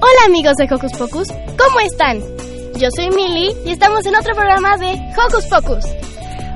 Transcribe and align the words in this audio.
Hola 0.00 0.24
amigos 0.26 0.56
de 0.56 0.64
Hocus 0.64 0.92
Pocus, 0.98 1.28
¿cómo 1.28 1.80
están? 1.84 2.18
Yo 2.76 2.88
soy 2.96 3.10
Mili 3.10 3.54
y 3.64 3.70
estamos 3.70 4.04
en 4.06 4.16
otro 4.16 4.34
programa 4.34 4.76
de 4.78 4.94
Hocus 5.16 5.46
Pocus. 5.46 5.84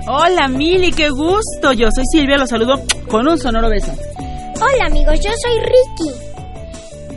Hola 0.09 0.49
Mili, 0.49 0.91
qué 0.91 1.11
gusto. 1.11 1.73
Yo 1.73 1.89
soy 1.95 2.05
Silvia, 2.11 2.39
los 2.39 2.49
saludo 2.51 2.75
con 3.09 3.29
un 3.29 3.39
sonoro 3.39 3.69
beso. 3.69 3.93
Hola 4.61 4.87
amigos, 4.87 5.21
yo 5.25 5.31
soy 5.41 5.61
Ricky 5.61 6.11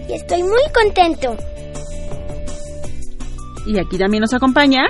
y 0.09 0.14
estoy 0.14 0.43
muy 0.43 0.61
contento. 0.71 1.36
Y 3.66 3.80
aquí 3.80 3.97
también 3.97 4.21
nos 4.21 4.33
acompaña. 4.36 4.83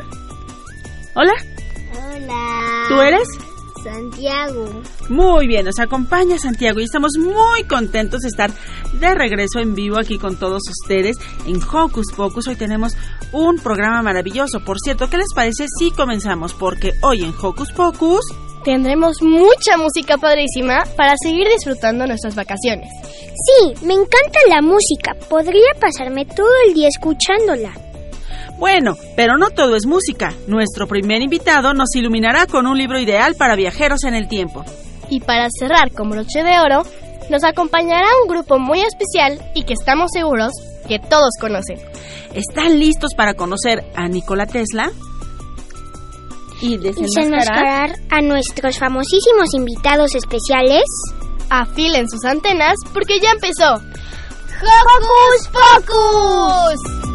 Hola, 1.15 1.33
Hola. 1.93 2.85
¿tú 2.89 2.95
eres? 3.01 3.27
Santiago. 3.83 4.69
Muy 5.09 5.47
bien, 5.47 5.65
nos 5.65 5.79
acompaña 5.79 6.37
Santiago 6.37 6.79
y 6.79 6.83
estamos 6.83 7.13
muy 7.17 7.63
contentos 7.63 8.21
de 8.21 8.29
estar 8.29 8.51
de 8.93 9.15
regreso 9.15 9.59
en 9.59 9.75
vivo 9.75 9.97
aquí 9.97 10.17
con 10.17 10.37
todos 10.37 10.63
ustedes 10.69 11.17
en 11.45 11.61
Hocus 11.61 12.11
Pocus. 12.15 12.47
Hoy 12.47 12.55
tenemos 12.55 12.93
un 13.31 13.57
programa 13.57 14.01
maravilloso. 14.01 14.59
Por 14.61 14.79
cierto, 14.79 15.09
¿qué 15.09 15.17
les 15.17 15.33
parece 15.33 15.65
si 15.77 15.91
comenzamos? 15.91 16.53
Porque 16.53 16.93
hoy 17.01 17.23
en 17.23 17.33
Hocus 17.39 17.71
Pocus 17.71 18.25
Tendremos 18.63 19.21
mucha 19.21 19.77
música 19.77 20.17
padrísima 20.17 20.83
para 20.97 21.13
seguir 21.23 21.47
disfrutando 21.47 22.05
nuestras 22.05 22.35
vacaciones. 22.35 22.89
Sí, 23.01 23.73
me 23.85 23.93
encanta 23.93 24.39
la 24.49 24.61
música. 24.61 25.15
Podría 25.29 25.71
pasarme 25.79 26.25
todo 26.25 26.49
el 26.67 26.73
día 26.73 26.89
escuchándola. 26.89 27.88
Bueno, 28.59 28.97
pero 29.15 29.37
no 29.37 29.49
todo 29.51 29.75
es 29.75 29.85
música. 29.85 30.33
Nuestro 30.47 30.85
primer 30.85 31.21
invitado 31.21 31.73
nos 31.73 31.95
iluminará 31.95 32.45
con 32.45 32.67
un 32.67 32.77
libro 32.77 32.99
ideal 32.99 33.35
para 33.35 33.55
viajeros 33.55 34.03
en 34.03 34.15
el 34.15 34.27
tiempo. 34.27 34.65
Y 35.09 35.21
para 35.21 35.47
cerrar 35.57 35.91
con 35.91 36.09
broche 36.09 36.43
de 36.43 36.59
oro, 36.59 36.83
nos 37.29 37.43
acompañará 37.45 38.07
un 38.21 38.29
grupo 38.29 38.59
muy 38.59 38.81
especial 38.81 39.39
y 39.55 39.63
que 39.63 39.73
estamos 39.73 40.11
seguros 40.13 40.51
que 40.87 40.99
todos 40.99 41.29
conocen. 41.39 41.79
¿Están 42.33 42.79
listos 42.79 43.11
para 43.15 43.33
conocer 43.33 43.85
a 43.95 44.07
Nikola 44.07 44.45
Tesla? 44.45 44.91
Y 46.61 46.77
desenmascarar 46.77 47.95
a 48.09 48.21
nuestros 48.21 48.77
famosísimos 48.77 49.53
invitados 49.53 50.15
especiales. 50.15 50.83
Afilen 51.49 52.09
sus 52.09 52.25
antenas 52.25 52.75
porque 52.93 53.19
ya 53.21 53.31
empezó. 53.31 53.75
¡Hocus 54.61 55.47
Pocus! 55.47 57.08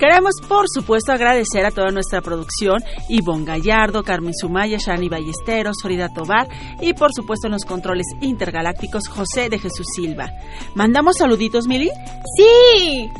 Queremos, 0.00 0.36
por 0.48 0.64
supuesto, 0.66 1.12
agradecer 1.12 1.66
a 1.66 1.70
toda 1.70 1.90
nuestra 1.90 2.22
producción, 2.22 2.82
Ivonne 3.10 3.44
Gallardo, 3.44 4.02
Carmen 4.02 4.32
Sumaya, 4.34 4.78
Shani 4.78 5.10
Ballesteros, 5.10 5.76
Frida 5.82 6.08
Tobar 6.08 6.48
y, 6.80 6.94
por 6.94 7.12
supuesto, 7.12 7.48
en 7.48 7.52
los 7.52 7.66
controles 7.66 8.06
intergalácticos, 8.22 9.08
José 9.08 9.50
de 9.50 9.58
Jesús 9.58 9.84
Silva. 9.94 10.32
¿Mandamos 10.74 11.16
saluditos, 11.18 11.66
Mili? 11.66 11.90
¡Sí! 12.34 13.10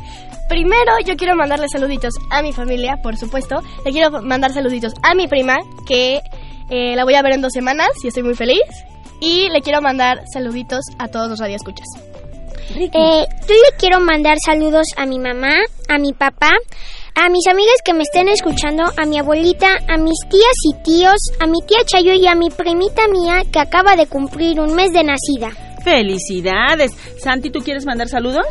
Primero 0.49 0.93
yo 1.05 1.15
quiero 1.17 1.35
mandarle 1.35 1.67
saluditos 1.69 2.15
a 2.31 2.41
mi 2.41 2.51
familia, 2.51 2.97
por 3.03 3.15
supuesto. 3.15 3.61
Le 3.85 3.91
quiero 3.91 4.23
mandar 4.23 4.51
saluditos 4.51 4.93
a 5.03 5.13
mi 5.13 5.27
prima, 5.27 5.57
que 5.85 6.19
eh, 6.71 6.95
la 6.95 7.03
voy 7.03 7.13
a 7.13 7.21
ver 7.21 7.33
en 7.33 7.41
dos 7.41 7.53
semanas 7.53 7.89
y 8.03 8.07
estoy 8.07 8.23
muy 8.23 8.33
feliz. 8.33 8.63
Y 9.19 9.49
le 9.49 9.61
quiero 9.61 9.83
mandar 9.83 10.23
saluditos 10.33 10.83
a 10.97 11.09
todos 11.09 11.29
los 11.29 11.37
radioescuchas. 11.37 12.10
Eh, 12.69 13.25
yo 13.47 13.53
le 13.55 13.77
quiero 13.77 13.99
mandar 13.99 14.37
saludos 14.45 14.87
a 14.97 15.05
mi 15.05 15.19
mamá, 15.19 15.53
a 15.89 15.97
mi 15.97 16.13
papá, 16.13 16.51
a 17.15 17.29
mis 17.29 17.45
amigas 17.47 17.75
que 17.83 17.93
me 17.93 18.03
estén 18.03 18.27
escuchando, 18.29 18.83
a 18.97 19.05
mi 19.05 19.19
abuelita, 19.19 19.67
a 19.87 19.97
mis 19.97 20.19
tías 20.29 20.55
y 20.71 20.83
tíos, 20.83 21.17
a 21.39 21.47
mi 21.47 21.59
tía 21.67 21.79
Chayo 21.85 22.13
y 22.13 22.27
a 22.27 22.35
mi 22.35 22.49
primita 22.49 23.07
mía 23.07 23.43
que 23.51 23.59
acaba 23.59 23.95
de 23.95 24.07
cumplir 24.07 24.59
un 24.59 24.73
mes 24.73 24.91
de 24.93 25.03
nacida. 25.03 25.49
¡Felicidades! 25.83 26.91
Santi, 27.19 27.49
¿tú 27.49 27.59
quieres 27.59 27.85
mandar 27.85 28.07
saludos? 28.07 28.45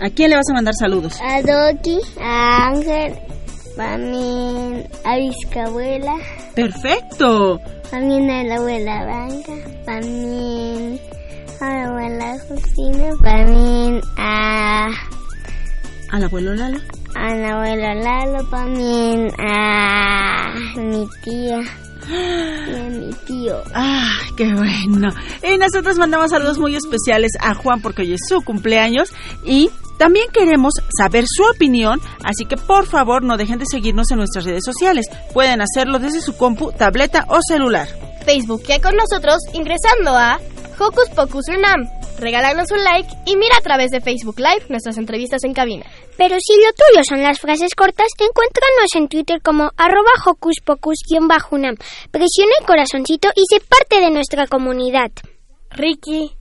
¿A 0.00 0.08
quién 0.10 0.30
le 0.30 0.36
vas 0.36 0.48
a 0.50 0.54
mandar 0.54 0.74
saludos? 0.74 1.18
A 1.20 1.40
Doki, 1.42 1.98
a 2.20 2.68
Ángel, 2.68 3.14
también 3.76 4.88
a 5.04 5.16
Vizcabuela, 5.16 6.14
¡Perfecto! 6.54 7.60
también 7.90 8.30
a 8.30 8.44
la 8.44 8.56
abuela 8.56 9.04
Blanca, 9.04 9.52
también 9.84 11.00
a 11.60 11.66
la 11.66 11.84
abuela 11.88 12.36
Justina, 12.48 13.10
también 13.22 14.00
a, 14.16 14.88
¿Al 16.10 16.24
abuelo 16.24 16.54
Lalo? 16.54 16.78
al 17.14 17.44
abuelo 17.44 17.94
Lalo, 18.02 18.44
también 18.50 19.28
a 19.38 20.54
mi 20.76 21.06
tía 21.22 21.60
y 22.08 22.74
a 22.74 22.88
mi 22.90 23.10
tío. 23.26 23.62
¡Ah, 23.74 24.10
qué 24.36 24.52
bueno! 24.54 25.08
Y 25.42 25.58
nosotros 25.58 25.98
mandamos 25.98 26.30
saludos 26.30 26.58
muy 26.58 26.74
especiales 26.76 27.32
a 27.40 27.54
Juan 27.54 27.80
porque 27.82 28.02
hoy 28.02 28.14
es 28.14 28.20
su 28.28 28.40
cumpleaños 28.42 29.12
y 29.44 29.70
también 29.98 30.26
queremos 30.32 30.72
saber 30.96 31.24
su 31.28 31.42
opinión, 31.44 32.00
así 32.24 32.46
que 32.46 32.56
por 32.56 32.86
favor 32.86 33.22
no 33.22 33.36
dejen 33.36 33.58
de 33.58 33.66
seguirnos 33.66 34.10
en 34.10 34.16
nuestras 34.18 34.44
redes 34.46 34.64
sociales. 34.64 35.06
Pueden 35.34 35.60
hacerlo 35.60 35.98
desde 35.98 36.22
su 36.22 36.36
compu, 36.36 36.72
tableta 36.72 37.26
o 37.28 37.38
celular. 37.46 37.86
Facebook 38.24 38.62
ya 38.66 38.80
con 38.80 38.94
nosotros 38.96 39.36
ingresando 39.52 40.16
a 40.16 40.38
Hocus 40.80 41.10
Pocus 41.10 41.48
UNAM. 41.48 41.90
Regálanos 42.18 42.70
un 42.70 42.82
like 42.82 43.10
y 43.26 43.36
mira 43.36 43.54
a 43.58 43.60
través 43.60 43.90
de 43.90 44.00
Facebook 44.00 44.38
Live 44.38 44.64
nuestras 44.70 44.96
entrevistas 44.96 45.44
en 45.44 45.52
cabina. 45.52 45.84
Pero 46.16 46.36
si 46.40 46.54
lo 46.56 46.72
tuyo 46.72 47.04
son 47.04 47.22
las 47.22 47.38
frases 47.38 47.74
cortas, 47.74 48.08
encuéntranos 48.18 48.94
en 48.94 49.08
Twitter 49.08 49.42
como 49.42 49.70
arroba 49.76 50.10
hocus 50.24 50.56
pocus-unam. 50.64 51.76
Presiona 52.10 52.52
el 52.58 52.66
corazoncito 52.66 53.28
y 53.36 53.42
sé 53.50 53.60
parte 53.60 54.00
de 54.00 54.10
nuestra 54.10 54.46
comunidad. 54.46 55.10
Ricky, 55.70 56.32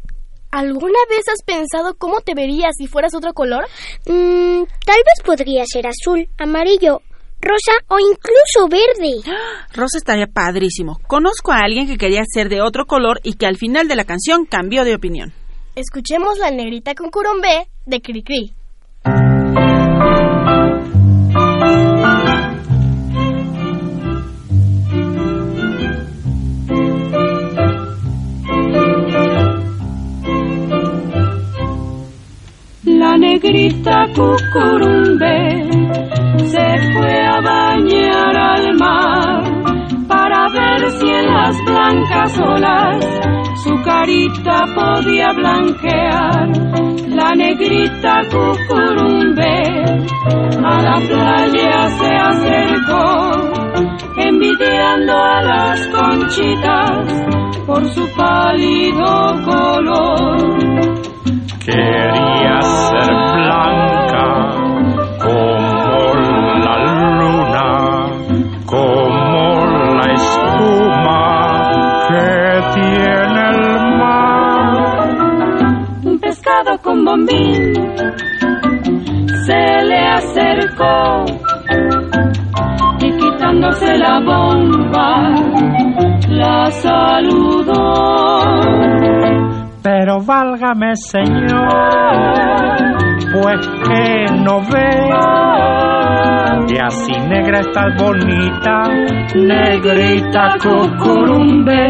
¿alguna 0.52 1.00
vez 1.10 1.28
has 1.28 1.44
pensado 1.46 1.96
cómo 1.98 2.22
te 2.22 2.34
verías 2.34 2.76
si 2.78 2.88
fueras 2.88 3.14
otro 3.14 3.34
color? 3.34 3.66
Mm, 4.06 4.64
tal 4.86 5.02
vez 5.06 5.26
podría 5.26 5.66
ser 5.66 5.86
azul, 5.86 6.30
amarillo, 6.38 7.02
rosa 7.42 7.74
o 7.88 7.98
incluso 8.00 8.68
verde. 8.70 9.22
Rosa 9.74 9.98
estaría 9.98 10.28
padrísimo. 10.28 11.00
Conozco 11.08 11.52
a 11.52 11.60
alguien 11.60 11.88
que 11.88 11.98
quería 11.98 12.22
ser 12.26 12.50
de 12.50 12.62
otro 12.62 12.86
color 12.86 13.20
y 13.24 13.34
que 13.34 13.46
al 13.46 13.58
final 13.58 13.88
de 13.88 13.96
la 13.96 14.04
canción 14.04 14.46
cambió 14.46 14.84
de 14.84 14.96
opinión. 14.96 15.34
Escuchemos 15.76 16.38
La 16.40 16.52
Negrita 16.52 16.96
con 16.96 17.10
Curumbé 17.10 17.68
de 17.86 18.02
Cricri. 18.02 18.54
La 32.84 33.18
negrita 33.18 34.08
cucurumbe 34.14 35.69
fue 36.94 37.26
a 37.26 37.42
bañar 37.42 38.38
al 38.38 38.74
mar 38.78 39.44
para 40.08 40.48
ver 40.50 40.92
si 40.92 41.08
en 41.10 41.26
las 41.34 41.56
blancas 41.66 42.40
olas 42.40 43.06
su 43.64 43.76
carita 43.84 44.66
podía 44.76 45.32
blanquear 45.34 46.80
la 47.20 47.32
negrita 47.36 48.22
cucurumbe. 48.32 49.56
A 50.64 50.82
la 50.82 50.98
playa 51.10 51.90
se 52.00 52.12
acercó, 52.16 53.04
envidiando 54.18 55.14
a 55.14 55.42
las 55.42 55.88
conchitas 55.88 57.24
por 57.66 57.86
su 57.90 58.08
pálido 58.16 59.06
color. 59.44 60.38
Quería 61.66 62.62
ser 62.62 63.14
blanca 63.36 64.59
con 76.84 77.06
bombín 77.06 77.74
se 79.46 79.84
le 79.86 80.00
acercó 80.08 81.26
y 83.00 83.12
quitándose 83.18 83.98
la 83.98 84.20
bomba 84.20 85.34
la 86.30 86.66
saludó. 86.72 87.94
Pero 89.82 90.20
válgame 90.26 90.96
Señor, 90.96 91.70
pues 93.34 93.68
que 93.88 94.26
no 94.44 94.60
ve 94.72 95.10
que 96.68 96.80
así 96.80 97.12
negra 97.28 97.60
estás 97.62 97.96
bonita, 97.98 98.84
negrita 99.36 100.56
cucurumbe. 100.62 101.90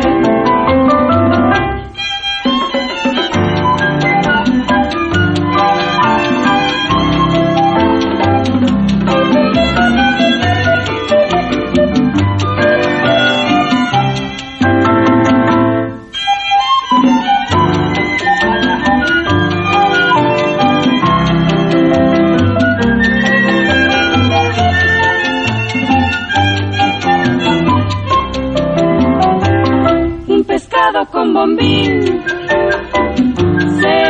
Se 31.39 31.55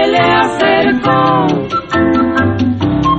le 0.07 0.17
acercó 0.17 1.45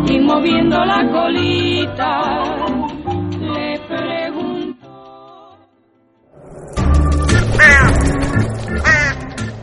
y 0.09 0.19
moviendo 0.19 0.85
la 0.85 1.09
colita 1.13 2.43
le 3.41 3.79
preguntó. 3.87 4.89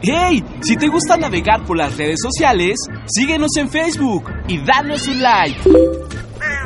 ¡Hey! 0.01 0.41
Si 0.61 0.77
te 0.77 0.87
gusta 0.87 1.17
navegar 1.17 1.65
por 1.65 1.75
las 1.75 1.97
redes 1.97 2.19
sociales, 2.21 2.77
síguenos 3.05 3.51
en 3.57 3.69
Facebook 3.69 4.31
y 4.47 4.59
danos 4.59 5.09
un 5.09 5.21
like. 5.21 5.59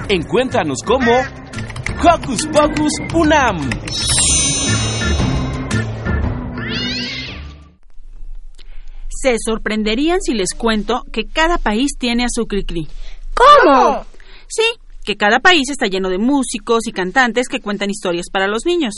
Encuéntranos 0.07 0.83
como 0.85 1.13
Hocus 2.03 2.45
Pocus 2.45 2.93
Unam. 3.15 3.57
Se 9.21 9.35
sorprenderían 9.43 10.21
si 10.21 10.33
les 10.33 10.53
cuento 10.57 11.03
que 11.11 11.27
cada 11.27 11.57
país 11.57 11.91
tiene 11.99 12.23
a 12.23 12.29
su 12.33 12.45
cri-cri. 12.45 12.87
¿Cómo? 13.35 14.05
Sí, 14.47 14.63
que 15.05 15.15
cada 15.15 15.39
país 15.39 15.69
está 15.69 15.87
lleno 15.87 16.09
de 16.09 16.17
músicos 16.17 16.87
y 16.87 16.91
cantantes 16.91 17.47
que 17.47 17.59
cuentan 17.59 17.89
historias 17.89 18.27
para 18.31 18.47
los 18.47 18.65
niños. 18.65 18.93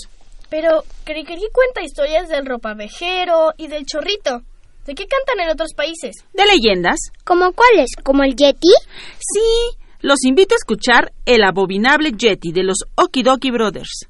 Pero 0.50 0.84
Cricri 1.04 1.48
cuenta 1.52 1.82
historias 1.84 2.30
del 2.30 2.46
ropavejero 2.46 3.54
y 3.58 3.68
del 3.68 3.86
chorrito. 3.86 4.42
¿De 4.86 4.96
qué 4.96 5.08
cantan 5.08 5.44
en 5.44 5.52
otros 5.52 5.74
países? 5.76 6.16
¿De 6.34 6.46
leyendas? 6.46 7.00
¿Cómo 7.24 7.54
cuáles? 7.54 7.92
¿Como 8.04 8.24
el 8.24 8.36
Yeti? 8.36 8.74
Sí, 9.20 9.78
los 10.02 10.24
invito 10.26 10.56
a 10.56 10.58
escuchar 10.58 11.14
El 11.26 11.44
abominable 11.44 12.12
Yeti 12.12 12.52
de 12.52 12.64
los 12.64 12.78
Okidoki 12.96 13.50
Brothers. 13.50 14.08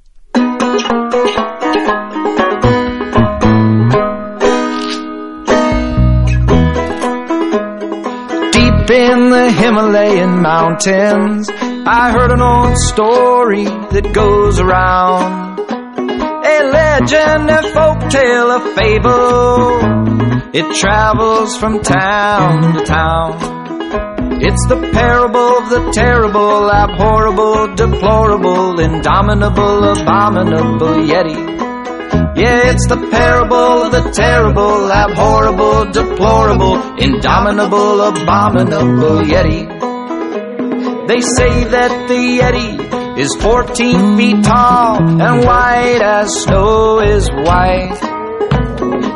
In 8.90 9.30
the 9.30 9.50
Himalayan 9.50 10.42
mountains, 10.42 11.50
I 11.50 12.12
heard 12.12 12.32
an 12.32 12.42
old 12.42 12.78
story 12.78 13.64
that 13.64 14.12
goes 14.14 14.60
around. 14.60 15.60
A 15.60 16.58
legend, 16.70 17.50
a 17.50 17.62
folk 17.72 18.12
tale, 18.12 18.52
a 18.52 18.60
fable. 18.76 19.80
It 20.54 20.76
travels 20.76 21.58
from 21.58 21.82
town 21.82 22.74
to 22.74 22.84
town. 22.84 24.42
It's 24.44 24.68
the 24.68 24.76
parable 24.92 25.58
of 25.60 25.70
the 25.70 25.92
terrible, 25.94 26.70
abhorrible, 26.70 27.76
deplorable, 27.76 28.80
indomitable, 28.82 29.92
abominable 29.92 31.08
Yeti. 31.08 31.73
Yeah, 32.36 32.72
it's 32.72 32.88
the 32.88 32.98
parable 33.12 33.84
of 33.86 33.92
the 33.92 34.12
terrible, 34.12 34.92
abhorrible, 34.92 35.92
deplorable, 35.92 36.76
indomitable, 36.98 38.02
abominable 38.02 39.22
Yeti. 39.22 39.70
They 41.08 41.22
say 41.22 41.64
that 41.66 42.08
the 42.08 42.40
Yeti 42.40 43.18
is 43.18 43.36
14 43.40 44.18
feet 44.18 44.44
tall 44.44 44.98
and 44.98 45.46
white 45.46 46.02
as 46.02 46.32
snow 46.44 47.00
is 47.00 47.30
white. 47.30 48.00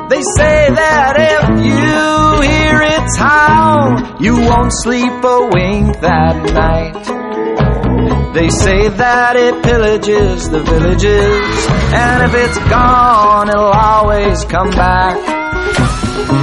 They 0.10 0.22
say 0.38 0.70
that 0.70 1.16
if 1.18 1.66
you 1.66 2.42
hear 2.42 2.82
its 2.82 3.18
howl, 3.18 4.22
you 4.22 4.36
won't 4.36 4.72
sleep 4.84 5.12
a 5.24 5.50
wink 5.52 6.00
that 6.02 6.54
night. 6.54 7.27
They 8.34 8.50
say 8.50 8.90
that 8.90 9.36
it 9.36 9.56
pillages 9.64 10.52
the 10.52 10.62
villages, 10.62 11.68
and 11.94 12.24
if 12.24 12.34
it's 12.36 12.58
gone, 12.70 13.50
it'll 13.50 13.72
always 13.72 14.44
come 14.46 14.70
back. 14.72 15.18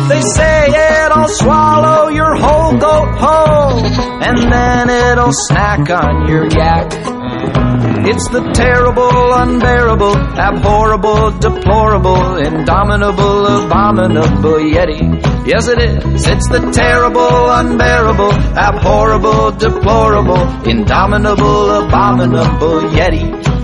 They 0.08 0.20
say 0.20 1.04
it'll 1.04 1.28
swallow 1.28 2.08
your 2.08 2.34
whole 2.36 2.76
goat 2.78 3.14
whole, 3.18 3.84
and 3.84 4.52
then 4.52 4.90
it'll 4.90 5.32
snack 5.32 5.90
on 5.90 6.28
your 6.28 6.46
yak. 6.46 7.73
It's 8.06 8.28
the 8.28 8.42
terrible, 8.52 9.32
unbearable, 9.32 10.14
abhorrible, 10.36 11.40
deplorable, 11.40 12.36
indomitable, 12.36 13.46
abominable 13.64 14.60
Yeti. 14.60 15.46
Yes, 15.46 15.68
it 15.68 15.78
is. 15.80 16.26
It's 16.26 16.48
the 16.50 16.70
terrible, 16.70 17.50
unbearable, 17.50 18.30
abhorrible, 18.30 19.58
deplorable, 19.58 20.68
indomitable, 20.68 21.70
abominable 21.70 22.80
Yeti. 22.92 23.63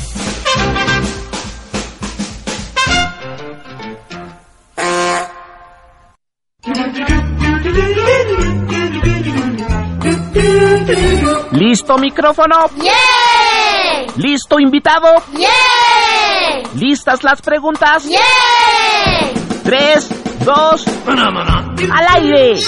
¿Listo 11.71 11.97
micrófono? 11.97 12.65
¡Yay! 12.83 14.07
¿Listo 14.17 14.59
invitado? 14.59 15.07
¡Yay! 15.31 16.63
¿Listas 16.75 17.23
las 17.23 17.41
preguntas? 17.41 18.03
¡Yay! 18.03 19.33
Tres, 19.63 20.09
dos, 20.43 20.85
al 21.07 22.23
aire. 22.23 22.59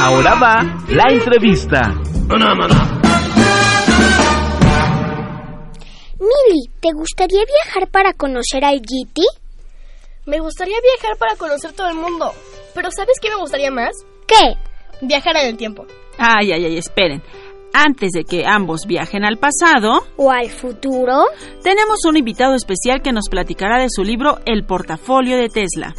Ahora 0.00 0.34
va 0.36 0.62
la 0.88 1.12
entrevista. 1.12 1.92
Mili, 6.18 6.70
¿te 6.80 6.92
gustaría 6.94 7.42
viajar 7.44 7.90
para 7.90 8.14
conocer 8.14 8.64
al 8.64 8.80
Yeti? 8.80 9.26
Me 10.24 10.40
gustaría 10.40 10.78
viajar 10.80 11.18
para 11.18 11.36
conocer 11.36 11.74
todo 11.74 11.90
el 11.90 11.96
mundo. 11.96 12.32
Pero 12.74 12.90
¿sabes 12.92 13.18
qué 13.20 13.28
me 13.28 13.36
gustaría 13.36 13.70
más? 13.70 13.92
¿Qué? 14.26 14.54
Viajar 15.02 15.36
en 15.36 15.48
el 15.48 15.58
tiempo. 15.58 15.84
Ay, 16.16 16.52
ay, 16.52 16.64
ay, 16.64 16.78
esperen. 16.78 17.22
Antes 17.72 18.10
de 18.12 18.24
que 18.24 18.46
ambos 18.46 18.86
viajen 18.86 19.24
al 19.24 19.38
pasado 19.38 20.00
o 20.16 20.30
al 20.30 20.50
futuro, 20.50 21.24
tenemos 21.62 22.04
un 22.04 22.16
invitado 22.16 22.54
especial 22.54 23.00
que 23.00 23.12
nos 23.12 23.28
platicará 23.30 23.80
de 23.80 23.88
su 23.88 24.02
libro 24.02 24.38
El 24.44 24.64
portafolio 24.64 25.36
de 25.36 25.48
Tesla. 25.48 25.94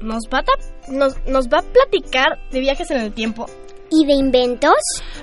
¿Nos 0.00 0.24
va, 0.32 0.38
a 0.38 0.90
nos, 0.90 1.14
¿Nos 1.26 1.48
va 1.48 1.58
a 1.58 1.62
platicar 1.62 2.38
de 2.50 2.60
viajes 2.60 2.90
en 2.90 3.00
el 3.00 3.12
tiempo? 3.12 3.46
¿Y 3.90 4.06
de 4.06 4.14
inventos? 4.14 4.74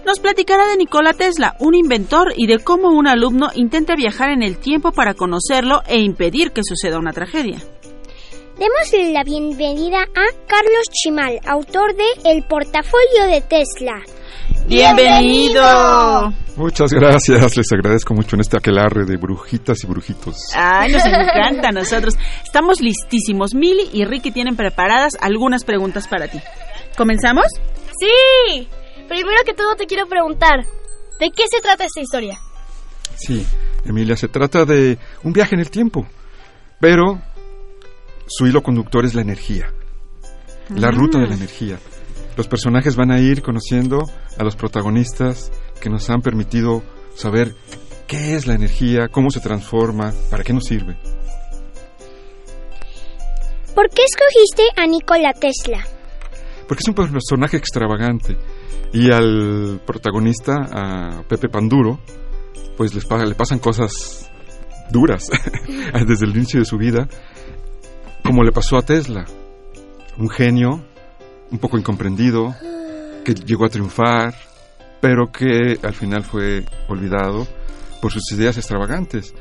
Nos 0.06 0.20
platicará 0.20 0.68
de 0.68 0.78
Nikola 0.78 1.14
Tesla, 1.14 1.56
un 1.60 1.74
inventor, 1.74 2.34
y 2.36 2.46
de 2.46 2.60
cómo 2.60 2.90
un 2.90 3.08
alumno 3.08 3.50
intenta 3.56 3.96
viajar 3.96 4.30
en 4.30 4.44
el 4.44 4.60
tiempo 4.60 4.92
para 4.92 5.16
conocerlo 5.16 5.82
e 5.88 6.00
impedir 6.00 6.52
que 6.52 6.62
suceda 6.64 7.00
una 7.00 7.14
tragedia. 7.14 7.58
Démosle 8.60 9.12
la 9.12 9.24
bienvenida 9.24 10.02
a 10.02 10.46
Carlos 10.46 10.84
Chimal, 10.92 11.40
autor 11.48 11.96
de 11.96 12.32
El 12.32 12.44
portafolio 12.44 13.26
de 13.32 13.42
Tesla. 13.42 14.04
¡Bienvenido! 14.70 16.32
Muchas 16.56 16.92
gracias, 16.92 17.58
les 17.58 17.72
agradezco 17.72 18.14
mucho 18.14 18.36
en 18.36 18.42
este 18.42 18.56
aquelarre 18.58 19.04
de 19.04 19.18
brujitas 19.18 19.84
y 19.84 19.88
brujitos. 19.88 20.36
Ay, 20.54 20.92
nos 20.92 21.04
encanta 21.08 21.70
a 21.70 21.72
nosotros. 21.72 22.14
Estamos 22.44 22.80
listísimos. 22.80 23.56
Mili 23.56 23.90
y 23.92 24.06
Ricky 24.06 24.30
tienen 24.30 24.56
preparadas 24.56 25.14
algunas 25.22 25.64
preguntas 25.64 26.08
para 26.08 26.28
ti. 26.28 26.40
¿Comenzamos? 26.96 27.46
Sí. 28.00 28.68
Primero 29.08 29.38
que 29.44 29.56
todo 29.56 29.76
te 29.76 29.88
quiero 29.88 30.06
preguntar, 30.06 30.60
¿de 31.20 31.32
qué 31.32 31.46
se 31.50 31.62
trata 31.62 31.86
esta 31.86 32.02
historia? 32.02 32.38
Sí, 33.16 33.44
Emilia, 33.86 34.16
se 34.16 34.28
trata 34.28 34.66
de 34.66 35.00
un 35.24 35.34
viaje 35.34 35.56
en 35.56 35.62
el 35.62 35.72
tiempo, 35.72 36.06
pero 36.80 37.20
su 38.28 38.46
hilo 38.46 38.62
conductor 38.62 39.04
es 39.04 39.16
la 39.16 39.22
energía, 39.22 39.74
la 40.76 40.92
ruta 40.92 41.18
de 41.18 41.28
la 41.28 41.34
energía. 41.34 41.80
Los 42.40 42.48
personajes 42.48 42.96
van 42.96 43.12
a 43.12 43.20
ir 43.20 43.42
conociendo 43.42 44.10
a 44.38 44.46
los 44.46 44.56
protagonistas 44.56 45.52
que 45.82 45.90
nos 45.90 46.10
han 46.10 46.22
permitido 46.22 46.82
saber 47.14 47.54
qué 48.08 48.36
es 48.36 48.48
la 48.48 48.54
energía, 48.54 49.10
cómo 49.10 49.30
se 49.30 49.42
transforma, 49.42 50.14
para 50.32 50.46
qué 50.46 50.54
nos 50.54 50.64
sirve. 50.64 50.98
¿Por 53.76 53.90
qué 53.90 54.04
escogiste 54.06 54.64
a 54.78 54.88
Nikola 54.88 55.34
Tesla? 55.34 55.86
Porque 56.66 56.82
es 56.82 56.88
un 56.88 56.94
personaje 56.94 57.58
extravagante 57.58 58.38
y 58.94 59.12
al 59.12 59.82
protagonista, 59.86 60.56
a 60.72 61.24
Pepe 61.28 61.50
Panduro, 61.50 62.00
pues 62.78 62.96
les 62.96 63.04
le 63.04 63.36
pasan 63.36 63.60
cosas 63.60 64.32
duras 64.90 65.30
desde 66.08 66.26
el 66.26 66.38
inicio 66.38 66.62
de 66.62 66.66
su 66.66 66.78
vida, 66.78 67.10
como 68.24 68.44
le 68.44 68.54
pasó 68.54 68.78
a 68.78 68.82
Tesla, 68.82 69.26
un 70.18 70.30
genio 70.30 70.86
un 71.52 71.60
poco 71.60 71.78
incomprendido, 71.78 72.56
que 73.24 73.34
llegó 73.34 73.66
a 73.66 73.70
triunfar, 73.70 74.36
pero 75.02 75.32
que 75.32 75.80
al 75.82 75.94
final 75.94 76.24
fue 76.24 76.66
olvidado 76.88 77.48
por 78.02 78.12
sus 78.12 78.32
ideas 78.32 78.58
extravagantes. 78.58 79.34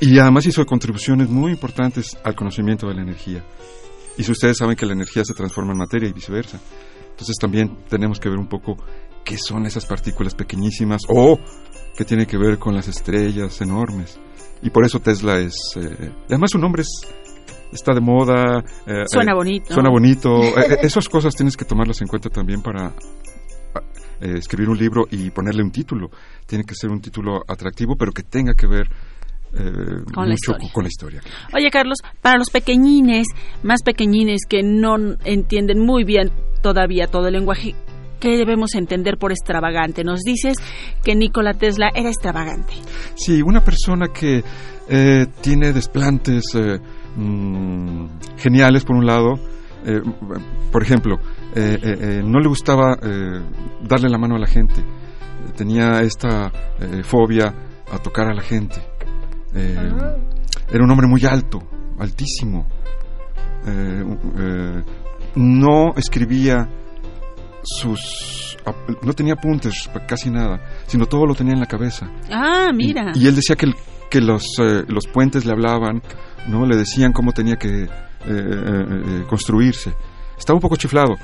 Y 0.00 0.18
además 0.18 0.46
hizo 0.46 0.64
contribuciones 0.66 1.28
muy 1.28 1.52
importantes 1.52 2.16
al 2.22 2.34
conocimiento 2.34 2.86
de 2.88 2.94
la 2.94 3.02
energía. 3.02 3.44
Y 4.18 4.24
si 4.24 4.32
ustedes 4.32 4.56
saben 4.58 4.76
que 4.76 4.86
la 4.86 4.92
energía 4.92 5.24
se 5.24 5.34
transforma 5.34 5.72
en 5.72 5.78
materia 5.78 6.08
y 6.08 6.12
viceversa. 6.12 6.60
Entonces 7.10 7.36
también 7.40 7.78
tenemos 7.88 8.20
que 8.20 8.28
ver 8.28 8.38
un 8.38 8.48
poco 8.48 8.76
qué 9.24 9.38
son 9.38 9.66
esas 9.66 9.86
partículas 9.86 10.34
pequeñísimas 10.34 11.02
o 11.08 11.38
qué 11.96 12.04
tiene 12.04 12.26
que 12.26 12.36
ver 12.36 12.58
con 12.58 12.74
las 12.74 12.88
estrellas 12.88 13.60
enormes. 13.60 14.18
Y 14.62 14.70
por 14.70 14.84
eso 14.84 15.00
Tesla 15.00 15.38
es... 15.38 15.54
Eh, 15.76 16.12
además 16.28 16.50
su 16.50 16.58
nombre 16.58 16.82
es 16.82 16.88
está 17.72 17.92
de 17.92 18.00
moda. 18.00 18.64
Eh, 18.86 19.04
suena 19.06 19.32
eh, 19.32 19.34
bonito. 19.34 19.74
Suena 19.74 19.90
bonito. 19.90 20.40
Eh, 20.56 20.78
esas 20.82 21.08
cosas 21.08 21.34
tienes 21.34 21.56
que 21.56 21.64
tomarlas 21.64 22.00
en 22.00 22.08
cuenta 22.08 22.30
también 22.30 22.62
para 22.62 22.92
escribir 24.20 24.70
un 24.70 24.78
libro 24.78 25.06
y 25.10 25.30
ponerle 25.30 25.62
un 25.62 25.70
título. 25.70 26.10
Tiene 26.46 26.64
que 26.64 26.74
ser 26.74 26.90
un 26.90 27.00
título 27.00 27.42
atractivo, 27.46 27.94
pero 27.96 28.12
que 28.12 28.22
tenga 28.22 28.54
que 28.54 28.66
ver 28.66 28.88
con, 30.14 30.28
la 30.28 30.34
historia. 30.34 30.68
con 30.72 30.84
la 30.84 30.88
historia. 30.88 31.20
Oye, 31.54 31.70
Carlos, 31.70 31.98
para 32.22 32.38
los 32.38 32.48
pequeñines, 32.50 33.26
más 33.62 33.82
pequeñines 33.82 34.42
que 34.48 34.62
no 34.62 34.96
entienden 35.24 35.80
muy 35.80 36.04
bien 36.04 36.32
todavía 36.62 37.06
todo 37.06 37.28
el 37.28 37.34
lenguaje, 37.34 37.74
¿qué 38.18 38.36
debemos 38.38 38.74
entender 38.74 39.18
por 39.18 39.32
extravagante? 39.32 40.02
Nos 40.04 40.20
dices 40.20 40.56
que 41.04 41.14
Nikola 41.14 41.54
Tesla 41.54 41.90
era 41.94 42.08
extravagante. 42.08 42.72
Sí, 43.14 43.42
una 43.42 43.62
persona 43.62 44.08
que 44.08 44.42
tiene 45.42 45.72
desplantes 45.72 46.44
Mm, 47.16 48.06
geniales 48.36 48.84
por 48.84 48.96
un 48.96 49.06
lado. 49.06 49.34
Eh, 49.84 50.00
por 50.70 50.82
ejemplo, 50.82 51.16
eh, 51.54 51.78
eh, 51.82 52.22
no 52.24 52.40
le 52.40 52.48
gustaba 52.48 52.96
darle 53.82 54.08
la 54.08 54.18
mano 54.18 54.36
a 54.36 54.38
la 54.38 54.46
gente. 54.46 54.84
Tenía 55.56 56.00
esta 56.00 56.50
fobia 57.04 57.54
a 57.90 57.98
tocar 57.98 58.28
a 58.28 58.34
la 58.34 58.42
gente. 58.42 58.76
Era 59.54 60.84
un 60.84 60.90
hombre 60.90 61.06
muy 61.06 61.24
alto, 61.24 61.60
altísimo. 61.98 62.66
no 65.36 65.94
escribía 65.96 66.68
sus 67.62 68.56
no 69.02 69.12
tenía 69.12 69.34
apuntes 69.34 69.88
casi 70.08 70.30
nada 70.30 70.60
sino 70.86 71.06
todo 71.06 71.26
lo 71.26 71.34
tenía 71.34 71.52
en 71.52 71.60
la 71.60 71.66
cabeza 71.66 72.10
ah 72.32 72.70
mira 72.74 73.12
y, 73.14 73.26
él 73.26 73.34
decía 73.34 73.54
que, 73.54 73.72
que 74.08 74.20
los, 74.20 74.44
los 74.88 75.06
puentes 75.08 75.44
le 75.44 75.52
hablaban 75.52 76.00
¿no? 76.48 76.66
Le 76.66 76.76
decían 76.76 77.12
cómo 77.12 77.32
tenía 77.32 77.56
que 77.56 77.82
eh, 77.82 77.88
eh, 77.88 78.86
eh, 78.88 79.24
construirse. 79.28 79.94
Estaba 80.36 80.56
un 80.56 80.60
poco 80.60 80.76
chiflado. 80.76 81.14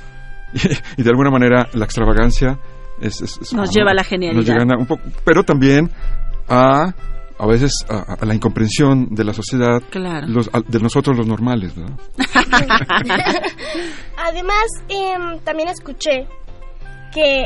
Y, 0.97 1.01
de 1.01 1.09
alguna 1.09 1.31
manera 1.31 1.67
la 1.73 1.85
extravagancia 1.85 2.59
nos 3.53 3.71
lleva 3.71 3.89
a 3.89 3.95
la 3.95 4.03
genialidad. 4.03 4.77
un 4.77 4.85
poco, 4.85 5.01
pero 5.25 5.43
también 5.43 5.89
a 6.47 6.93
a 7.39 7.47
veces 7.47 7.71
a, 7.89 8.23
la 8.23 8.35
incomprensión 8.35 9.07
de 9.09 9.23
la 9.23 9.33
sociedad 9.33 9.81
de 9.81 10.79
nosotros 10.79 11.17
los 11.17 11.25
normales 11.25 11.73
además 14.17 14.65
em, 14.87 15.39
también 15.43 15.69
escuché 15.69 16.27
que 17.11 17.45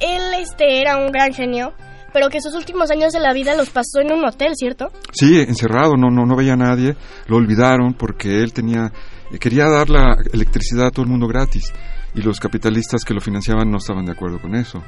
él 0.00 0.22
este 0.40 0.80
era 0.80 0.96
un 0.96 1.12
gran 1.12 1.32
genio 1.32 1.72
pero 2.14 2.30
que 2.30 2.40
sus 2.40 2.54
últimos 2.54 2.92
años 2.92 3.12
de 3.12 3.18
la 3.18 3.32
vida 3.32 3.56
los 3.56 3.70
pasó 3.70 4.00
en 4.00 4.12
un 4.12 4.24
hotel, 4.24 4.52
¿cierto? 4.54 4.92
Sí, 5.10 5.40
encerrado, 5.40 5.96
no, 5.96 6.10
no, 6.10 6.24
no 6.24 6.36
veía 6.36 6.52
a 6.52 6.56
nadie, 6.56 6.94
lo 7.26 7.36
olvidaron 7.36 7.94
porque 7.94 8.40
él 8.40 8.52
tenía, 8.52 8.92
quería 9.40 9.68
dar 9.68 9.90
la 9.90 10.16
electricidad 10.32 10.86
a 10.86 10.90
todo 10.92 11.02
el 11.02 11.10
mundo 11.10 11.26
gratis 11.26 11.72
y 12.14 12.22
los 12.22 12.38
capitalistas 12.38 13.04
que 13.04 13.14
lo 13.14 13.20
financiaban 13.20 13.68
no 13.68 13.78
estaban 13.78 14.04
de 14.04 14.12
acuerdo 14.12 14.40
con 14.40 14.54
eso. 14.54 14.80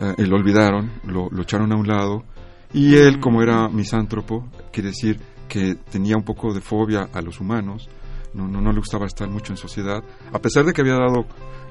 Eh, 0.00 0.26
lo 0.26 0.36
olvidaron, 0.36 0.92
lo, 1.04 1.28
lo 1.30 1.42
echaron 1.42 1.70
a 1.72 1.76
un 1.76 1.86
lado 1.86 2.24
y 2.72 2.94
él, 2.94 3.20
como 3.20 3.42
era 3.42 3.68
misántropo, 3.68 4.48
quiere 4.72 4.88
decir 4.88 5.20
que 5.50 5.74
tenía 5.74 6.16
un 6.16 6.24
poco 6.24 6.54
de 6.54 6.62
fobia 6.62 7.10
a 7.12 7.20
los 7.20 7.38
humanos, 7.38 7.90
no, 8.32 8.48
no, 8.48 8.62
no 8.62 8.72
le 8.72 8.78
gustaba 8.78 9.04
estar 9.04 9.28
mucho 9.28 9.52
en 9.52 9.58
sociedad, 9.58 10.02
a 10.32 10.38
pesar 10.38 10.64
de 10.64 10.72
que 10.72 10.80
había 10.80 10.94
dado 10.94 11.26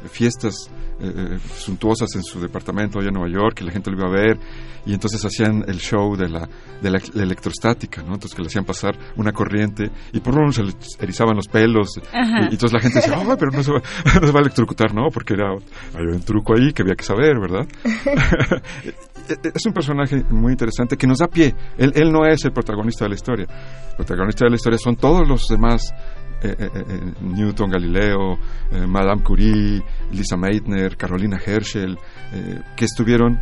fiestas 0.09 0.69
eh, 0.99 1.11
eh, 1.15 1.39
suntuosas 1.57 2.09
en 2.15 2.23
su 2.23 2.39
departamento 2.39 2.99
allá 2.99 3.09
en 3.09 3.15
Nueva 3.15 3.29
York, 3.29 3.55
que 3.55 3.63
la 3.63 3.71
gente 3.71 3.91
lo 3.91 3.97
iba 3.97 4.07
a 4.07 4.11
ver, 4.11 4.39
y 4.85 4.93
entonces 4.93 5.23
hacían 5.23 5.63
el 5.67 5.79
show 5.79 6.15
de 6.15 6.29
la, 6.29 6.47
de 6.81 6.89
la, 6.91 6.99
electrostática, 7.15 8.01
¿no? 8.01 8.13
Entonces 8.13 8.35
que 8.35 8.41
le 8.41 8.47
hacían 8.47 8.65
pasar 8.65 8.95
una 9.15 9.31
corriente 9.31 9.89
y 10.13 10.19
por 10.19 10.35
uno 10.37 10.51
se 10.51 10.63
le 10.63 10.73
erizaban 10.99 11.35
los 11.35 11.47
pelos, 11.47 11.97
y, 11.97 12.53
entonces 12.53 12.73
la 12.73 12.79
gente 12.79 12.99
decía, 12.99 13.15
ay, 13.17 13.35
pero 13.39 13.51
no 13.51 13.63
se, 13.63 13.71
va, 13.71 13.81
no 14.21 14.27
se 14.27 14.33
va 14.33 14.39
a 14.39 14.43
electrocutar, 14.43 14.93
¿no, 14.93 15.09
porque 15.13 15.33
era, 15.33 15.51
había 15.93 16.15
un 16.15 16.23
truco 16.23 16.53
ahí 16.55 16.73
que 16.73 16.81
había 16.83 16.95
que 16.95 17.03
saber, 17.03 17.39
¿verdad? 17.39 17.67
es 19.53 19.65
un 19.65 19.73
personaje 19.73 20.23
muy 20.29 20.51
interesante 20.51 20.97
que 20.97 21.07
nos 21.07 21.19
da 21.19 21.27
pie. 21.27 21.55
Él, 21.77 21.91
él 21.95 22.11
no 22.11 22.25
es 22.25 22.43
el 22.45 22.51
protagonista 22.51 23.05
de 23.05 23.09
la 23.09 23.15
historia. 23.15 23.47
El 23.91 23.95
protagonista 23.95 24.45
de 24.45 24.51
la 24.51 24.55
historia 24.55 24.77
son 24.77 24.95
todos 24.95 25.27
los 25.27 25.47
demás 25.47 25.93
eh, 26.43 26.55
eh, 26.57 26.69
eh, 26.73 27.13
Newton, 27.21 27.69
Galileo, 27.69 28.37
Madame 28.87 29.21
Curie, 29.23 29.83
Lisa 30.11 30.35
Meitner, 30.37 30.97
Carolina 30.97 31.39
Herschel, 31.43 31.97
que 32.75 32.85
estuvieron, 32.85 33.39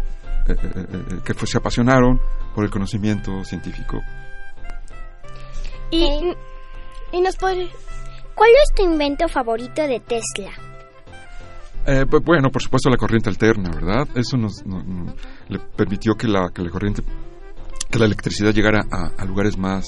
que 1.24 1.34
se 1.46 1.58
apasionaron 1.58 2.20
por 2.54 2.66
el 2.66 2.70
conocimiento 2.70 3.44
científico. 3.46 4.02
Y, 5.92 6.34
y 7.14 7.22
nos 7.22 7.38
puede... 7.38 7.70
¿Cuál 8.36 8.50
es 8.64 8.74
tu 8.76 8.84
invento 8.84 9.28
favorito 9.28 9.82
de 9.82 10.00
Tesla? 10.00 10.52
Bueno, 12.24 12.50
por 12.50 12.62
supuesto 12.62 12.90
la 12.90 12.98
corriente 12.98 13.30
alterna, 13.30 13.70
¿verdad? 13.70 14.08
Eso 14.16 14.38
nos, 14.38 14.64
le 15.48 15.60
permitió 15.60 16.16
que 16.16 16.28
la, 16.28 16.50
que 16.54 16.62
la 16.62 16.70
corriente, 16.70 17.02
que 17.90 18.00
la 18.00 18.06
electricidad 18.06 18.54
llegara 18.54 18.82
a 18.90 19.26
lugares 19.26 19.58
más 19.58 19.86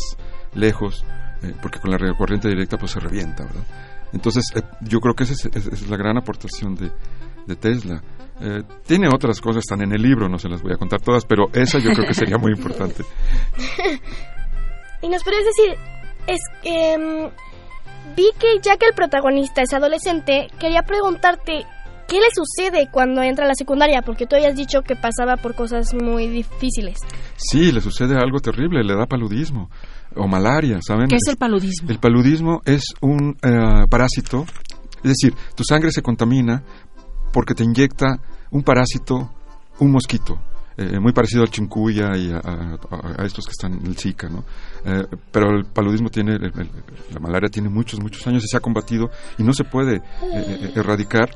lejos 0.54 1.06
eh, 1.44 1.54
porque 1.62 1.80
con 1.80 1.92
la 1.92 1.98
corriente 2.16 2.48
directa 2.48 2.78
pues 2.78 2.92
se 2.92 3.00
revienta, 3.00 3.44
¿verdad? 3.44 3.64
Entonces, 4.14 4.46
eh, 4.56 4.62
yo 4.82 5.00
creo 5.00 5.16
que 5.16 5.24
esa 5.24 5.34
es, 5.34 5.90
la 5.90 5.98
gran 5.98 6.18
aportación 6.18 6.76
de, 6.76 6.92
Tesla. 7.56 8.02
Eh, 8.40 8.64
tiene 8.86 9.08
otras 9.08 9.42
cosas, 9.42 9.64
están 9.64 9.82
en 9.82 9.92
el 9.92 10.02
libro, 10.02 10.30
no 10.30 10.38
se 10.38 10.48
las 10.48 10.62
voy 10.62 10.74
a 10.74 10.78
contar 10.78 11.02
todas, 11.02 11.26
pero 11.26 11.50
esa 11.54 11.80
yo 11.80 11.92
creo 11.92 12.08
que 12.08 12.14
sería 12.14 12.38
muy 12.38 12.54
importante. 12.54 13.04
y 15.02 15.10
nos 15.10 15.24
puedes 15.24 15.46
decir, 15.46 15.78
es 16.28 16.40
que... 16.62 16.94
Em, 16.94 17.30
vi 18.16 18.30
que 18.40 18.60
ya 18.62 18.78
que 18.78 18.88
el 18.88 18.94
protagonista 18.94 19.62
es 19.62 19.74
adolescente, 19.74 20.48
quería 20.60 20.82
preguntarte 20.84 21.66
qué 22.08 22.20
le 22.20 22.28
sucede 22.34 22.90
cuando 22.92 23.22
entra 23.22 23.46
a 23.46 23.48
la 23.48 23.56
secundaria, 23.56 24.02
porque 24.02 24.26
tú 24.26 24.36
habías 24.36 24.56
dicho 24.56 24.82
que 24.82 24.96
pasaba 24.96 25.38
por 25.38 25.56
cosas 25.56 25.94
muy 25.94 26.28
difíciles. 26.28 27.00
Sí, 27.38 27.72
le 27.72 27.80
sucede 27.80 28.18
algo 28.18 28.40
terrible, 28.40 28.84
le 28.84 28.96
da 28.96 29.06
paludismo 29.06 29.70
o 30.16 30.28
malaria, 30.28 30.80
¿saben? 30.86 31.08
¿Qué 31.08 31.16
es 31.16 31.28
el 31.30 31.38
paludismo? 31.38 31.90
El 31.90 32.00
paludismo 32.00 32.62
es 32.66 32.84
un 33.02 33.38
eh, 33.42 33.86
parásito, 33.90 34.46
es 35.04 35.10
decir, 35.10 35.34
tu 35.56 35.64
sangre 35.64 35.92
se 35.92 36.02
contamina 36.02 36.64
porque 37.34 37.54
te 37.56 37.64
inyecta 37.64 38.20
un 38.52 38.64
parásito, 38.64 39.32
un 39.80 39.92
mosquito. 39.92 40.40
eh, 40.78 41.00
muy 41.00 41.12
parecido 41.12 41.44
al 41.44 41.50
chincuya 41.50 42.16
y 42.18 42.32
a, 42.32 42.38
a- 42.38 43.22
a 43.22 43.26
estos 43.26 43.46
que 43.46 43.52
están 43.52 43.74
en 43.74 43.86
el 43.88 43.98
Zika, 43.98 44.30
¿no? 44.30 44.44
Eh, 44.86 45.06
pero 45.32 45.50
el 45.52 45.66
paludismo 45.66 46.10
tiene, 46.10 46.36
el- 46.36 46.46
el- 46.46 46.70
la 47.14 47.20
malaria 47.20 47.50
tiene 47.50 47.68
muchos, 47.70 48.00
muchos 48.00 48.26
años 48.26 48.44
y 48.44 48.48
se 48.48 48.58
ha 48.58 48.62
combatido 48.62 49.12
y 49.38 49.44
no 49.44 49.54
se 49.54 49.64
puede 49.66 49.98
eh, 50.34 50.72
erradicar. 50.76 51.30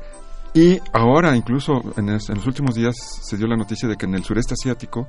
Y 0.54 0.78
ahora, 0.92 1.36
incluso 1.36 1.82
en, 1.98 2.08
es- 2.08 2.28
en 2.30 2.36
los 2.36 2.46
últimos 2.46 2.74
días, 2.74 2.94
se 3.22 3.36
dio 3.36 3.46
la 3.46 3.56
noticia 3.56 3.88
de 3.88 3.96
que 3.96 4.06
en 4.06 4.14
el 4.14 4.24
sureste 4.24 4.54
asiático, 4.54 5.06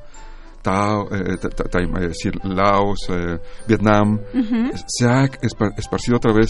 Tao, 0.62 1.08
eh, 1.14 1.38
ta- 1.38 1.50
ta- 1.50 1.64
ta- 1.66 2.00
decir, 2.00 2.34
Laos, 2.44 3.00
eh, 3.10 3.40
Vietnam, 3.68 4.20
se 4.88 5.06
ha 5.08 5.24
espa- 5.26 5.74
esparcido 5.78 6.18
otra 6.18 6.34
vez 6.34 6.50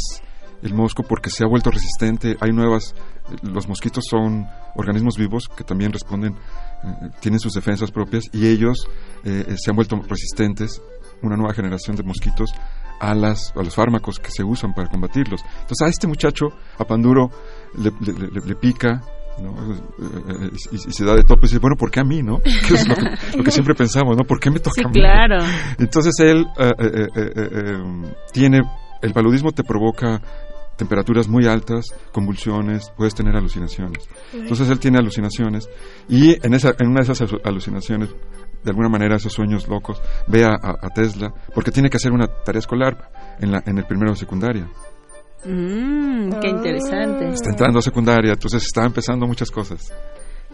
el 0.63 0.73
mosco 0.73 1.03
porque 1.03 1.29
se 1.29 1.43
ha 1.43 1.47
vuelto 1.47 1.69
resistente. 1.69 2.35
Hay 2.41 2.51
nuevas, 2.51 2.95
los 3.43 3.67
mosquitos 3.67 4.05
son 4.09 4.47
organismos 4.75 5.17
vivos 5.17 5.47
que 5.55 5.63
también 5.63 5.91
responden, 5.93 6.33
eh, 6.33 7.09
tienen 7.19 7.39
sus 7.39 7.53
defensas 7.53 7.91
propias 7.91 8.23
y 8.33 8.47
ellos 8.47 8.87
eh, 9.23 9.45
eh, 9.47 9.55
se 9.57 9.69
han 9.69 9.75
vuelto 9.75 10.01
resistentes, 10.07 10.81
una 11.21 11.35
nueva 11.35 11.53
generación 11.53 11.95
de 11.95 12.03
mosquitos 12.03 12.51
a, 12.99 13.13
las, 13.13 13.51
a 13.55 13.61
los 13.61 13.75
fármacos 13.75 14.19
que 14.19 14.31
se 14.31 14.43
usan 14.43 14.73
para 14.73 14.89
combatirlos. 14.89 15.41
Entonces 15.61 15.81
a 15.85 15.89
este 15.89 16.07
muchacho, 16.07 16.47
a 16.79 16.83
Panduro, 16.85 17.29
le, 17.77 17.91
le- 18.01 18.13
le- 18.29 18.41
le 18.41 18.55
pica. 18.55 19.03
¿No? 19.41 19.73
Eh, 19.73 20.49
y, 20.71 20.75
y 20.75 20.91
se 20.91 21.05
da 21.05 21.15
de 21.15 21.23
tope 21.23 21.41
y 21.45 21.49
dice, 21.49 21.59
bueno, 21.59 21.75
¿por 21.75 21.91
qué 21.91 21.99
a 21.99 22.03
mí, 22.03 22.21
no? 22.23 22.39
Que 22.67 22.73
es 22.75 22.87
lo 22.87 22.95
que, 22.95 23.37
lo 23.37 23.43
que 23.43 23.51
siempre 23.51 23.75
pensamos, 23.75 24.15
¿no? 24.17 24.23
¿Por 24.23 24.39
qué 24.39 24.49
me 24.51 24.59
toca 24.59 24.73
Sí, 24.75 24.81
a 24.83 24.87
mí? 24.87 24.93
claro. 24.93 25.37
Entonces 25.79 26.13
él 26.19 26.45
eh, 26.59 26.71
eh, 26.79 27.07
eh, 27.15 27.77
tiene, 28.33 28.61
el 29.01 29.13
paludismo 29.13 29.51
te 29.51 29.63
provoca 29.63 30.21
temperaturas 30.77 31.27
muy 31.27 31.47
altas, 31.47 31.85
convulsiones, 32.11 32.91
puedes 32.95 33.15
tener 33.15 33.35
alucinaciones. 33.35 34.07
Entonces 34.33 34.69
él 34.69 34.79
tiene 34.79 34.99
alucinaciones 34.99 35.67
y 36.07 36.35
en, 36.45 36.53
esa, 36.53 36.73
en 36.77 36.89
una 36.89 37.01
de 37.01 37.11
esas 37.11 37.21
alu- 37.23 37.41
alucinaciones, 37.43 38.09
de 38.63 38.69
alguna 38.69 38.87
manera 38.89 39.15
esos 39.15 39.33
sueños 39.33 39.67
locos, 39.67 39.99
ve 40.27 40.45
a, 40.45 40.49
a- 40.49 40.75
a 40.81 40.89
Tesla 40.93 41.33
porque 41.55 41.71
tiene 41.71 41.89
que 41.89 41.97
hacer 41.97 42.11
una 42.11 42.27
tarea 42.27 42.59
escolar 42.59 43.09
en, 43.39 43.51
la, 43.51 43.63
en 43.65 43.77
el 43.79 43.85
primero 43.85 44.11
de 44.11 44.17
secundaria. 44.17 44.67
Mm, 45.45 46.39
qué 46.41 46.47
interesante. 46.47 47.29
Está 47.29 47.49
entrando 47.49 47.79
a 47.79 47.81
secundaria, 47.81 48.33
entonces 48.33 48.63
está 48.63 48.85
empezando 48.85 49.27
muchas 49.27 49.51
cosas. 49.51 49.93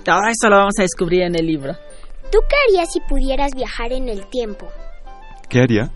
Todo 0.03 0.19
eso 0.27 0.49
lo 0.49 0.57
vamos 0.57 0.73
a 0.79 0.83
descubrir 0.83 1.23
en 1.23 1.35
el 1.35 1.47
libro. 1.47 1.73
¿Tú 2.31 2.39
qué 2.49 2.55
harías 2.67 2.91
si 2.91 2.99
pudieras 3.01 3.51
viajar 3.55 3.91
en 3.93 4.09
el 4.09 4.25
tiempo? 4.27 4.67
¿Qué 5.49 5.59
haría? 5.61 5.91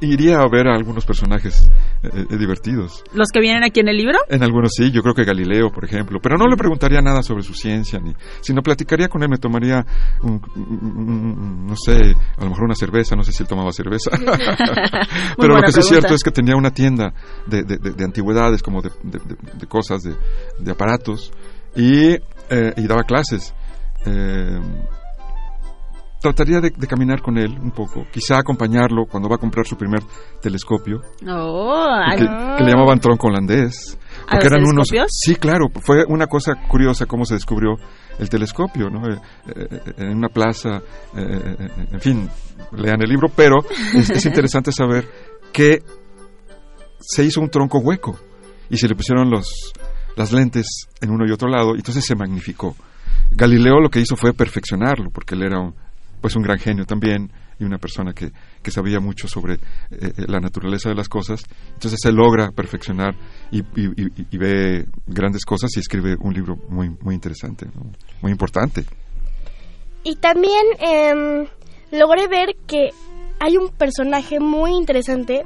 Iría 0.00 0.38
a 0.38 0.48
ver 0.50 0.68
a 0.68 0.74
algunos 0.74 1.04
personajes 1.04 1.70
eh, 2.02 2.08
eh, 2.30 2.36
divertidos. 2.38 3.04
¿Los 3.12 3.28
que 3.30 3.40
vienen 3.40 3.62
aquí 3.62 3.80
en 3.80 3.88
el 3.88 3.98
libro? 3.98 4.18
En 4.28 4.42
algunos 4.42 4.70
sí, 4.74 4.90
yo 4.90 5.02
creo 5.02 5.14
que 5.14 5.24
Galileo, 5.24 5.70
por 5.70 5.84
ejemplo, 5.84 6.18
pero 6.22 6.36
no 6.38 6.46
le 6.46 6.56
preguntaría 6.56 7.00
nada 7.02 7.22
sobre 7.22 7.42
su 7.42 7.52
ciencia, 7.52 7.98
ni, 7.98 8.14
sino 8.40 8.62
platicaría 8.62 9.08
con 9.08 9.22
él, 9.22 9.28
me 9.28 9.36
tomaría, 9.36 9.84
un- 10.22 11.66
no 11.66 11.76
sé, 11.76 12.14
a 12.38 12.42
lo 12.44 12.48
mejor 12.50 12.64
una 12.64 12.74
cerveza, 12.74 13.16
no 13.16 13.22
sé 13.22 13.32
si 13.32 13.42
él 13.42 13.48
tomaba 13.48 13.70
cerveza, 13.72 14.10
pero 15.36 15.56
lo 15.56 15.62
que 15.62 15.72
sí 15.72 15.80
es 15.80 15.86
cierto 15.88 16.14
es 16.14 16.22
que 16.22 16.30
tenía 16.30 16.56
una 16.56 16.70
tienda 16.70 17.12
de, 17.46 17.62
de- 17.62 17.76
de- 17.78 17.90
de 17.92 18.04
antigüedades, 18.04 18.62
como 18.62 18.80
de, 18.82 18.90
de- 19.02 19.66
cosas, 19.66 20.02
de, 20.02 20.14
de 20.58 20.70
aparatos, 20.72 21.32
y, 21.74 22.12
eh, 22.48 22.72
y 22.76 22.86
daba 22.86 23.02
clases. 23.02 23.54
Eh, 24.06 24.58
trataría 26.26 26.60
de, 26.60 26.70
de 26.70 26.86
caminar 26.86 27.20
con 27.22 27.38
él 27.38 27.56
un 27.60 27.70
poco, 27.70 28.04
quizá 28.10 28.38
acompañarlo 28.38 29.06
cuando 29.06 29.28
va 29.28 29.36
a 29.36 29.38
comprar 29.38 29.66
su 29.66 29.76
primer 29.76 30.00
telescopio, 30.40 31.02
Oh, 31.28 32.00
que, 32.10 32.24
que 32.58 32.64
le 32.64 32.70
llamaban 32.70 32.98
tronco 32.98 33.28
holandés. 33.28 33.98
¿A 34.26 34.32
Porque 34.32 34.46
los 34.46 34.52
eran 34.52 34.64
unos. 34.64 34.88
Sí, 35.08 35.36
claro. 35.36 35.66
Fue 35.82 36.04
una 36.08 36.26
cosa 36.26 36.54
curiosa 36.68 37.06
cómo 37.06 37.24
se 37.24 37.34
descubrió 37.34 37.76
el 38.18 38.28
telescopio, 38.28 38.88
¿no? 38.90 39.08
Eh, 39.08 39.18
eh, 39.54 39.80
en 39.98 40.16
una 40.16 40.28
plaza, 40.28 40.82
eh, 41.16 41.68
en 41.92 42.00
fin, 42.00 42.28
lean 42.72 43.02
el 43.02 43.08
libro, 43.08 43.28
pero 43.34 43.56
es, 43.94 44.10
es 44.10 44.26
interesante 44.26 44.72
saber 44.72 45.06
que 45.52 45.82
se 46.98 47.24
hizo 47.24 47.40
un 47.40 47.50
tronco 47.50 47.78
hueco 47.78 48.18
y 48.68 48.76
se 48.78 48.88
le 48.88 48.96
pusieron 48.96 49.30
los, 49.30 49.72
las 50.16 50.32
lentes 50.32 50.88
en 51.00 51.10
uno 51.10 51.24
y 51.26 51.32
otro 51.32 51.48
lado, 51.48 51.74
y 51.74 51.78
entonces 51.78 52.04
se 52.04 52.16
magnificó. 52.16 52.74
Galileo 53.30 53.80
lo 53.80 53.90
que 53.90 54.00
hizo 54.00 54.16
fue 54.16 54.32
perfeccionarlo, 54.32 55.10
porque 55.10 55.34
él 55.34 55.42
era 55.42 55.60
un, 55.60 55.74
pues 56.20 56.36
un 56.36 56.42
gran 56.42 56.58
genio 56.58 56.84
también 56.84 57.30
y 57.58 57.64
una 57.64 57.78
persona 57.78 58.12
que, 58.12 58.32
que 58.62 58.70
sabía 58.70 59.00
mucho 59.00 59.28
sobre 59.28 59.54
eh, 59.54 59.58
eh, 59.90 60.12
la 60.26 60.40
naturaleza 60.40 60.88
de 60.88 60.94
las 60.94 61.08
cosas. 61.08 61.42
Entonces 61.74 61.98
él 62.04 62.14
logra 62.14 62.50
perfeccionar 62.50 63.14
y, 63.50 63.62
ve 64.36 64.86
grandes 65.06 65.44
cosas 65.44 65.70
y 65.76 65.80
escribe 65.80 66.16
un 66.20 66.34
libro 66.34 66.56
muy, 66.68 66.90
muy 67.00 67.14
interesante, 67.14 67.66
muy 68.20 68.32
importante. 68.32 68.84
Y 70.04 70.16
también 70.16 70.64
em, 70.78 71.46
logré 71.90 72.28
ver 72.28 72.56
que 72.66 72.90
hay 73.40 73.56
un 73.56 73.70
personaje 73.70 74.38
muy 74.40 74.72
interesante, 74.72 75.44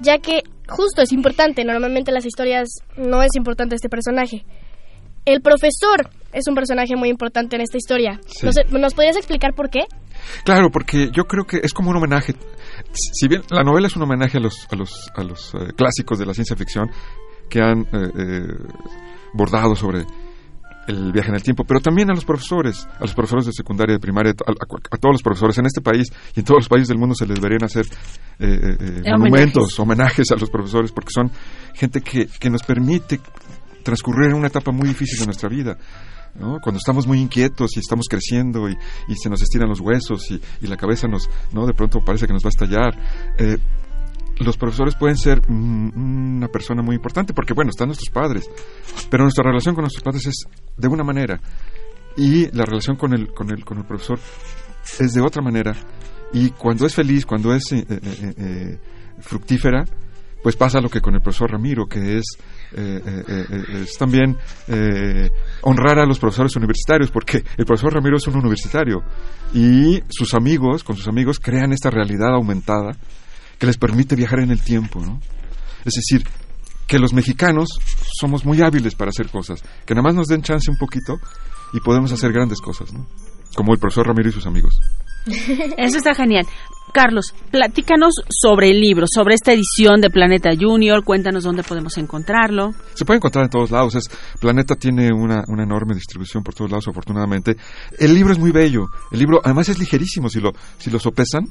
ya 0.00 0.18
que 0.18 0.42
justo 0.68 1.02
es 1.02 1.12
importante, 1.12 1.64
normalmente 1.64 2.10
en 2.10 2.14
las 2.14 2.26
historias 2.26 2.68
no 2.96 3.22
es 3.22 3.34
importante 3.36 3.74
este 3.74 3.88
personaje. 3.88 4.44
El 5.24 5.40
profesor 5.40 6.10
es 6.32 6.46
un 6.48 6.54
personaje 6.54 6.94
muy 6.96 7.08
importante 7.08 7.56
en 7.56 7.62
esta 7.62 7.76
historia. 7.76 8.20
Sí. 8.26 8.46
¿Nos, 8.46 8.56
¿Nos 8.70 8.94
podrías 8.94 9.16
explicar 9.16 9.54
por 9.54 9.70
qué? 9.70 9.80
Claro, 10.44 10.70
porque 10.70 11.10
yo 11.12 11.24
creo 11.24 11.44
que 11.44 11.60
es 11.62 11.72
como 11.72 11.90
un 11.90 11.96
homenaje. 11.96 12.34
Si 12.92 13.28
bien 13.28 13.42
la 13.50 13.62
novela 13.62 13.86
es 13.86 13.96
un 13.96 14.02
homenaje 14.02 14.38
a 14.38 14.40
los, 14.40 14.66
a 14.70 14.76
los, 14.76 15.10
a 15.14 15.22
los 15.24 15.54
eh, 15.54 15.72
clásicos 15.76 16.18
de 16.18 16.26
la 16.26 16.34
ciencia 16.34 16.56
ficción 16.56 16.90
que 17.48 17.60
han 17.60 17.80
eh, 17.80 17.86
eh, 18.18 18.42
bordado 19.32 19.74
sobre 19.74 20.04
el 20.86 21.12
viaje 21.12 21.28
en 21.28 21.34
el 21.34 21.42
tiempo, 21.42 21.64
pero 21.64 21.80
también 21.80 22.10
a 22.10 22.14
los 22.14 22.24
profesores, 22.24 22.86
a 22.98 23.00
los 23.02 23.14
profesores 23.14 23.44
de 23.46 23.52
secundaria, 23.52 23.94
de 23.94 24.00
primaria, 24.00 24.32
a, 24.46 24.50
a- 24.50 24.54
a 24.90 24.96
todos 24.96 25.14
los 25.14 25.22
profesores 25.22 25.58
en 25.58 25.66
este 25.66 25.80
país 25.82 26.10
y 26.34 26.40
en 26.40 26.46
todos 26.46 26.60
los 26.62 26.68
países 26.68 26.88
del 26.88 26.98
mundo 26.98 27.14
se 27.14 27.26
les 27.26 27.36
deberían 27.36 27.64
hacer 27.64 27.84
monumentos, 29.18 29.78
homenajes 29.78 30.30
a 30.32 30.36
los 30.36 30.50
profesores, 30.50 30.92
porque 30.92 31.10
son 31.12 31.30
gente 31.74 32.00
que, 32.00 32.26
que 32.26 32.50
nos 32.50 32.62
permite 32.62 33.20
transcurrir 33.82 34.30
en 34.30 34.36
una 34.36 34.48
etapa 34.48 34.72
muy 34.72 34.88
difícil 34.88 35.18
de 35.20 35.26
nuestra 35.26 35.48
vida. 35.48 35.76
Cuando 36.38 36.78
estamos 36.78 37.06
muy 37.06 37.20
inquietos 37.20 37.76
y 37.76 37.80
estamos 37.80 38.06
creciendo 38.08 38.68
y, 38.68 38.76
y 39.08 39.16
se 39.16 39.28
nos 39.28 39.42
estiran 39.42 39.68
los 39.68 39.80
huesos 39.80 40.30
y, 40.30 40.40
y 40.60 40.66
la 40.66 40.76
cabeza 40.76 41.08
nos, 41.08 41.28
¿no? 41.52 41.66
de 41.66 41.74
pronto 41.74 42.00
parece 42.04 42.26
que 42.26 42.32
nos 42.32 42.44
va 42.44 42.48
a 42.48 42.50
estallar. 42.50 42.98
eh, 43.38 43.58
los 44.40 44.56
profesores 44.56 44.94
pueden 44.94 45.16
ser 45.16 45.42
mm, 45.48 46.36
una 46.36 46.48
persona 46.48 46.80
muy 46.82 46.94
importante 46.94 47.34
porque, 47.34 47.54
bueno, 47.54 47.70
están 47.70 47.88
nuestros 47.88 48.10
padres, 48.10 48.48
pero 49.10 49.24
nuestra 49.24 49.42
relación 49.44 49.74
con 49.74 49.82
nuestros 49.82 50.04
padres 50.04 50.26
es 50.26 50.46
de 50.76 50.88
una 50.88 51.02
manera 51.02 51.40
y 52.16 52.50
la 52.56 52.64
relación 52.64 52.96
con 52.96 53.14
el, 53.14 53.32
con 53.32 53.50
el, 53.50 53.64
con 53.64 53.78
el 53.78 53.84
profesor 53.84 54.18
es 54.98 55.12
de 55.12 55.20
otra 55.20 55.42
manera. 55.42 55.74
Y 56.32 56.50
cuando 56.50 56.86
es 56.86 56.94
feliz, 56.94 57.24
cuando 57.24 57.54
es 57.54 57.72
eh, 57.72 57.84
eh, 57.88 58.78
fructífera, 59.20 59.84
pues 60.42 60.56
pasa 60.56 60.80
lo 60.80 60.88
que 60.88 61.00
con 61.00 61.14
el 61.14 61.20
profesor 61.20 61.50
Ramiro, 61.52 61.86
que 61.86 62.18
es, 62.18 62.24
eh, 62.72 63.00
eh, 63.06 63.22
eh, 63.28 63.82
es 63.82 63.96
también 63.98 64.36
honrar 65.62 65.98
a 65.98 66.06
los 66.06 66.18
profesores 66.18 66.54
universitarios, 66.56 67.10
porque 67.10 67.42
el 67.56 67.64
profesor 67.64 67.94
Ramiro 67.94 68.16
es 68.16 68.26
un 68.26 68.36
universitario 68.36 69.02
y 69.54 70.02
sus 70.08 70.34
amigos, 70.34 70.84
con 70.84 70.96
sus 70.96 71.08
amigos, 71.08 71.38
crean 71.40 71.72
esta 71.72 71.90
realidad 71.90 72.34
aumentada 72.34 72.96
que 73.58 73.66
les 73.66 73.78
permite 73.78 74.14
viajar 74.14 74.40
en 74.40 74.50
el 74.50 74.62
tiempo, 74.62 75.00
¿no? 75.00 75.20
Es 75.84 75.94
decir, 75.94 76.24
que 76.86 76.98
los 76.98 77.12
mexicanos 77.12 77.68
somos 78.20 78.44
muy 78.44 78.60
hábiles 78.62 78.94
para 78.94 79.10
hacer 79.10 79.28
cosas, 79.28 79.62
que 79.84 79.94
nada 79.94 80.02
más 80.02 80.14
nos 80.14 80.26
den 80.26 80.42
chance 80.42 80.70
un 80.70 80.76
poquito 80.76 81.18
y 81.72 81.80
podemos 81.80 82.12
hacer 82.12 82.32
grandes 82.32 82.60
cosas, 82.60 82.92
¿no? 82.92 83.06
Como 83.54 83.72
el 83.72 83.78
profesor 83.78 84.06
Ramiro 84.06 84.28
y 84.28 84.32
sus 84.32 84.46
amigos. 84.46 84.80
Eso 85.26 85.98
está 85.98 86.14
genial. 86.14 86.46
Carlos, 86.92 87.34
platícanos 87.50 88.14
sobre 88.28 88.70
el 88.70 88.80
libro, 88.80 89.06
sobre 89.12 89.34
esta 89.34 89.52
edición 89.52 90.00
de 90.00 90.10
Planeta 90.10 90.50
Junior. 90.58 91.04
Cuéntanos 91.04 91.44
dónde 91.44 91.62
podemos 91.62 91.96
encontrarlo. 91.98 92.72
Se 92.94 93.04
puede 93.04 93.18
encontrar 93.18 93.44
en 93.44 93.50
todos 93.50 93.70
lados. 93.70 93.94
Es, 93.94 94.04
Planeta 94.40 94.74
tiene 94.74 95.10
una, 95.12 95.42
una 95.48 95.62
enorme 95.62 95.94
distribución 95.94 96.42
por 96.42 96.54
todos 96.54 96.70
lados, 96.70 96.88
afortunadamente. 96.88 97.56
El 97.98 98.14
libro 98.14 98.32
es 98.32 98.38
muy 98.38 98.50
bello. 98.50 98.86
El 99.12 99.18
libro, 99.20 99.40
además, 99.44 99.68
es 99.68 99.78
ligerísimo. 99.78 100.28
Si 100.28 100.40
lo, 100.40 100.52
si 100.78 100.90
lo 100.90 100.98
sopesan, 100.98 101.44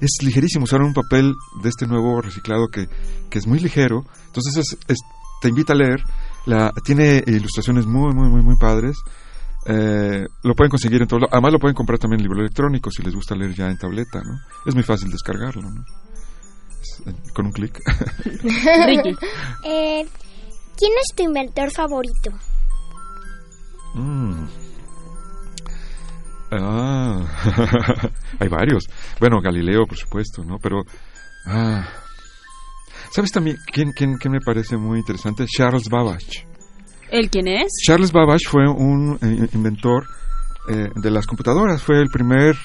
es 0.00 0.10
ligerísimo. 0.22 0.64
Usaron 0.64 0.86
un 0.88 0.94
papel 0.94 1.34
de 1.62 1.68
este 1.68 1.86
nuevo 1.86 2.20
reciclado 2.20 2.68
que, 2.68 2.86
que 3.30 3.38
es 3.38 3.46
muy 3.46 3.58
ligero. 3.60 4.04
Entonces, 4.26 4.76
es- 4.88 4.98
te 5.42 5.48
invita 5.48 5.74
a 5.74 5.76
leer. 5.76 6.02
La, 6.46 6.72
tiene 6.84 7.22
ilustraciones 7.26 7.84
muy, 7.86 8.14
muy, 8.14 8.28
muy, 8.30 8.42
muy 8.42 8.56
padres. 8.56 8.96
Eh, 9.66 10.26
lo 10.42 10.54
pueden 10.54 10.70
conseguir 10.70 11.00
en 11.02 11.08
todos 11.08 11.22
lados. 11.22 11.32
Además, 11.32 11.52
lo 11.52 11.58
pueden 11.58 11.74
comprar 11.74 11.98
también 11.98 12.20
en 12.20 12.24
libro 12.24 12.40
electrónico 12.40 12.90
si 12.90 13.02
les 13.02 13.14
gusta 13.14 13.34
leer 13.34 13.54
ya 13.54 13.68
en 13.68 13.78
tableta, 13.78 14.20
¿no? 14.22 14.38
Es 14.66 14.74
muy 14.74 14.84
fácil 14.84 15.10
descargarlo, 15.10 15.70
¿no? 15.70 15.84
con 17.32 17.46
un 17.46 17.52
clic. 17.52 17.80
Ricky. 18.24 19.16
Eh, 19.64 20.06
¿Quién 20.76 20.92
es 21.00 21.16
tu 21.16 21.22
inventor 21.22 21.70
favorito? 21.70 22.30
Mm. 23.94 24.46
Ah, 26.50 27.20
hay 28.38 28.48
varios. 28.48 28.84
Bueno, 29.18 29.40
Galileo, 29.40 29.86
por 29.86 29.96
supuesto, 29.96 30.44
¿no? 30.44 30.58
Pero, 30.58 30.82
ah, 31.46 31.88
¿sabes 33.10 33.32
también 33.32 33.56
quién, 33.72 33.92
quién, 33.92 34.16
quién 34.18 34.32
me 34.32 34.40
parece 34.40 34.76
muy 34.76 34.98
interesante? 34.98 35.46
Charles 35.46 35.88
Babbage. 35.88 36.46
¿El 37.10 37.30
quién 37.30 37.48
es? 37.48 37.68
Charles 37.86 38.12
Babbage 38.12 38.48
fue 38.48 38.68
un 38.68 39.18
eh, 39.22 39.48
inventor 39.54 40.06
eh, 40.68 40.88
de 40.94 41.10
las 41.10 41.26
computadoras, 41.26 41.82
fue 41.82 42.00
el 42.00 42.08
primer, 42.08 42.56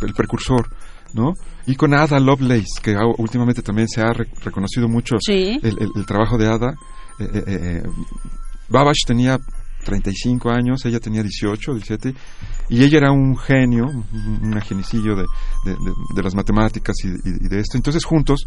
el, 0.00 0.08
el 0.08 0.14
precursor, 0.14 0.68
¿no? 1.14 1.32
Y 1.66 1.74
con 1.74 1.94
Ada 1.94 2.18
Lovelace, 2.20 2.80
que 2.82 2.96
últimamente 3.18 3.62
también 3.62 3.88
se 3.88 4.00
ha 4.02 4.12
re- 4.12 4.28
reconocido 4.44 4.88
mucho 4.88 5.16
Sí. 5.20 5.58
el, 5.62 5.76
el- 5.82 5.90
el 5.96 6.06
trabajo 6.06 6.36
de 6.38 6.46
Ada. 6.48 6.74
Eh, 7.18 7.24
eh, 7.34 7.42
eh, 7.46 7.82
Babbage 8.68 9.04
tenía 9.06 9.38
35 9.84 10.50
años, 10.50 10.84
ella 10.84 11.00
tenía 11.00 11.22
18, 11.22 11.72
17, 11.74 12.14
y 12.68 12.84
ella 12.84 12.98
era 12.98 13.10
un 13.12 13.36
genio, 13.38 13.86
un, 13.86 14.04
un 14.42 14.60
genicillo 14.60 15.16
de, 15.16 15.24
de- 15.64 15.72
de- 15.72 15.92
de 16.14 16.22
las 16.22 16.34
matemáticas 16.34 16.94
y, 17.04 17.08
y- 17.08 17.46
y 17.46 17.48
de 17.48 17.60
esto. 17.60 17.76
Entonces 17.78 18.04
juntos 18.04 18.44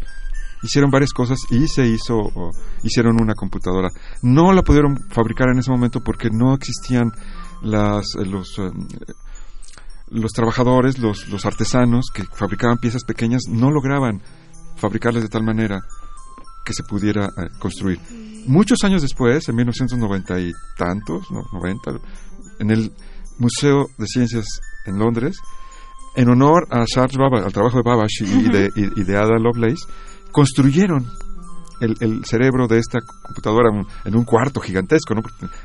hicieron 0.62 0.90
varias 0.90 1.12
cosas 1.12 1.38
y 1.50 1.66
se 1.68 1.86
hizo, 1.86 2.16
o 2.18 2.50
hicieron 2.82 3.20
una 3.20 3.34
computadora. 3.34 3.88
No 4.22 4.52
la 4.52 4.62
pudieron 4.62 4.96
fabricar 5.10 5.48
en 5.50 5.58
ese 5.58 5.70
momento 5.70 6.00
porque 6.00 6.28
no 6.30 6.54
existían 6.54 7.10
las, 7.62 8.06
eh, 8.18 8.24
los, 8.26 8.58
eh, 8.58 8.70
los 10.10 10.32
trabajadores, 10.32 10.98
los, 10.98 11.28
los 11.28 11.46
artesanos 11.46 12.06
que 12.12 12.24
fabricaban 12.24 12.78
piezas 12.78 13.04
pequeñas, 13.04 13.42
no 13.48 13.70
lograban 13.70 14.20
fabricarlas 14.76 15.22
de 15.22 15.28
tal 15.28 15.42
manera 15.44 15.80
que 16.64 16.72
se 16.74 16.82
pudiera 16.84 17.26
eh, 17.26 17.48
construir. 17.58 17.98
Muchos 18.46 18.78
años 18.84 19.02
después, 19.02 19.48
en 19.48 19.56
1990 19.56 20.40
y 20.40 20.52
tantos, 20.76 21.30
no, 21.30 21.42
90, 21.52 21.92
en 22.60 22.70
el 22.70 22.92
Museo 23.38 23.86
de 23.98 24.06
Ciencias 24.06 24.44
en 24.86 24.98
Londres, 24.98 25.36
en 26.14 26.28
honor 26.28 26.66
a 26.70 26.84
Charles 26.84 27.16
Babbage, 27.16 27.46
al 27.46 27.52
trabajo 27.52 27.78
de 27.78 27.82
Babbage 27.84 28.24
y 28.24 28.48
de, 28.50 28.70
y- 28.76 29.00
y 29.00 29.04
de 29.04 29.16
Ada 29.16 29.38
Lovelace, 29.38 29.86
construyeron 30.32 31.06
el, 31.80 31.94
el 32.00 32.24
cerebro 32.24 32.66
de 32.68 32.78
esta 32.78 32.98
computadora 33.22 33.70
en 34.04 34.16
un 34.16 34.24
cuarto 34.24 34.60
gigantesco, 34.60 35.14
¿no? 35.14 35.22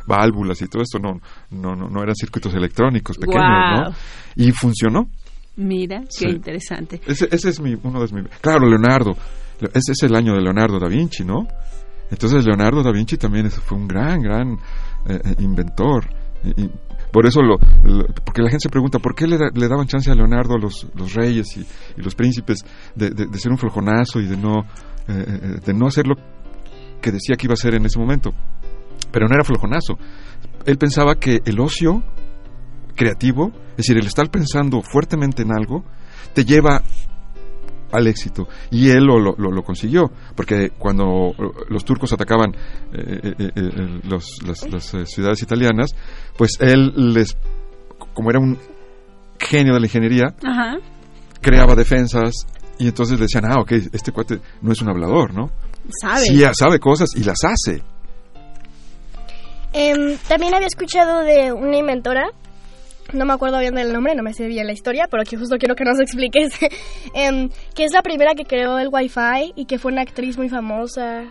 Válvulas 0.07 0.61
y 0.61 0.67
todo 0.67 0.81
esto 0.81 0.99
no, 0.99 1.19
no, 1.51 1.75
no, 1.75 1.89
no 1.89 2.01
eran 2.03 2.15
circuitos 2.15 2.53
electrónicos 2.53 3.17
pequeños. 3.17 3.43
¿no? 3.89 3.93
Y 4.35 4.51
funcionó. 4.51 5.07
Mira, 5.57 6.01
Sí. 6.09 6.25
qué 6.25 6.31
interesante. 6.31 7.01
Ese, 7.07 7.27
ese 7.31 7.49
es 7.49 7.59
mi, 7.59 7.75
uno 7.83 7.99
de 8.05 8.13
mis... 8.13 8.27
Claro, 8.41 8.67
Leonardo. 8.67 9.15
Le- 9.59 9.69
Ese 9.73 9.91
es 9.93 10.03
el 10.03 10.15
año 10.15 10.33
de 10.33 10.41
Leonardo 10.41 10.79
da 10.79 10.87
Vinci, 10.87 11.23
¿no? 11.25 11.47
Entonces 12.11 12.45
Leonardo 12.45 12.83
da 12.83 12.91
Vinci 12.91 13.17
también 13.17 13.49
fue 13.49 13.77
un 13.77 13.87
gran, 13.87 14.21
gran 14.21 14.53
eh, 15.07 15.19
eh, 15.23 15.35
inventor. 15.39 16.07
Y, 16.43 16.61
y 16.63 16.71
por 17.17 17.25
eso 17.25 17.41
lo, 17.41 17.57
Porque 18.23 18.43
la 18.43 18.49
gente 18.51 18.65
se 18.65 18.69
pregunta, 18.69 18.99
¿por 18.99 19.15
qué 19.15 19.25
le, 19.25 19.39
le 19.51 19.67
daban 19.67 19.87
chance 19.87 20.11
a 20.11 20.13
Leonardo 20.13 20.55
los, 20.59 20.85
los 20.93 21.15
reyes 21.15 21.47
y, 21.57 21.65
los 21.99 22.13
príncipes 22.13 22.63
de 22.93 23.39
ser 23.39 23.51
un 23.51 23.57
flojonazo 23.57 24.19
y 24.19 24.27
de 24.27 24.37
no, 24.37 24.59
eh, 25.07 25.25
eh, 25.25 25.59
de 25.65 25.73
no 25.73 25.87
hacer 25.87 26.05
lo 26.05 26.13
que 27.01 27.11
decía 27.11 27.35
que 27.35 27.47
iba 27.47 27.53
a 27.53 27.55
hacer 27.55 27.73
en 27.73 27.87
ese 27.87 27.97
momento? 27.97 28.35
Pero 29.11 29.27
no 29.27 29.33
era 29.33 29.43
flojonazo. 29.43 29.97
Él 30.67 30.77
pensaba 30.77 31.15
que 31.15 31.41
el 31.43 31.59
ocio 31.59 32.03
creativo, 32.95 33.51
es 33.71 33.77
decir, 33.77 33.97
el 33.97 34.05
estar 34.05 34.29
pensando 34.29 34.83
fuertemente 34.83 35.41
en 35.41 35.57
algo, 35.57 35.85
te 36.35 36.45
lleva 36.45 36.83
al 37.91 38.07
éxito. 38.07 38.47
Y 38.71 38.89
él 38.89 39.03
lo, 39.05 39.19
lo, 39.19 39.35
lo- 39.37 39.63
consiguió, 39.63 40.11
porque 40.35 40.71
cuando 40.77 41.33
los 41.69 41.83
turcos 41.85 42.11
atacaban 42.13 42.53
eh, 42.93 43.33
eh, 43.39 43.51
eh, 43.55 43.99
los- 44.03 44.37
las, 44.45 44.69
las, 44.69 44.93
eh, 44.93 45.05
ciudades 45.05 45.41
italianas, 45.41 45.95
pues 46.37 46.51
él 46.59 46.91
les, 47.13 47.37
como 48.13 48.29
era 48.29 48.39
un 48.39 48.57
genio 49.39 49.73
de 49.73 49.79
la 49.79 49.85
ingeniería, 49.85 50.33
Ajá. 50.43 50.77
creaba 51.41 51.75
defensas 51.75 52.33
y 52.79 52.87
entonces 52.87 53.19
decían, 53.19 53.45
ah, 53.45 53.59
ok, 53.61 53.71
este 53.93 54.11
cuate 54.11 54.39
no 54.61 54.71
es 54.71 54.81
un 54.81 54.89
hablador, 54.89 55.33
¿no? 55.33 55.49
¿Sabe? 56.01 56.21
Sí, 56.21 56.43
sabe 56.53 56.79
cosas 56.79 57.09
y 57.15 57.23
las 57.23 57.39
hace. 57.43 57.81
Em, 59.73 60.17
también 60.27 60.53
había 60.53 60.67
escuchado 60.67 61.21
de 61.23 61.51
una 61.51 61.77
inventora, 61.77 62.29
no 63.13 63.25
me 63.25 63.33
acuerdo 63.33 63.59
bien 63.59 63.75
del 63.75 63.93
nombre, 63.93 64.15
no 64.15 64.23
me 64.23 64.33
sé 64.33 64.47
bien 64.47 64.67
la 64.67 64.73
historia, 64.73 65.07
pero 65.09 65.23
que 65.23 65.37
justo 65.37 65.57
quiero 65.57 65.75
que 65.75 65.83
nos 65.83 65.99
expliques, 66.01 66.51
em, 67.13 67.49
que 67.75 67.83
es 67.85 67.91
la 67.93 68.01
primera 68.01 68.33
que 68.35 68.43
creó 68.45 68.77
el 68.79 68.89
Wi-Fi 68.91 69.53
y 69.55 69.65
que 69.65 69.79
fue 69.79 69.91
una 69.91 70.01
actriz 70.01 70.37
muy 70.37 70.49
famosa 70.49 71.25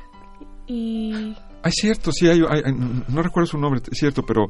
y... 0.67 1.35
Ah, 1.63 1.69
es 1.69 1.75
cierto, 1.77 2.13
sí, 2.13 2.29
hay, 2.29 2.41
hay- 2.49 2.63
hay- 2.65 2.75
no 3.09 3.23
recuerdo 3.23 3.47
su 3.47 3.59
nombre, 3.59 3.81
es 3.91 3.99
cierto, 3.99 4.23
pero 4.25 4.47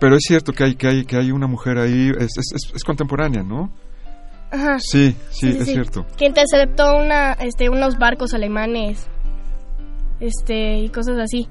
pero 0.00 0.16
es 0.16 0.22
cierto 0.26 0.52
que 0.52 0.64
hay 0.64 0.74
que 0.74 0.86
hay 0.88 1.04
que 1.04 1.16
hay 1.16 1.30
una 1.30 1.46
mujer 1.46 1.78
ahí, 1.78 2.10
es, 2.18 2.36
es, 2.36 2.52
es- 2.54 2.72
es 2.74 2.84
contemporánea, 2.84 3.42
¿no? 3.42 3.72
Ajá. 4.50 4.76
Sí, 4.80 5.16
sí, 5.30 5.48
es 5.48 5.64
cierto. 5.64 6.04
Que 6.18 6.26
interceptó 6.26 6.96
una, 6.96 7.32
este, 7.32 7.68
unos 7.70 7.96
barcos 7.98 8.34
alemanes, 8.34 9.06
este, 10.20 10.78
y 10.78 10.88
cosas 10.90 11.18
así. 11.18 11.48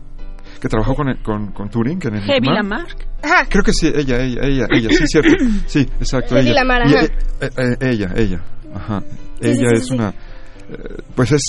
Que 0.62 0.70
trabajó 0.70 0.96
con, 0.96 1.14
con, 1.24 1.52
con 1.52 1.70
Turing, 1.70 2.00
en 2.08 2.16
el 2.16 2.22
Heavy. 2.24 2.48
Lamarck. 2.48 3.06
Ajá. 3.22 3.46
Creo 3.50 3.64
que 3.64 3.74
sí, 3.74 3.88
ella, 3.88 4.22
ella, 4.24 4.42
ella, 4.44 4.66
ella, 4.72 4.90
sí, 4.90 5.06
cierto. 5.08 5.36
Sí, 5.68 5.82
exacto, 6.00 6.38
Hedy 6.38 6.50
ella. 6.50 6.64
Lamarr, 6.64 6.90
Y, 6.90 6.94
ajá. 6.96 7.06
eh, 7.06 7.10
eh, 7.42 7.50
eh, 7.58 7.78
ella, 7.90 8.14
ella, 8.16 8.42
ajá. 8.76 9.02
Sí, 9.42 9.48
ella 9.50 9.54
sí, 9.56 9.60
sí, 9.60 9.76
es 9.76 9.86
sí. 9.88 9.94
una, 9.96 10.10
eh, 10.10 11.02
pues 11.16 11.32
es 11.34 11.42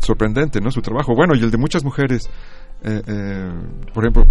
sorprendente, 0.00 0.60
¿no? 0.60 0.70
Su 0.70 0.80
trabajo. 0.80 1.14
Bueno, 1.14 1.34
y 1.34 1.40
el 1.42 1.50
de 1.50 1.58
muchas 1.58 1.84
mujeres, 1.84 2.28
eh, 2.82 3.02
eh, 3.06 3.52
por 3.92 4.04
ejemplo, 4.04 4.24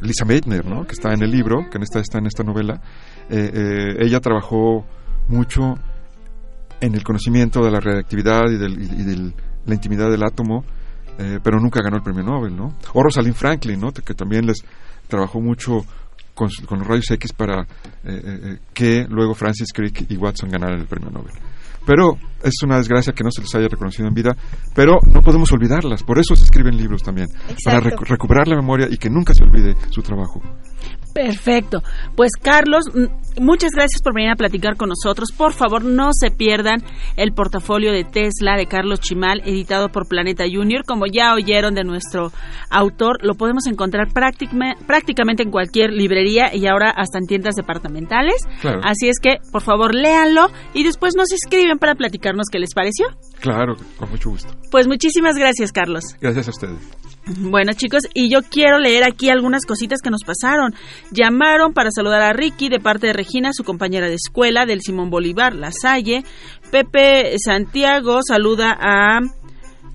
Lisa 0.00 0.24
Meitner, 0.24 0.64
¿no? 0.66 0.84
Que 0.86 0.92
está 0.92 1.12
en 1.12 1.22
el 1.22 1.30
libro, 1.30 1.68
que 1.70 1.76
en 1.78 1.82
esta, 1.82 2.00
está 2.00 2.18
en 2.18 2.26
esta 2.26 2.42
novela. 2.42 2.80
Eh, 3.30 3.50
eh, 3.52 3.96
ella 4.00 4.20
trabajó 4.20 4.86
mucho 5.28 5.74
en 6.80 6.94
el 6.94 7.02
conocimiento 7.02 7.60
de 7.64 7.70
la 7.70 7.80
reactividad 7.80 8.42
y, 8.50 8.56
del, 8.56 8.80
y, 8.80 8.84
y 9.00 9.04
del- 9.04 9.34
la 9.66 9.74
intimidad 9.74 10.10
del 10.10 10.22
átomo, 10.22 10.64
eh, 11.18 11.38
pero 11.42 11.58
nunca 11.60 11.80
ganó 11.82 11.96
el 11.96 12.02
premio 12.02 12.22
Nobel, 12.22 12.56
¿no? 12.56 12.74
O 12.94 13.02
Rosalind 13.02 13.34
Franklin, 13.34 13.80
¿no? 13.80 13.92
Que 13.92 14.14
también 14.14 14.46
les 14.46 14.58
trabajó 15.06 15.40
mucho 15.40 15.84
con, 16.34 16.48
con 16.66 16.78
los 16.78 16.86
rayos 16.86 17.10
X 17.10 17.32
para 17.32 17.62
eh, 17.62 17.66
eh, 18.04 18.20
eh, 18.44 18.58
que 18.72 19.06
luego 19.08 19.34
Francis 19.34 19.72
Crick 19.72 20.10
y 20.10 20.16
Watson 20.16 20.48
ganaran 20.50 20.78
el 20.80 20.86
premio 20.86 21.10
Nobel. 21.10 21.32
Pero 21.86 22.18
es 22.44 22.52
una 22.62 22.76
desgracia 22.76 23.14
que 23.14 23.24
no 23.24 23.30
se 23.30 23.40
les 23.40 23.54
haya 23.54 23.66
reconocido 23.66 24.06
en 24.08 24.14
vida, 24.14 24.36
pero 24.74 24.98
no 25.06 25.22
podemos 25.22 25.50
olvidarlas, 25.52 26.02
por 26.02 26.18
eso 26.18 26.36
se 26.36 26.44
escriben 26.44 26.76
libros 26.76 27.02
también, 27.02 27.28
para 27.64 27.80
recu- 27.80 28.06
recuperar 28.06 28.46
la 28.46 28.56
memoria 28.56 28.88
y 28.90 28.98
que 28.98 29.08
nunca 29.08 29.32
se 29.32 29.42
olvide 29.42 29.74
su 29.90 30.02
trabajo. 30.02 30.42
Perfecto. 31.14 31.82
Pues 32.16 32.32
Carlos, 32.40 32.84
muchas 33.40 33.70
gracias 33.72 34.02
por 34.02 34.14
venir 34.14 34.30
a 34.30 34.36
platicar 34.36 34.76
con 34.76 34.88
nosotros. 34.90 35.30
Por 35.36 35.52
favor, 35.52 35.84
no 35.84 36.10
se 36.12 36.30
pierdan 36.30 36.82
el 37.16 37.32
portafolio 37.32 37.92
de 37.92 38.04
Tesla 38.04 38.56
de 38.56 38.66
Carlos 38.66 39.00
Chimal, 39.00 39.40
editado 39.44 39.88
por 39.88 40.06
Planeta 40.08 40.44
Junior. 40.50 40.84
Como 40.86 41.06
ya 41.06 41.34
oyeron 41.34 41.74
de 41.74 41.84
nuestro 41.84 42.30
autor, 42.70 43.18
lo 43.24 43.34
podemos 43.34 43.66
encontrar 43.66 44.08
prácticame- 44.08 44.76
prácticamente 44.86 45.42
en 45.42 45.50
cualquier 45.50 45.92
librería 45.92 46.54
y 46.54 46.66
ahora 46.66 46.90
hasta 46.90 47.18
en 47.18 47.26
tiendas 47.26 47.54
departamentales. 47.56 48.36
Claro. 48.60 48.80
Así 48.84 49.08
es 49.08 49.18
que, 49.20 49.36
por 49.50 49.62
favor, 49.62 49.94
léanlo 49.94 50.48
y 50.74 50.84
después 50.84 51.14
nos 51.16 51.32
escriben 51.32 51.78
para 51.78 51.94
platicarnos 51.94 52.46
qué 52.50 52.58
les 52.58 52.74
pareció. 52.74 53.06
Claro, 53.40 53.76
con 53.98 54.10
mucho 54.10 54.30
gusto. 54.30 54.52
Pues 54.70 54.86
muchísimas 54.86 55.36
gracias, 55.36 55.72
Carlos. 55.72 56.04
Gracias 56.20 56.48
a 56.48 56.50
ustedes. 56.50 56.78
Bueno, 57.36 57.74
chicos, 57.74 58.04
y 58.14 58.30
yo 58.30 58.40
quiero 58.42 58.78
leer 58.78 59.04
aquí 59.04 59.28
algunas 59.28 59.66
cositas 59.66 60.00
que 60.00 60.08
nos 60.08 60.22
pasaron. 60.24 60.74
Llamaron 61.10 61.74
para 61.74 61.90
saludar 61.90 62.22
a 62.22 62.32
Ricky 62.32 62.70
de 62.70 62.80
parte 62.80 63.08
de 63.08 63.12
Regina, 63.12 63.50
su 63.52 63.64
compañera 63.64 64.08
de 64.08 64.14
escuela 64.14 64.64
del 64.64 64.80
Simón 64.80 65.10
Bolívar, 65.10 65.54
La 65.54 65.70
Salle. 65.70 66.24
Pepe 66.70 67.36
Santiago 67.38 68.20
saluda 68.26 68.74
a, 68.80 69.20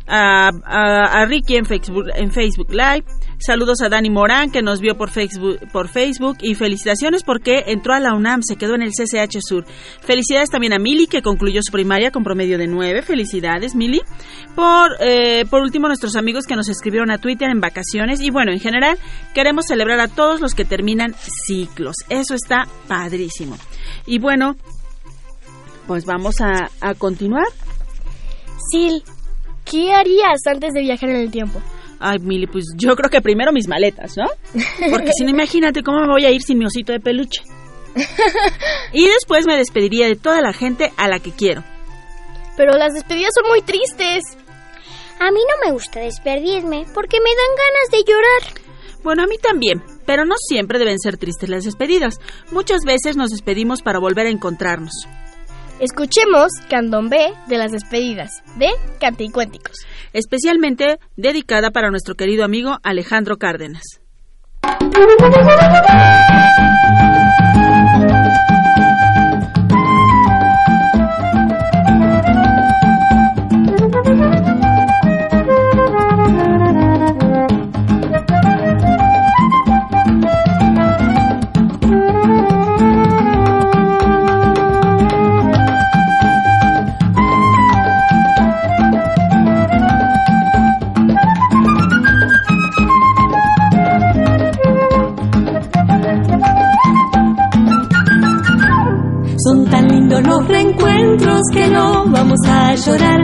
a, 0.07 1.25
Ricky 1.27 1.55
en 1.55 1.65
Facebook, 1.65 2.05
en 2.15 2.31
Facebook 2.31 2.69
Live. 2.71 3.05
Saludos 3.39 3.81
a 3.81 3.89
Dani 3.89 4.09
Morán, 4.09 4.51
que 4.51 4.61
nos 4.61 4.79
vio 4.79 4.95
por 4.95 5.09
Facebook, 5.09 5.59
por 5.71 5.89
Facebook. 5.89 6.37
Y 6.41 6.55
felicitaciones 6.55 7.23
porque 7.23 7.63
entró 7.67 7.93
a 7.93 7.99
la 7.99 8.13
UNAM, 8.13 8.41
se 8.41 8.55
quedó 8.55 8.75
en 8.75 8.81
el 8.81 8.91
CCH 8.91 9.39
Sur. 9.41 9.65
Felicidades 10.01 10.49
también 10.49 10.73
a 10.73 10.79
Mili, 10.79 11.07
que 11.07 11.21
concluyó 11.21 11.61
su 11.63 11.71
primaria 11.71 12.11
con 12.11 12.23
promedio 12.23 12.57
de 12.57 12.67
9. 12.67 13.01
Felicidades, 13.01 13.75
Mili. 13.75 14.01
Por, 14.55 14.91
eh, 14.99 15.45
por 15.49 15.61
último, 15.61 15.87
nuestros 15.87 16.15
amigos 16.15 16.45
que 16.45 16.55
nos 16.55 16.69
escribieron 16.69 17.11
a 17.11 17.17
Twitter 17.17 17.49
en 17.49 17.59
vacaciones. 17.59 18.21
Y 18.21 18.29
bueno, 18.29 18.51
en 18.51 18.59
general, 18.59 18.97
queremos 19.33 19.65
celebrar 19.67 19.99
a 19.99 20.07
todos 20.07 20.39
los 20.39 20.53
que 20.53 20.65
terminan 20.65 21.15
ciclos. 21.45 21.97
Eso 22.09 22.33
está 22.35 22.67
padrísimo. 22.87 23.57
Y 24.05 24.19
bueno, 24.19 24.55
pues 25.87 26.05
vamos 26.05 26.39
a, 26.39 26.69
a 26.81 26.93
continuar. 26.93 27.47
Sil, 28.71 29.03
¿qué 29.73 29.91
harías 29.91 30.39
antes 30.45 30.71
de 30.73 30.81
viajar 30.81 31.09
en 31.09 31.15
el 31.15 31.31
tiempo? 31.31 31.59
Ay, 31.99 32.19
Mili, 32.19 32.45
pues 32.45 32.65
yo 32.77 32.95
creo 32.95 33.09
que 33.09 33.21
primero 33.21 33.51
mis 33.51 33.67
maletas, 33.67 34.15
¿no? 34.17 34.25
Porque 34.91 35.11
si 35.17 35.23
no, 35.23 35.29
imagínate 35.37 35.81
cómo 35.81 36.01
me 36.01 36.07
voy 36.07 36.25
a 36.25 36.31
ir 36.31 36.41
sin 36.43 36.59
mi 36.59 36.65
osito 36.65 36.91
de 36.91 36.99
peluche. 36.99 37.41
Y 38.91 39.07
después 39.07 39.45
me 39.45 39.57
despediría 39.57 40.07
de 40.07 40.15
toda 40.15 40.41
la 40.41 40.53
gente 40.53 40.91
a 40.97 41.07
la 41.07 41.19
que 41.19 41.31
quiero. 41.31 41.63
Pero 42.55 42.77
las 42.77 42.93
despedidas 42.93 43.31
son 43.35 43.49
muy 43.49 43.61
tristes. 43.61 44.23
A 45.19 45.31
mí 45.31 45.39
no 45.39 45.65
me 45.65 45.73
gusta 45.73 46.01
despedirme 46.01 46.85
porque 46.93 47.17
me 47.19 47.29
dan 47.29 47.55
ganas 47.57 47.91
de 47.91 48.11
llorar. 48.11 48.63
Bueno, 49.03 49.23
a 49.23 49.27
mí 49.27 49.37
también, 49.37 49.83
pero 50.05 50.25
no 50.25 50.35
siempre 50.37 50.79
deben 50.79 50.99
ser 50.99 51.17
tristes 51.17 51.49
las 51.49 51.63
despedidas. 51.65 52.19
Muchas 52.51 52.81
veces 52.85 53.15
nos 53.15 53.31
despedimos 53.31 53.81
para 53.81 53.99
volver 53.99 54.27
a 54.27 54.31
encontrarnos. 54.31 55.07
Escuchemos 55.79 56.49
Candombe 56.69 57.33
de 57.47 57.57
las 57.57 57.71
despedidas 57.71 58.43
de 58.57 58.69
Canticuénticos. 58.99 59.77
Especialmente 60.13 60.99
dedicada 61.17 61.71
para 61.71 61.89
nuestro 61.89 62.15
querido 62.15 62.45
amigo 62.45 62.77
Alejandro 62.83 63.37
Cárdenas. 63.37 63.83
Los 100.25 100.47
reencuentros 100.47 101.41
que 101.51 101.67
no 101.67 102.05
vamos 102.07 102.39
a 102.47 102.75
llorar. 102.75 103.19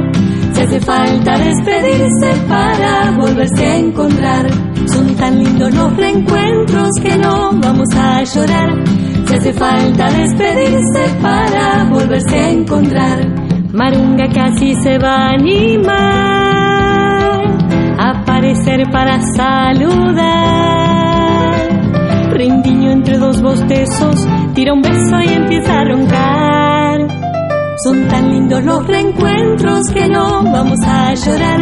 Si 0.54 0.62
hace 0.62 0.80
falta 0.80 1.38
despedirse 1.38 2.34
para 2.48 3.12
volverse 3.12 3.66
a 3.66 3.78
encontrar. 3.78 4.50
Son 4.88 5.16
tan 5.16 5.44
lindos 5.44 5.74
los 5.74 5.96
reencuentros 5.96 6.90
que 7.02 7.18
no 7.18 7.52
vamos 7.54 7.90
a 7.96 8.24
llorar. 8.24 8.70
Si 9.26 9.36
hace 9.36 9.54
falta 9.54 10.10
despedirse 10.12 11.16
para 11.22 11.86
volverse 11.86 12.40
a 12.40 12.52
encontrar. 12.52 13.20
Marunga 13.72 14.28
casi 14.30 14.76
se 14.76 14.98
va 14.98 15.16
a 15.16 15.30
animar 15.34 16.50
aparecer 18.00 18.90
para 18.92 19.20
saludar. 19.36 20.30
Rindiño 22.32 22.92
entre 22.92 23.18
dos 23.18 23.42
bostezos, 23.42 24.28
tira 24.54 24.74
un 24.74 24.82
beso 24.82 25.20
y 25.22 25.34
empieza 25.34 25.80
a 25.80 25.84
roncar. 25.84 26.09
Son 27.90 28.08
tan 28.08 28.30
lindos 28.30 28.64
los 28.66 28.86
reencuentros 28.86 29.82
que 29.92 30.08
no 30.10 30.44
vamos 30.44 30.78
a 30.86 31.12
llorar. 31.16 31.60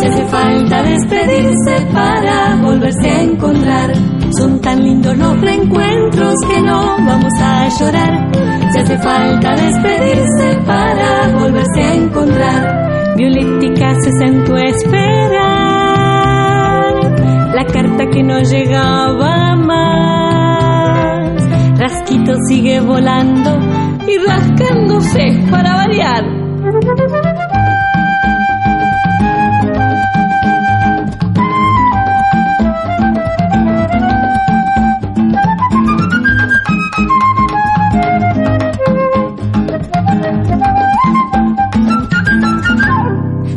Si 0.00 0.04
hace 0.04 0.24
falta 0.24 0.82
despedirse 0.82 1.86
para 1.92 2.56
volverse 2.56 3.08
a 3.08 3.22
encontrar. 3.22 3.92
Son 4.36 4.60
tan 4.60 4.82
lindos 4.82 5.16
los 5.16 5.40
reencuentros 5.40 6.34
que 6.50 6.60
no 6.60 6.96
vamos 7.06 7.32
a 7.40 7.68
llorar. 7.68 8.32
Si 8.72 8.80
hace 8.80 8.98
falta 8.98 9.54
despedirse 9.54 10.58
para 10.66 11.28
volverse 11.38 11.82
a 11.82 11.94
encontrar. 11.94 13.14
Violetica 13.16 13.94
se 14.00 14.10
sentó 14.18 14.56
a 14.56 14.62
esperar 14.64 15.30
la 17.54 17.64
carta 17.64 18.06
que 18.08 18.24
no 18.24 18.40
llegaba 18.40 19.54
más. 19.54 21.40
Rasquito 21.78 22.34
sigue 22.48 22.80
volando 22.80 23.69
y 24.10 24.18
rascándose 24.18 25.46
para 25.50 25.74
variar. 25.74 26.24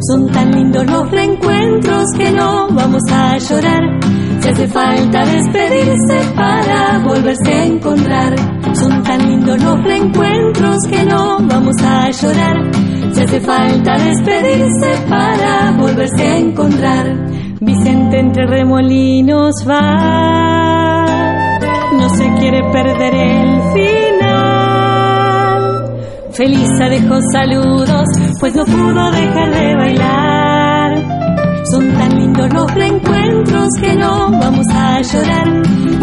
Son 0.01 0.27
tan 0.31 0.51
lindos 0.51 0.85
los 0.85 1.09
reencuentros 1.09 2.05
que 2.17 2.31
no 2.31 2.67
vamos 2.71 3.01
a 3.11 3.37
llorar. 3.37 3.81
Si 4.41 4.49
hace 4.49 4.67
falta 4.67 5.25
despedirse 5.25 6.33
para 6.35 6.99
volverse 6.99 7.53
a 7.53 7.65
encontrar. 7.65 8.42
Son 8.83 9.01
tan 9.01 9.25
lindos 9.25 9.63
los 9.63 9.81
reencuentros 9.81 10.75
que 10.89 11.05
no 11.05 11.37
vamos 11.39 11.75
a 11.81 12.11
llorar. 12.11 12.69
Si 13.13 13.21
hace 13.21 13.39
falta 13.39 13.97
despedirse 13.97 15.05
para 15.07 15.71
volverse 15.71 16.21
a 16.21 16.37
encontrar. 16.37 17.05
Vicente 17.61 18.19
entre 18.19 18.45
remolinos 18.45 19.53
va, 19.65 21.05
no 21.97 22.09
se 22.09 22.33
quiere 22.33 22.61
perder 22.73 23.15
el 23.15 23.61
final. 23.71 24.33
Felisa 26.33 26.89
dejó 26.89 27.21
saludos, 27.31 28.09
pues 28.41 28.53
no 28.53 28.65
pudo 28.65 29.11
dejar 29.11 29.49
de 29.53 29.75
bailar. 29.75 30.32
Son 31.73 31.89
tan 31.91 32.09
lindos 32.19 32.53
los 32.53 32.71
reencuentros 32.75 33.67
que 33.81 33.95
no 33.95 34.29
vamos 34.29 34.67
a 34.69 35.01
llorar. 35.01 35.47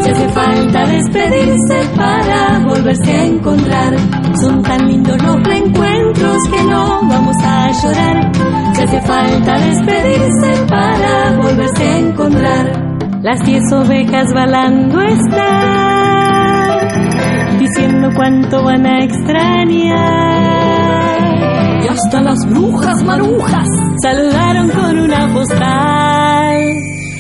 Si 0.03 0.11
hace 0.11 0.29
falta 0.31 0.85
despedirse 0.85 1.89
para 1.97 2.59
volverse 2.67 3.13
a 3.13 3.25
encontrar. 3.27 3.95
Son 4.41 4.63
tan 4.65 4.89
lindos 4.89 5.23
los 5.23 5.41
reencuentros 5.45 6.39
que 6.51 6.65
no 6.65 7.03
vamos 7.09 7.37
a 7.45 7.71
llorar. 7.71 8.33
Si 8.75 8.83
hace 8.83 9.01
falta 9.03 9.61
despedirse 9.61 10.67
para 10.69 11.37
volverse 11.41 11.85
a 11.85 11.99
encontrar. 11.99 12.99
Las 13.23 13.41
diez 13.47 13.63
ovejas 13.73 14.35
balando 14.35 15.01
están, 15.03 16.79
diciendo 17.61 18.11
cuánto 18.17 18.65
van 18.65 18.87
a 18.87 19.05
extrañar. 19.05 20.80
Hasta 21.91 22.21
las 22.21 22.39
brujas 22.49 23.03
marujas 23.03 23.67
saludaron 24.01 24.71
con 24.71 24.97
una 24.97 25.35
postal. 25.35 26.75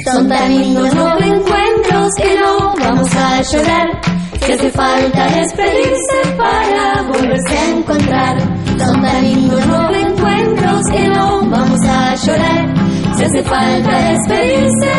Son 0.04 0.28
tan 0.28 0.48
lindos 0.48 0.94
los 0.94 1.18
reencuentros 1.18 2.08
que 2.16 2.38
no 2.38 2.74
vamos 2.78 3.10
a 3.16 3.42
llorar. 3.42 4.00
Si 4.40 4.52
hace 4.52 4.70
falta 4.70 5.26
despedirse 5.26 6.36
para 6.38 7.02
volverse 7.02 7.58
a 7.58 7.70
encontrar. 7.70 8.38
Son 8.78 9.02
tan 9.02 9.22
lindos 9.24 9.66
los 9.66 9.88
reencuentros 9.88 10.82
que 10.92 11.08
no 11.08 11.40
vamos 11.50 11.80
a 11.88 12.14
llorar. 12.14 12.74
Si 13.16 13.24
hace 13.24 13.42
falta 13.42 14.12
despedirse 14.12 14.92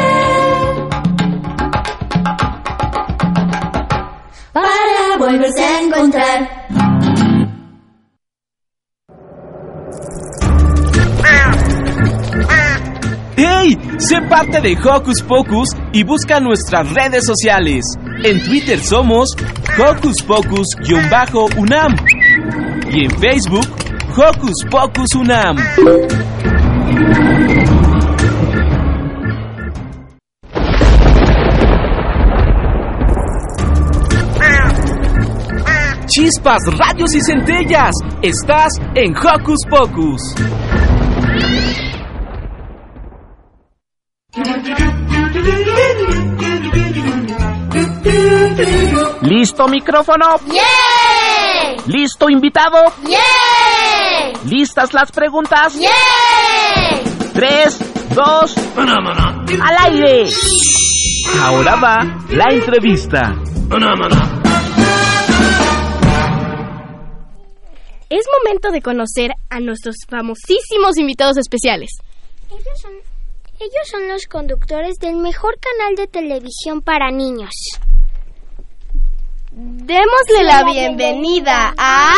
para 4.52 5.18
volverse 5.18 5.64
a 5.64 5.82
encontrar. 5.82 6.61
¡Hey! 13.44 13.76
Sé 13.98 14.22
parte 14.30 14.62
de 14.62 14.78
Hocus 14.78 15.24
Pocus 15.24 15.70
y 15.94 16.04
busca 16.04 16.40
nuestras 16.40 16.88
redes 16.94 17.26
sociales. 17.26 17.84
En 18.24 18.40
Twitter 18.44 18.80
somos 18.80 19.30
Hocus 19.80 20.22
Pocus-UNAM 20.22 21.96
y 22.92 23.06
en 23.06 23.12
Facebook 23.20 23.66
Hocus 24.16 24.64
Pocus 24.70 25.16
UNAM. 25.16 25.58
Chispas, 36.06 36.62
rayos 36.78 37.16
y 37.16 37.22
centellas. 37.22 37.96
Estás 38.22 38.74
en 38.94 39.16
Hocus 39.18 39.62
Pocus. 39.68 40.22
¿Listo 49.22 49.68
micrófono? 49.68 50.36
¡Yay! 50.48 51.78
¿Listo 51.88 52.30
invitado? 52.30 52.78
¡Yay! 53.04 54.34
¿Listas 54.46 54.94
las 54.94 55.12
preguntas? 55.12 55.76
¡Yay! 55.76 55.90
Tres, 57.34 57.80
dos, 58.14 58.56
al 58.78 59.94
aire. 59.94 60.30
Ahora 61.40 61.76
va 61.76 62.00
la 62.30 62.46
entrevista. 62.52 63.34
Es 68.10 68.26
momento 68.40 68.72
de 68.72 68.82
conocer 68.82 69.32
a 69.50 69.60
nuestros 69.60 69.96
famosísimos 70.08 70.98
invitados 70.98 71.38
especiales. 71.38 71.90
Ellos 72.52 72.82
son, 72.82 72.92
ellos 73.60 73.88
son 73.90 74.08
los 74.08 74.26
conductores 74.28 74.98
del 75.00 75.16
mejor 75.16 75.56
canal 75.60 75.96
de 75.96 76.08
televisión 76.08 76.82
para 76.82 77.10
niños. 77.10 77.54
Démosle 79.64 80.44
la 80.44 80.64
bienvenida 80.64 81.72
a... 81.78 82.14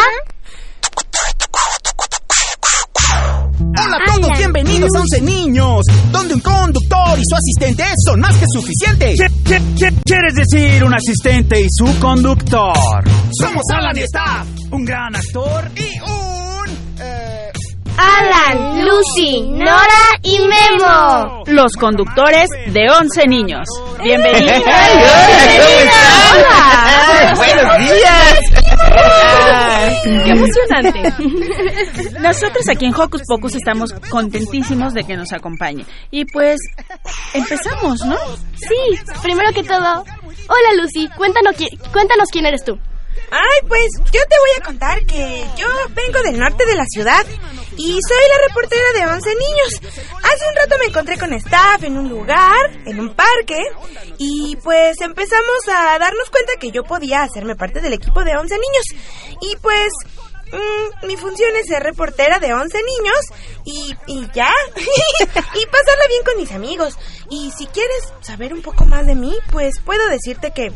Hola 3.60 3.97
a 3.97 4.06
todos, 4.13 4.38
bienvenidos 4.38 4.89
a 4.95 4.99
11 5.01 5.21
Niños, 5.23 5.82
donde 6.12 6.36
un 6.36 6.39
conductor 6.39 7.19
y 7.19 7.23
su 7.25 7.36
asistente 7.36 7.84
son 8.08 8.21
más 8.21 8.38
que 8.38 8.45
suficientes. 8.47 9.19
¿Qué, 9.19 9.27
qué, 9.43 9.62
qué 9.77 9.93
quieres 10.06 10.36
decir 10.36 10.86
un 10.86 10.93
asistente 10.93 11.60
y 11.60 11.67
su 11.69 11.99
conductor? 11.99 12.73
Somos 13.38 13.63
Alan 13.73 13.97
y 13.97 14.01
Staff, 14.03 14.47
un 14.71 14.86
gran 14.86 15.13
actor 15.13 15.69
y 15.75 15.99
un... 15.99 16.77
eh, 17.01 17.51
Alan, 17.97 18.86
Lucy, 18.86 19.41
Nora 19.49 20.17
y 20.21 20.39
Memo. 20.39 21.43
Los 21.47 21.73
conductores 21.73 22.47
de 22.67 22.89
11 22.89 23.27
niños. 23.27 23.67
Bienvenidos. 24.01 24.63
Hola. 26.34 27.12
Buenos 27.36 27.78
días. 27.80 28.40
¡Qué 30.04 30.32
emocionante! 30.32 31.14
Nosotros 32.20 32.68
aquí 32.70 32.86
en 32.86 32.94
Hocus 32.94 33.22
Pocus 33.28 33.56
estamos 33.56 33.94
contentísimos 34.10 34.94
de 34.94 35.04
que 35.04 35.16
nos 35.16 35.32
acompañe. 35.32 35.86
Y 36.12 36.26
pues, 36.26 36.60
empezamos, 37.34 38.04
¿no? 38.06 38.18
Sí, 38.56 39.00
primero 39.22 39.52
que 39.54 39.64
todo. 39.64 40.04
Hola 40.50 40.82
Lucy, 40.82 41.08
cuéntanos, 41.16 41.56
cuéntanos 41.92 42.30
quién 42.32 42.46
eres 42.46 42.64
tú. 42.66 42.78
Ay, 43.34 43.67
pues 43.67 43.88
yo 44.12 44.22
te 44.30 44.38
voy 44.38 44.50
a 44.60 44.63
contar 44.63 45.06
que 45.08 45.43
yo 45.58 45.67
vengo 45.96 46.22
del 46.22 46.38
norte 46.38 46.67
de 46.67 46.76
la 46.76 46.86
ciudad 46.86 47.26
y 47.76 47.98
soy 48.08 48.24
la 48.30 48.48
reportera 48.48 48.91
de 48.93 49.12
11 49.12 49.30
niños. 49.30 49.98
Hace 50.22 50.50
un 50.50 50.56
rato 50.56 50.76
me 50.80 50.86
encontré 50.86 51.17
con 51.17 51.34
staff 51.34 51.82
en 51.82 51.98
un 51.98 52.10
lugar, 52.10 52.69
en 52.86 53.00
un 53.00 53.15
parque, 53.15 53.58
y 54.19 54.56
pues 54.58 55.02
empezamos 55.02 55.67
a 55.67 55.98
darnos 55.98 56.30
cuenta 56.30 56.54
que 56.60 56.69
yo 56.69 56.84
podía 56.84 57.24
hacerme 57.24 57.56
parte 57.56 57.82
del 57.82 57.93
equipo 57.93 58.24
de 58.24 58.38
11 58.38 58.54
niños. 58.54 59.04
Y 59.41 59.56
pues 59.58 59.91
mm, 60.54 61.08
mi 61.08 61.18
función 61.18 61.50
es 61.56 61.68
ser 61.68 61.84
reportera 61.84 62.39
de 62.39 62.54
11 62.54 62.78
niños 62.78 63.20
y, 63.66 63.96
y 64.08 64.28
ya. 64.34 64.50
y 64.76 65.66
pasarla 65.66 66.08
bien 66.08 66.24
con 66.26 66.38
mis 66.38 66.52
amigos. 66.52 66.98
Y 67.30 67.52
si 67.58 67.66
quieres 67.68 68.13
saber 68.22 68.54
un 68.54 68.62
poco 68.62 68.86
más 68.86 69.06
de 69.08 69.16
mí, 69.16 69.36
pues 69.52 69.80
puedo 69.84 70.08
decirte 70.10 70.52
que 70.52 70.72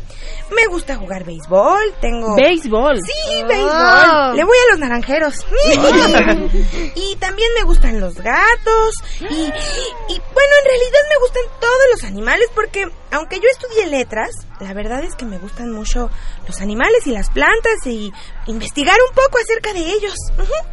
me 0.54 0.66
gusta 0.66 0.96
jugar 0.96 1.24
béisbol, 1.24 1.94
tengo... 2.00 2.34
¿Béisbol? 2.36 2.98
Sí, 3.00 3.12
Oh. 3.42 3.46
béisbol. 3.46 4.36
Le 4.36 4.44
voy 4.44 4.56
a 4.58 4.70
los 4.72 4.78
naranjeros. 4.80 5.46
y 6.94 7.16
también 7.16 7.50
me 7.56 7.64
gustan 7.64 8.00
los 8.00 8.14
gatos. 8.16 8.94
Y, 9.20 9.24
y 9.24 10.20
bueno, 10.34 10.52
en 10.60 10.64
realidad 10.64 11.00
me 11.08 11.18
gustan 11.20 11.42
todos 11.60 11.82
los 11.92 12.04
animales 12.04 12.48
porque 12.54 12.88
aunque 13.10 13.36
yo 13.36 13.48
estudié 13.50 13.86
letras, 13.86 14.30
la 14.60 14.74
verdad 14.74 15.02
es 15.04 15.14
que 15.14 15.24
me 15.24 15.38
gustan 15.38 15.70
mucho 15.72 16.10
los 16.46 16.60
animales 16.60 17.06
y 17.06 17.12
las 17.12 17.30
plantas 17.30 17.86
y 17.86 18.12
investigar 18.46 18.96
un 19.08 19.14
poco 19.14 19.38
acerca 19.42 19.72
de 19.72 19.80
ellos. 19.80 20.14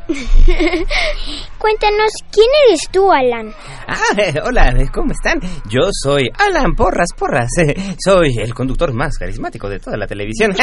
Cuéntanos, 1.58 2.12
¿quién 2.32 2.48
eres 2.68 2.82
tú, 2.92 3.12
Alan? 3.12 3.54
Ah, 3.88 4.00
hola, 4.46 4.74
¿cómo 4.94 5.12
están? 5.12 5.40
Yo 5.70 5.90
soy 5.92 6.30
Alan 6.38 6.76
Porras 6.76 7.10
Porras. 7.18 7.50
Soy 8.04 8.38
el 8.38 8.54
conductor 8.54 8.94
más 8.94 9.18
carismático 9.18 9.70
de 9.70 9.80
toda 9.80 9.98
la 9.98 10.08
televisión. 10.08 10.54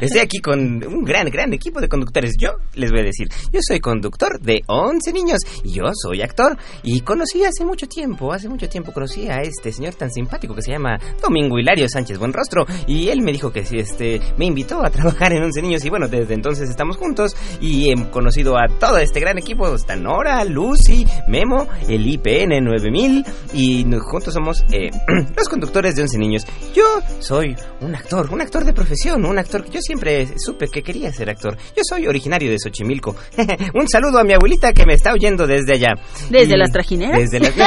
Estoy 0.00 0.20
aquí 0.20 0.38
con 0.38 0.58
un 0.84 1.04
gran, 1.04 1.28
gran 1.28 1.52
equipo 1.52 1.80
de 1.80 1.88
conductores. 1.88 2.32
Yo 2.38 2.50
les 2.74 2.90
voy 2.90 3.00
a 3.00 3.04
decir, 3.04 3.28
yo 3.52 3.60
soy 3.66 3.80
conductor 3.80 4.40
de 4.40 4.62
11 4.66 5.12
niños 5.12 5.38
y 5.62 5.72
yo 5.72 5.84
soy 5.94 6.22
actor. 6.22 6.56
Y 6.82 7.00
conocí 7.02 7.44
hace 7.44 7.64
mucho 7.64 7.86
tiempo, 7.86 8.32
hace 8.32 8.48
mucho 8.48 8.68
tiempo 8.68 8.92
conocí 8.92 9.28
a 9.28 9.43
este 9.44 9.72
señor 9.72 9.94
tan 9.94 10.10
simpático 10.10 10.54
que 10.54 10.62
se 10.62 10.72
llama 10.72 10.98
Domingo 11.22 11.58
Hilario 11.58 11.88
Sánchez 11.88 12.18
Buenrostro. 12.18 12.66
Y 12.86 13.08
él 13.08 13.22
me 13.22 13.32
dijo 13.32 13.52
que 13.52 13.64
si 13.64 13.78
este 13.78 14.20
me 14.36 14.46
invitó 14.46 14.84
a 14.84 14.90
trabajar 14.90 15.32
en 15.32 15.42
11 15.42 15.62
niños 15.62 15.84
y 15.84 15.90
bueno, 15.90 16.08
desde 16.08 16.34
entonces 16.34 16.68
estamos 16.68 16.96
juntos 16.96 17.36
y 17.60 17.90
he 17.90 18.10
conocido 18.10 18.56
a 18.58 18.66
todo 18.80 18.98
este 18.98 19.20
gran 19.20 19.38
equipo. 19.38 19.74
Está 19.74 19.96
Nora, 19.96 20.44
Lucy, 20.44 21.06
Memo, 21.28 21.66
el 21.88 22.06
IPN 22.06 22.64
9000 22.64 23.24
y 23.52 23.86
juntos 24.00 24.34
somos 24.34 24.64
eh, 24.72 24.90
los 25.36 25.48
conductores 25.48 25.94
de 25.96 26.02
11 26.02 26.18
niños. 26.18 26.42
Yo 26.74 26.84
soy 27.20 27.54
un 27.80 27.94
actor, 27.94 28.28
un 28.32 28.40
actor 28.40 28.64
de 28.64 28.72
profesión, 28.72 29.24
un 29.24 29.38
actor 29.38 29.64
que 29.64 29.70
yo 29.70 29.80
siempre 29.80 30.26
supe 30.38 30.68
que 30.68 30.82
quería 30.82 31.12
ser 31.12 31.30
actor. 31.30 31.56
Yo 31.76 31.82
soy 31.88 32.06
originario 32.06 32.50
de 32.50 32.58
Xochimilco. 32.58 33.14
un 33.74 33.88
saludo 33.88 34.18
a 34.18 34.24
mi 34.24 34.32
abuelita 34.32 34.72
que 34.72 34.86
me 34.86 34.94
está 34.94 35.12
oyendo 35.12 35.46
desde 35.46 35.74
allá. 35.74 35.94
¿Desde 36.30 36.54
Y- 36.54 36.58
las 36.58 36.70
trajineras? 36.70 37.18
Desde 37.18 37.40
las... 37.40 37.54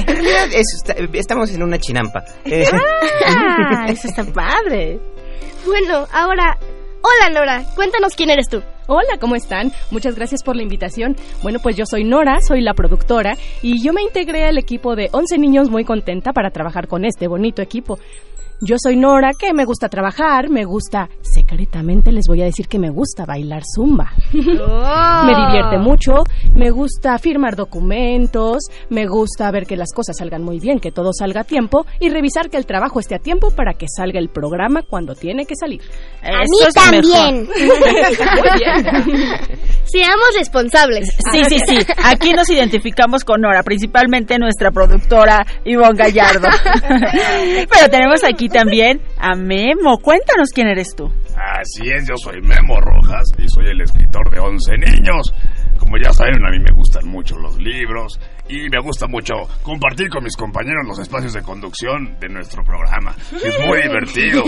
En 0.00 0.06
realidad, 0.06 0.48
está- 0.52 0.94
estamos 1.14 1.50
en 1.50 1.62
una 1.62 1.78
chinampa. 1.78 2.24
Eh, 2.44 2.66
Ah, 3.26 3.86
eso 3.88 4.08
está 4.08 4.24
padre. 4.24 4.98
Bueno, 5.66 6.06
ahora, 6.10 6.56
hola 7.02 7.30
Nora, 7.34 7.64
cuéntanos 7.74 8.14
quién 8.16 8.30
eres 8.30 8.48
tú. 8.48 8.62
Hola, 8.86 9.18
¿cómo 9.20 9.36
están? 9.36 9.70
Muchas 9.90 10.14
gracias 10.16 10.42
por 10.42 10.56
la 10.56 10.62
invitación. 10.62 11.16
Bueno, 11.42 11.58
pues 11.62 11.76
yo 11.76 11.84
soy 11.84 12.02
Nora, 12.02 12.40
soy 12.40 12.62
la 12.62 12.72
productora 12.72 13.34
y 13.62 13.82
yo 13.84 13.92
me 13.92 14.02
integré 14.02 14.46
al 14.46 14.56
equipo 14.58 14.96
de 14.96 15.10
11 15.12 15.36
niños 15.38 15.68
muy 15.70 15.84
contenta 15.84 16.32
para 16.32 16.50
trabajar 16.50 16.88
con 16.88 17.04
este 17.04 17.28
bonito 17.28 17.60
equipo. 17.62 17.98
Yo 18.62 18.76
soy 18.78 18.94
Nora, 18.94 19.30
que 19.38 19.54
me 19.54 19.64
gusta 19.64 19.88
trabajar, 19.88 20.50
me 20.50 20.66
gusta, 20.66 21.08
secretamente 21.22 22.12
les 22.12 22.26
voy 22.28 22.42
a 22.42 22.44
decir 22.44 22.68
que 22.68 22.78
me 22.78 22.90
gusta 22.90 23.24
bailar 23.24 23.62
zumba. 23.74 24.12
Me 24.32 25.34
divierte 25.34 25.78
mucho, 25.78 26.24
me 26.54 26.70
gusta 26.70 27.18
firmar 27.18 27.56
documentos, 27.56 28.58
me 28.88 29.06
gusta 29.06 29.50
ver 29.50 29.66
que 29.66 29.76
las 29.76 29.92
cosas 29.94 30.16
salgan 30.18 30.42
muy 30.42 30.58
bien, 30.58 30.78
que 30.78 30.90
todo 30.90 31.10
salga 31.12 31.42
a 31.42 31.44
tiempo 31.44 31.86
y 32.00 32.08
revisar 32.10 32.50
que 32.50 32.56
el 32.56 32.66
trabajo 32.66 33.00
esté 33.00 33.14
a 33.14 33.18
tiempo 33.18 33.50
para 33.50 33.74
que 33.74 33.86
salga 33.88 34.18
el 34.18 34.28
programa 34.28 34.82
cuando 34.82 35.14
tiene 35.14 35.46
que 35.46 35.54
salir. 35.56 35.82
A 36.22 36.40
mí 36.40 36.58
también. 36.74 37.48
Seamos 39.84 40.28
responsables. 40.38 41.08
Sí, 41.32 41.44
sí, 41.48 41.58
sí. 41.66 41.78
Aquí 42.04 42.32
nos 42.32 42.48
identificamos 42.48 43.24
con 43.24 43.40
Nora, 43.40 43.62
principalmente 43.62 44.38
nuestra 44.38 44.70
productora 44.70 45.44
Ivonne 45.64 45.96
Gallardo. 45.96 46.48
Pero 47.70 47.90
tenemos 47.90 48.22
aquí 48.24 48.49
también 48.52 49.00
a 49.18 49.34
Memo. 49.34 49.98
Cuéntanos 49.98 50.50
quién 50.54 50.68
eres 50.68 50.94
tú. 50.96 51.10
Así 51.36 51.88
es, 51.90 52.06
yo 52.08 52.16
soy 52.16 52.40
Memo 52.42 52.80
Rojas 52.80 53.28
y 53.38 53.48
soy 53.48 53.66
el 53.68 53.80
escritor 53.80 54.30
de 54.30 54.40
11 54.40 54.72
niños. 54.78 55.32
Como 55.78 55.96
ya 55.96 56.12
saben, 56.12 56.44
a 56.44 56.50
mí 56.50 56.58
me 56.58 56.74
gustan 56.74 57.08
mucho 57.08 57.38
los 57.38 57.56
libros 57.56 58.20
y 58.50 58.68
me 58.68 58.80
gusta 58.82 59.06
mucho 59.06 59.34
compartir 59.62 60.08
con 60.08 60.24
mis 60.24 60.36
compañeros 60.36 60.84
los 60.86 60.98
espacios 60.98 61.32
de 61.32 61.42
conducción 61.42 62.16
de 62.20 62.28
nuestro 62.28 62.62
programa. 62.64 63.14
Es 63.32 63.56
muy 63.66 63.82
divertido, 63.82 64.42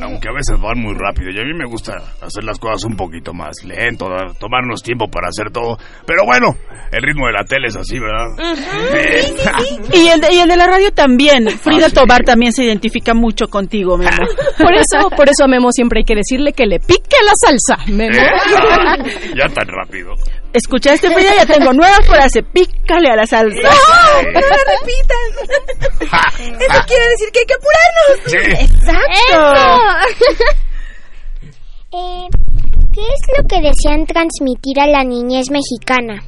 aunque 0.00 0.28
a 0.28 0.32
veces 0.32 0.60
van 0.60 0.78
muy 0.80 0.94
rápido 0.94 1.30
y 1.30 1.38
a 1.40 1.44
mí 1.44 1.52
me 1.54 1.66
gusta 1.66 1.94
hacer 2.20 2.44
las 2.44 2.58
cosas 2.58 2.84
un 2.84 2.96
poquito 2.96 3.32
más 3.34 3.62
lento, 3.64 4.08
dar- 4.08 4.34
tomarnos 4.38 4.82
tiempo 4.82 5.06
para 5.08 5.28
hacer 5.28 5.50
todo. 5.50 5.76
Pero 6.06 6.24
bueno, 6.24 6.56
el 6.92 7.02
ritmo 7.02 7.26
de 7.26 7.32
la 7.32 7.44
tele 7.44 7.68
es 7.68 7.76
así, 7.76 7.98
¿verdad? 7.98 8.26
Sí. 8.54 9.76
Y 9.96 10.08
el, 10.08 10.20
de, 10.20 10.34
y 10.34 10.38
el 10.38 10.48
de 10.48 10.56
la 10.56 10.66
radio 10.66 10.90
también. 10.92 11.48
Frida 11.50 11.88
Tobar 11.90 12.22
también 12.24 12.52
se 12.52 12.64
identifica 12.64 13.14
mucho 13.14 13.46
contigo, 13.48 13.96
Memo. 13.96 14.10
Por 14.58 14.72
eso, 14.74 15.10
por 15.16 15.28
eso 15.28 15.44
a 15.44 15.48
Memo 15.48 15.70
siempre 15.72 16.00
hay 16.00 16.04
que 16.04 16.14
decirle 16.14 16.52
que 16.52 16.66
le 16.66 16.78
pique 16.80 17.16
la 17.24 17.32
salsa. 17.34 17.84
Memo. 17.92 18.14
¿Eh? 18.16 18.28
Ah, 18.60 18.96
ya 19.36 19.48
tan 19.54 19.66
rápido. 19.68 20.12
¿Escuchaste, 20.52 21.10
Frida? 21.10 21.34
Ya 21.36 21.46
tengo 21.46 21.72
nueva 21.72 21.96
frase. 22.02 22.42
Pícale 22.42 23.10
a 23.10 23.16
la 23.16 23.26
salsa. 23.26 23.60
¡No! 23.60 24.22
¡No 24.32 24.40
la 24.40 24.56
repitan! 24.80 25.26
Eso 26.60 26.80
quiere 26.86 27.08
decir 27.10 27.28
que 27.32 27.40
hay 27.40 27.46
que 27.46 27.54
apurarnos. 27.54 28.70
¡Exacto! 28.70 30.56
Eh, 31.92 32.26
¿Qué 32.92 33.00
es 33.00 33.38
lo 33.38 33.46
que 33.48 33.60
desean 33.62 34.04
transmitir 34.06 34.80
a 34.80 34.86
la 34.86 35.02
niñez 35.04 35.50
mexicana? 35.50 36.22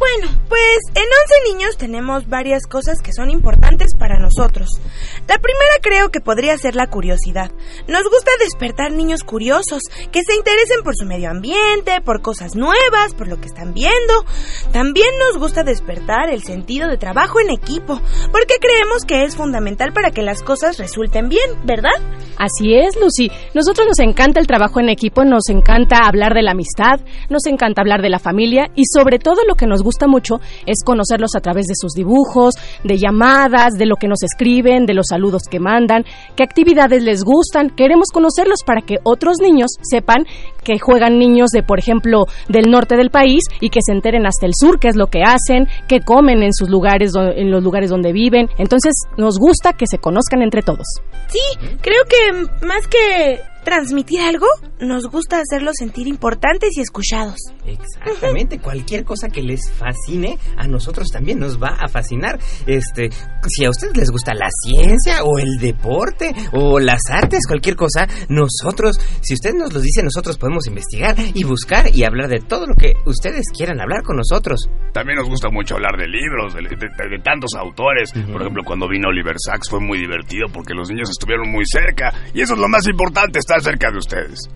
Bueno, 0.00 0.32
pues 0.48 0.78
en 0.94 1.04
11 1.04 1.52
niños 1.52 1.76
tenemos 1.76 2.26
varias 2.26 2.66
cosas 2.66 3.02
que 3.02 3.12
son 3.12 3.28
importantes 3.28 3.94
para 3.98 4.18
nosotros. 4.18 4.80
La 5.28 5.36
primera 5.36 5.74
creo 5.82 6.08
que 6.08 6.22
podría 6.22 6.56
ser 6.56 6.74
la 6.74 6.86
curiosidad. 6.86 7.50
Nos 7.86 8.04
gusta 8.04 8.30
despertar 8.40 8.92
niños 8.92 9.24
curiosos, 9.24 9.82
que 10.10 10.22
se 10.22 10.34
interesen 10.34 10.82
por 10.84 10.96
su 10.96 11.04
medio 11.04 11.28
ambiente, 11.28 12.00
por 12.00 12.22
cosas 12.22 12.56
nuevas, 12.56 13.12
por 13.12 13.28
lo 13.28 13.42
que 13.42 13.48
están 13.48 13.74
viendo. 13.74 14.24
También 14.72 15.10
nos 15.18 15.36
gusta 15.36 15.64
despertar 15.64 16.30
el 16.30 16.44
sentido 16.44 16.88
de 16.88 16.96
trabajo 16.96 17.38
en 17.38 17.50
equipo, 17.50 18.00
porque 18.32 18.54
creemos 18.58 19.04
que 19.04 19.24
es 19.24 19.36
fundamental 19.36 19.92
para 19.92 20.12
que 20.12 20.22
las 20.22 20.42
cosas 20.42 20.78
resulten 20.78 21.28
bien, 21.28 21.50
¿verdad? 21.66 22.00
Así 22.38 22.74
es, 22.74 22.96
Lucy. 22.96 23.30
Nosotros 23.52 23.86
nos 23.86 23.98
encanta 23.98 24.40
el 24.40 24.46
trabajo 24.46 24.80
en 24.80 24.88
equipo, 24.88 25.26
nos 25.26 25.50
encanta 25.50 26.06
hablar 26.06 26.32
de 26.32 26.40
la 26.40 26.52
amistad, 26.52 27.00
nos 27.28 27.44
encanta 27.44 27.82
hablar 27.82 28.00
de 28.00 28.08
la 28.08 28.18
familia 28.18 28.70
y 28.74 28.84
sobre 28.86 29.18
todo 29.18 29.44
lo 29.46 29.56
que 29.56 29.66
nos 29.66 29.82
gusta 29.82 29.89
mucho 30.06 30.40
es 30.66 30.82
conocerlos 30.84 31.30
a 31.36 31.40
través 31.40 31.66
de 31.66 31.74
sus 31.74 31.92
dibujos, 31.92 32.54
de 32.84 32.98
llamadas, 32.98 33.74
de 33.74 33.86
lo 33.86 33.96
que 33.96 34.08
nos 34.08 34.22
escriben, 34.22 34.86
de 34.86 34.94
los 34.94 35.06
saludos 35.08 35.42
que 35.50 35.60
mandan, 35.60 36.04
qué 36.36 36.42
actividades 36.42 37.02
les 37.02 37.22
gustan. 37.22 37.70
Queremos 37.70 38.08
conocerlos 38.12 38.62
para 38.64 38.82
que 38.82 38.98
otros 39.04 39.38
niños 39.40 39.70
sepan 39.82 40.24
que 40.62 40.78
juegan 40.78 41.18
niños 41.18 41.50
de, 41.50 41.62
por 41.62 41.78
ejemplo, 41.78 42.26
del 42.48 42.70
norte 42.70 42.96
del 42.96 43.10
país 43.10 43.44
y 43.60 43.70
que 43.70 43.80
se 43.84 43.92
enteren 43.92 44.26
hasta 44.26 44.46
el 44.46 44.52
sur 44.54 44.78
qué 44.78 44.88
es 44.88 44.96
lo 44.96 45.06
que 45.06 45.22
hacen, 45.22 45.68
qué 45.88 46.00
comen 46.00 46.42
en 46.42 46.52
sus 46.52 46.68
lugares, 46.68 47.12
en 47.16 47.50
los 47.50 47.62
lugares 47.62 47.90
donde 47.90 48.12
viven. 48.12 48.48
Entonces, 48.58 48.92
nos 49.16 49.38
gusta 49.38 49.72
que 49.72 49.86
se 49.86 49.98
conozcan 49.98 50.42
entre 50.42 50.62
todos. 50.62 50.86
Sí, 51.28 51.68
creo 51.80 52.02
que 52.08 52.66
más 52.66 52.86
que 52.88 53.40
transmitir 53.64 54.20
algo, 54.20 54.46
nos 54.80 55.06
gusta 55.06 55.40
hacerlos 55.40 55.76
sentir 55.78 56.08
importantes 56.08 56.76
y 56.76 56.80
escuchados. 56.80 57.36
Exactamente, 57.64 58.58
cualquier 58.58 59.04
cosa 59.04 59.28
que 59.28 59.42
les 59.42 59.70
fascine, 59.70 60.38
a 60.56 60.66
nosotros 60.66 61.08
también 61.12 61.38
nos 61.38 61.62
va 61.62 61.76
a 61.78 61.86
fascinar. 61.86 62.40
Este, 62.66 63.10
si 63.46 63.64
a 63.64 63.70
ustedes 63.70 63.96
les 63.96 64.10
gusta 64.10 64.34
la 64.34 64.48
ciencia 64.64 65.22
o 65.24 65.38
el 65.38 65.58
deporte 65.60 66.34
o 66.52 66.80
las 66.80 67.02
artes, 67.10 67.46
cualquier 67.46 67.76
cosa, 67.76 68.08
nosotros, 68.28 68.98
si 69.20 69.34
ustedes 69.34 69.54
nos 69.54 69.72
lo 69.72 69.80
dicen, 69.80 70.04
nosotros 70.04 70.36
podemos 70.36 70.49
investigar 70.66 71.16
y 71.34 71.44
buscar 71.44 71.86
y 71.94 72.04
hablar 72.04 72.28
de 72.28 72.40
todo 72.40 72.66
lo 72.66 72.74
que 72.74 72.94
ustedes 73.06 73.44
quieran 73.56 73.80
hablar 73.80 74.02
con 74.02 74.16
nosotros. 74.16 74.68
También 74.92 75.18
nos 75.18 75.28
gusta 75.28 75.48
mucho 75.50 75.74
hablar 75.76 75.96
de 75.98 76.08
libros, 76.08 76.54
de, 76.54 76.62
de- 76.62 77.08
de 77.10 77.18
tantos 77.22 77.54
autores. 77.54 78.12
Por 78.12 78.40
ejemplo, 78.40 78.62
cuando 78.64 78.88
vino 78.88 79.08
Oliver 79.08 79.36
Sacks 79.38 79.68
fue 79.70 79.80
muy 79.80 79.98
divertido 79.98 80.46
porque 80.52 80.74
los 80.74 80.90
niños 80.90 81.10
estuvieron 81.10 81.50
muy 81.50 81.64
cerca. 81.66 82.12
Y 82.34 82.40
eso 82.40 82.54
es 82.54 82.60
lo 82.60 82.68
más 82.68 82.86
importante, 82.88 83.38
estar 83.38 83.60
cerca 83.62 83.90
de 83.90 83.98
ustedes. 83.98 84.48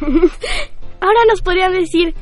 Ahora 0.00 1.20
nos 1.28 1.40
podrían 1.42 1.72
decir 1.72 2.14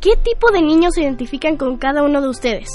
qué 0.00 0.10
tipo 0.22 0.50
de 0.52 0.62
niños 0.62 0.94
se 0.94 1.02
identifican 1.02 1.56
con 1.56 1.76
cada 1.78 2.02
uno 2.02 2.20
de 2.20 2.28
ustedes. 2.28 2.68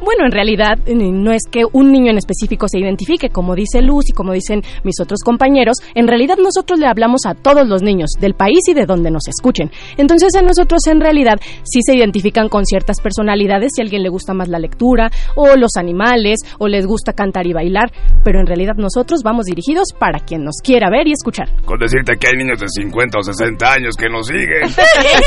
Bueno, 0.00 0.24
en 0.26 0.32
realidad 0.32 0.78
no 0.86 1.32
es 1.32 1.42
que 1.50 1.62
un 1.72 1.90
niño 1.92 2.10
en 2.10 2.18
específico 2.18 2.66
se 2.68 2.78
identifique, 2.78 3.30
como 3.30 3.54
dice 3.54 3.82
Luz 3.82 4.08
y 4.08 4.12
como 4.12 4.32
dicen 4.32 4.62
mis 4.84 5.00
otros 5.00 5.20
compañeros, 5.24 5.76
en 5.94 6.06
realidad 6.06 6.36
nosotros 6.42 6.78
le 6.78 6.86
hablamos 6.86 7.22
a 7.26 7.34
todos 7.34 7.66
los 7.66 7.82
niños 7.82 8.10
del 8.20 8.34
país 8.34 8.60
y 8.68 8.74
de 8.74 8.86
donde 8.86 9.10
nos 9.10 9.26
escuchen. 9.28 9.70
Entonces 9.96 10.34
a 10.36 10.42
nosotros 10.42 10.86
en 10.86 11.00
realidad 11.00 11.40
sí 11.64 11.80
se 11.82 11.96
identifican 11.96 12.48
con 12.48 12.64
ciertas 12.64 13.00
personalidades, 13.00 13.72
si 13.74 13.82
a 13.82 13.84
alguien 13.84 14.02
le 14.02 14.08
gusta 14.08 14.34
más 14.34 14.48
la 14.48 14.58
lectura 14.58 15.10
o 15.34 15.56
los 15.56 15.76
animales 15.76 16.38
o 16.58 16.68
les 16.68 16.86
gusta 16.86 17.12
cantar 17.12 17.46
y 17.46 17.52
bailar, 17.52 17.90
pero 18.24 18.40
en 18.40 18.46
realidad 18.46 18.74
nosotros 18.76 19.22
vamos 19.24 19.46
dirigidos 19.46 19.88
para 19.98 20.20
quien 20.20 20.44
nos 20.44 20.56
quiera 20.62 20.90
ver 20.90 21.08
y 21.08 21.12
escuchar. 21.12 21.48
Con 21.64 21.78
decirte 21.78 22.16
que 22.18 22.28
hay 22.28 22.36
niños 22.36 22.60
de 22.60 22.68
50 22.68 23.18
o 23.18 23.22
60 23.22 23.72
años 23.72 23.94
que 23.96 24.08
nos 24.08 24.26
siguen. 24.26 24.68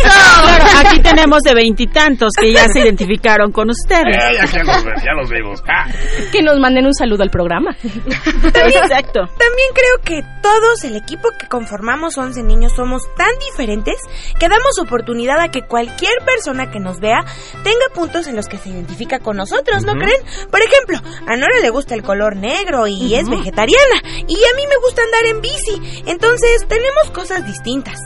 Claro, 0.02 0.66
aquí 0.88 1.00
tenemos 1.02 1.42
de 1.42 1.54
veintitantos 1.54 2.32
que 2.40 2.52
ya 2.54 2.68
se 2.68 2.80
identificaron 2.82 3.52
con 3.52 3.70
ustedes. 3.70 4.16
Eh, 4.16 4.61
ya, 4.66 4.74
los, 4.74 5.04
ya 5.04 5.14
los 5.14 5.30
vimos. 5.30 5.64
Ah. 5.68 5.86
Que 6.32 6.42
nos 6.42 6.60
manden 6.60 6.86
un 6.86 6.94
saludo 6.94 7.24
al 7.24 7.30
programa. 7.30 7.76
Exacto. 7.84 9.22
También 9.26 9.70
creo 9.74 9.98
que 10.04 10.24
todos, 10.42 10.84
el 10.84 10.96
equipo 10.96 11.30
que 11.40 11.48
conformamos 11.48 12.18
11 12.18 12.44
niños, 12.44 12.74
somos 12.76 13.04
tan 13.16 13.32
diferentes 13.50 13.96
que 14.40 14.50
damos 14.50 14.80
oportunidad 14.80 15.40
a 15.40 15.50
que 15.50 15.62
cualquier 15.64 16.14
persona 16.26 16.72
que 16.72 16.80
nos 16.80 17.00
vea 17.00 17.24
tenga 17.64 17.86
puntos 17.94 18.28
en 18.28 18.36
los 18.36 18.48
que 18.48 18.58
se 18.58 18.70
identifica 18.70 19.20
con 19.20 19.38
nosotros, 19.38 19.84
¿no 19.84 19.94
Ujú. 19.94 20.02
creen? 20.02 20.22
Por 20.50 20.62
ejemplo, 20.62 20.98
a 21.28 21.36
Nora 21.36 21.60
le 21.62 21.70
gusta 21.70 21.96
el 21.96 22.04
color 22.04 22.36
negro 22.36 22.88
y 22.88 23.16
es 23.16 23.24
Ujú. 23.28 23.38
vegetariana, 23.38 24.02
y 24.04 24.36
a 24.36 24.56
mí 24.56 24.64
me 24.68 24.78
gusta 24.84 25.02
andar 25.04 25.26
en 25.26 25.42
bici, 25.42 26.04
entonces 26.06 26.66
tenemos 26.68 27.12
cosas 27.14 27.46
distintas. 27.46 28.00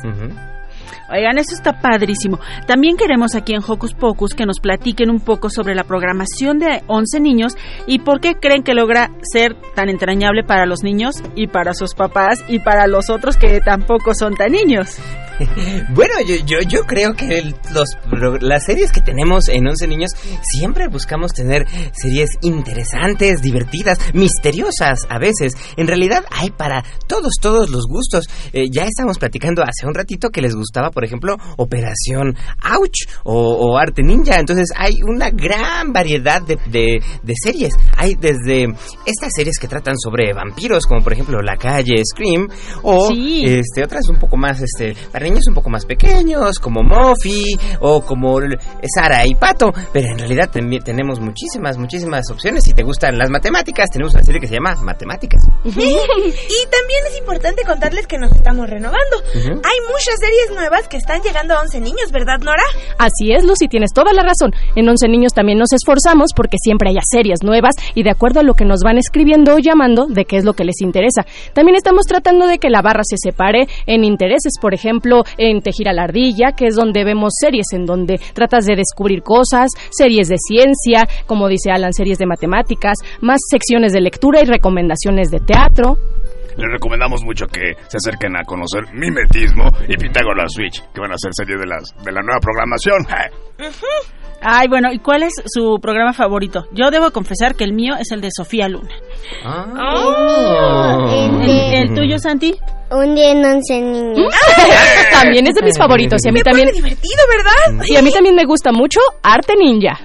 Oigan, 1.12 1.38
eso 1.38 1.54
está 1.54 1.80
padrísimo. 1.80 2.40
También 2.68 2.98
queremos 2.98 3.36
aquí 3.36 3.54
en 3.54 3.62
Hocus 3.66 3.94
Pocus 3.94 4.34
que 4.34 4.46
nos 4.46 4.60
platiquen 4.60 5.10
un 5.10 5.20
poco 5.20 5.50
sobre 5.50 5.76
la 5.76 5.84
programación 5.84 6.60
de 6.60 6.84
11 6.88 7.20
niños 7.20 7.56
y 7.86 8.00
por 8.00 8.20
qué 8.20 8.36
creen 8.36 8.64
que 8.64 8.74
logra 8.74 9.12
ser 9.22 9.56
tan 9.76 9.90
entrañable 9.90 10.44
para 10.44 10.66
los 10.66 10.84
niños 10.84 11.24
y 11.36 11.48
para 11.48 11.74
sus 11.74 11.94
papás 11.94 12.44
y 12.48 12.60
para 12.60 12.88
los 12.88 13.10
otros 13.10 13.38
que 13.38 13.60
tampoco 13.62 14.14
son 14.14 14.36
tan 14.36 14.52
niños. 14.52 14.98
Bueno, 15.94 16.14
yo, 16.28 16.36
yo, 16.46 16.62
yo 16.68 16.84
creo 16.84 17.14
que 17.14 17.54
los, 17.74 18.42
las 18.42 18.66
series 18.66 18.92
que 18.92 19.02
tenemos 19.02 19.48
en 19.50 19.68
11 19.68 19.88
Niños 19.88 20.12
siempre 20.42 20.88
buscamos 20.88 21.32
tener 21.32 21.66
series 21.94 22.32
interesantes, 22.42 23.42
divertidas, 23.42 24.00
misteriosas 24.14 25.06
a 25.10 25.20
veces. 25.20 25.54
En 25.78 25.88
realidad 25.88 26.26
hay 26.32 26.52
para 26.52 26.84
todos, 27.08 27.34
todos 27.42 27.70
los 27.70 27.86
gustos. 27.88 28.26
Eh, 28.54 28.66
ya 28.72 28.86
estamos 28.86 29.18
platicando 29.18 29.64
hace 29.64 29.86
un 29.86 29.94
ratito 29.94 30.30
que 30.30 30.42
les 30.42 30.56
gustaba, 30.56 30.92
por 30.96 31.06
ejemplo, 31.06 31.36
Operación 31.58 32.36
Ouch 32.64 33.06
o, 33.24 33.36
o 33.38 33.78
Arte 33.78 34.02
Ninja. 34.02 34.40
Entonces 34.40 34.70
hay 34.76 34.96
una 35.04 35.30
gran 35.30 35.94
variedad 35.94 36.42
de, 36.42 36.58
de- 36.66 37.04
de 37.22 37.34
series. 37.44 37.74
Hay 37.98 38.16
desde 38.16 38.64
estas 39.06 39.32
series 39.36 39.60
que 39.60 39.68
tratan 39.68 39.96
sobre 40.00 40.34
vampiros, 40.34 40.86
como 40.88 41.04
por 41.04 41.14
ejemplo 41.14 41.42
La 41.42 41.58
Calle 41.58 42.02
Scream, 42.04 42.48
o 42.82 43.10
Sí. 43.10 43.44
este, 43.46 43.84
otras 43.84 44.08
un 44.10 44.18
poco 44.18 44.38
más, 44.38 44.62
este, 44.62 44.96
para 45.12 45.26
niños 45.26 45.44
un 45.48 45.54
poco 45.54 45.70
más 45.70 45.86
pequeños, 45.86 46.58
como 46.60 46.82
Muffy 46.82 47.58
o 47.82 48.02
como 48.06 48.40
Sara 48.96 49.26
y 49.28 49.36
Pato, 49.36 49.74
pero 49.92 50.08
en 50.08 50.18
realidad 50.18 50.50
también 50.52 50.82
tenemos 50.84 51.20
muchísimas, 51.20 51.78
muchísimas 51.78 52.30
opciones. 52.32 52.64
Si 52.64 52.74
te 52.74 52.84
gustan 52.84 53.18
las 53.18 53.30
matemáticas, 53.30 53.90
tenemos 53.92 54.14
una 54.14 54.24
serie 54.24 54.40
que 54.40 54.48
se 54.48 54.54
llama 54.56 54.76
Matemáticas. 54.82 55.42
y 55.66 55.72
también 55.74 57.02
es 57.12 57.18
importante 57.20 57.64
contarles 57.66 58.08
que 58.08 58.18
nos 58.18 58.32
estamos 58.32 58.70
renovando. 58.70 59.18
Hay 59.34 59.78
muchas 59.92 60.16
series 60.20 60.52
nuevas 60.54 60.85
que 60.88 60.98
están 60.98 61.22
llegando 61.22 61.54
a 61.54 61.62
11 61.62 61.80
niños, 61.82 62.12
¿verdad, 62.12 62.40
Nora? 62.40 62.64
Así 62.98 63.32
es, 63.32 63.46
Lucy, 63.46 63.68
tienes 63.68 63.92
toda 63.94 64.14
la 64.14 64.24
razón. 64.24 64.54
En 64.76 64.88
11 64.88 65.08
niños 65.08 65.34
también 65.34 65.58
nos 65.58 65.74
esforzamos 65.74 66.32
porque 66.36 66.58
siempre 66.62 66.90
haya 66.90 67.02
series 67.04 67.44
nuevas 67.44 67.76
y 67.94 68.04
de 68.04 68.12
acuerdo 68.12 68.40
a 68.40 68.44
lo 68.44 68.54
que 68.54 68.66
nos 68.66 68.82
van 68.82 68.98
escribiendo 68.98 69.56
o 69.56 69.60
llamando 69.60 70.06
de 70.08 70.26
qué 70.26 70.38
es 70.38 70.46
lo 70.46 70.54
que 70.54 70.66
les 70.66 70.82
interesa. 70.82 71.26
También 71.54 71.76
estamos 71.76 72.06
tratando 72.06 72.48
de 72.48 72.60
que 72.60 72.70
la 72.70 72.82
barra 72.82 73.04
se 73.04 73.18
separe 73.18 73.68
en 73.86 74.04
intereses, 74.04 74.54
por 74.62 74.74
ejemplo, 74.74 75.24
en 75.38 75.62
Tejir 75.62 75.90
a 75.90 75.94
la 75.94 76.04
Ardilla, 76.04 76.54
que 76.56 76.68
es 76.68 76.76
donde 76.76 77.04
vemos 77.04 77.34
series 77.40 77.68
en 77.74 77.86
donde 77.86 78.20
tratas 78.34 78.66
de 78.66 78.76
descubrir 78.76 79.22
cosas, 79.24 79.70
series 79.92 80.28
de 80.28 80.38
ciencia, 80.38 81.08
como 81.26 81.48
dice 81.48 81.72
Alan, 81.72 81.94
series 81.94 82.18
de 82.18 82.26
matemáticas, 82.26 82.98
más 83.22 83.40
secciones 83.50 83.94
de 83.94 84.02
lectura 84.02 84.42
y 84.42 84.46
recomendaciones 84.46 85.30
de 85.30 85.40
teatro. 85.40 85.98
Les 86.58 86.72
recomendamos 86.72 87.24
mucho 87.24 87.46
que 87.48 87.74
se 87.88 87.98
acerquen 87.98 88.36
a 88.38 88.44
conocer 88.44 88.84
Mimetismo 88.94 89.70
y 89.88 89.98
Pitágoras 89.98 90.54
Switch, 90.54 90.82
que 90.94 91.02
van 91.02 91.12
a 91.12 91.18
ser 91.18 91.32
series 91.34 91.60
de, 91.60 91.68
las, 91.68 91.94
de 92.04 92.12
la 92.12 92.22
nueva 92.22 92.40
programación. 92.40 93.06
Ay, 94.42 94.68
bueno, 94.68 94.92
¿y 94.92 95.00
cuál 95.00 95.24
es 95.24 95.34
su 95.46 95.80
programa 95.82 96.14
favorito? 96.14 96.68
Yo 96.72 96.92
debo 96.92 97.10
confesar 97.12 97.56
que 97.56 97.64
el 97.64 97.74
mío 97.74 97.96
es 98.00 98.12
el 98.12 98.22
de 98.22 98.30
Sofía 98.32 98.68
Luna. 98.70 98.94
¿El, 101.12 101.50
el 101.74 101.96
tuyo, 101.96 102.20
Santi? 102.20 102.54
Un 102.92 103.16
día 103.16 103.32
en 103.32 103.44
11 103.44 103.82
niños. 103.82 104.34
también 105.12 105.48
es 105.48 105.56
de 105.56 105.64
mis 105.64 105.78
favoritos 105.78 106.24
y 106.24 106.30
a 106.30 106.32
mí 106.32 106.42
también 106.42 106.70
divertido, 106.72 107.24
¿verdad? 107.28 107.86
y 107.88 107.96
a 107.96 108.02
mí 108.02 108.12
también 108.12 108.36
me 108.36 108.46
gusta 108.46 108.72
mucho 108.72 109.00
Arte 109.24 109.56
Ninja. 109.58 109.98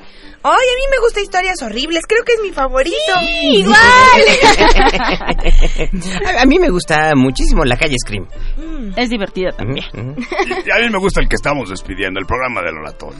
Ay, 0.42 0.52
a 0.52 0.76
mí 0.76 0.82
me 0.90 0.98
gusta 1.04 1.20
historias 1.20 1.60
horribles, 1.62 2.04
creo 2.08 2.24
que 2.24 2.32
es 2.32 2.40
mi 2.42 2.50
favorito. 2.50 2.96
a, 6.26 6.42
a 6.42 6.46
mí 6.46 6.58
me 6.58 6.70
gusta 6.70 7.12
muchísimo 7.14 7.64
La 7.64 7.76
Calle 7.76 7.96
Scream. 8.04 8.26
Es 8.96 9.10
divertida 9.10 9.50
también. 9.52 9.84
Y, 9.94 10.70
a 10.70 10.78
mí 10.82 10.90
me 10.90 10.98
gusta 10.98 11.20
el 11.20 11.28
que 11.28 11.36
estamos 11.36 11.68
despidiendo, 11.70 12.18
el 12.20 12.26
programa 12.26 12.62
del 12.62 12.76
Oratón. 12.78 13.14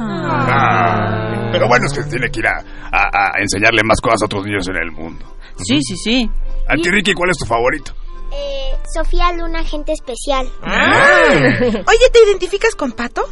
Ah. 0.00 1.48
Pero 1.52 1.66
bueno, 1.68 1.86
es 1.86 1.92
que 1.94 2.02
tiene 2.04 2.28
que 2.30 2.40
ir 2.40 2.46
a, 2.46 2.58
a- 2.92 3.08
a 3.36 3.40
enseñarle 3.40 3.82
más 3.84 4.00
cosas 4.00 4.22
a 4.22 4.26
otros 4.26 4.44
niños 4.44 4.68
en 4.68 4.76
el 4.76 4.90
mundo. 4.92 5.24
Sí, 5.56 5.80
sí, 5.82 5.96
sí. 5.96 6.30
A 6.68 6.74
ti, 6.74 6.90
Ricky, 6.90 7.14
¿cuál 7.14 7.30
es 7.30 7.38
tu 7.38 7.46
favorito? 7.46 7.94
Eh, 8.32 8.76
Sofía 8.94 9.32
Luna, 9.32 9.60
agente 9.60 9.92
especial. 9.92 10.46
Oye, 10.62 12.10
¿te 12.12 12.18
identificas 12.28 12.74
con 12.74 12.92
Pato? 12.92 13.22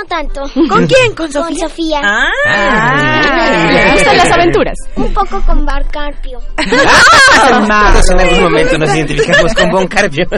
No 0.00 0.06
tanto. 0.06 0.42
¿Con 0.68 0.86
quién? 0.86 1.14
¿Con 1.14 1.30
Con 1.30 1.54
Sofía? 1.56 2.00
Ah. 2.02 2.30
¿Le 3.70 3.92
gustan 3.92 4.16
las 4.16 4.32
aventuras? 4.32 4.78
Un 4.96 5.12
poco 5.12 5.42
con 5.42 5.66
Barcarpio. 5.66 6.38
Todos 6.56 8.10
en 8.10 8.20
algún 8.20 8.42
momento 8.44 8.78
nos 8.78 8.94
identificamos 8.94 9.52
con 9.54 9.70
Bon 9.70 9.86
Carpio. 9.86 10.24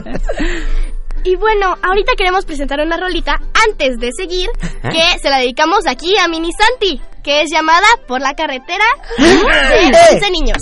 Y 1.24 1.36
bueno, 1.36 1.76
ahorita 1.80 2.14
queremos 2.18 2.44
presentar 2.44 2.80
una 2.80 2.96
rolita 2.96 3.38
antes 3.68 3.96
de 4.00 4.10
seguir 4.10 4.48
que 4.82 5.20
se 5.22 5.30
la 5.30 5.38
dedicamos 5.38 5.86
aquí 5.86 6.18
a 6.18 6.26
Mini 6.26 6.50
Santi, 6.52 7.00
que 7.22 7.42
es 7.42 7.50
llamada 7.52 7.86
Por 8.08 8.20
la 8.20 8.34
carretera 8.34 8.84
de 9.18 10.16
11 10.16 10.30
niños. 10.32 10.56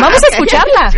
Vamos 0.00 0.20
a 0.24 0.28
escucharla. 0.32 0.90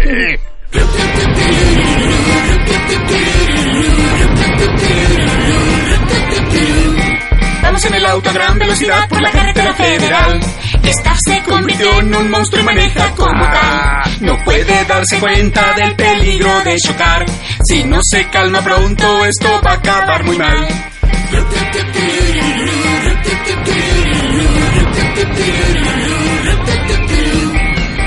Vamos 7.62 7.84
en 7.84 7.94
el 7.94 8.06
auto 8.06 8.30
a 8.30 8.32
gran 8.32 8.58
velocidad 8.58 9.08
por 9.08 9.22
la 9.22 9.30
carretera 9.30 9.72
federal. 9.74 10.40
Staff 10.82 11.18
se 11.24 11.42
convirtió 11.44 12.00
en 12.00 12.14
un 12.14 12.30
monstruo 12.30 12.60
y 12.60 12.64
maneja 12.64 13.10
como 13.12 13.44
tal. 13.44 14.16
No 14.20 14.36
puede 14.44 14.84
darse 14.84 15.18
cuenta 15.18 15.72
del 15.74 15.94
peligro 15.94 16.60
de 16.64 16.76
chocar. 16.76 17.24
Si 17.64 17.84
no 17.84 18.00
se 18.02 18.28
calma 18.28 18.60
pronto, 18.62 19.24
esto 19.24 19.60
va 19.64 19.72
a 19.72 19.74
acabar 19.74 20.24
muy 20.24 20.36
mal. 20.36 20.68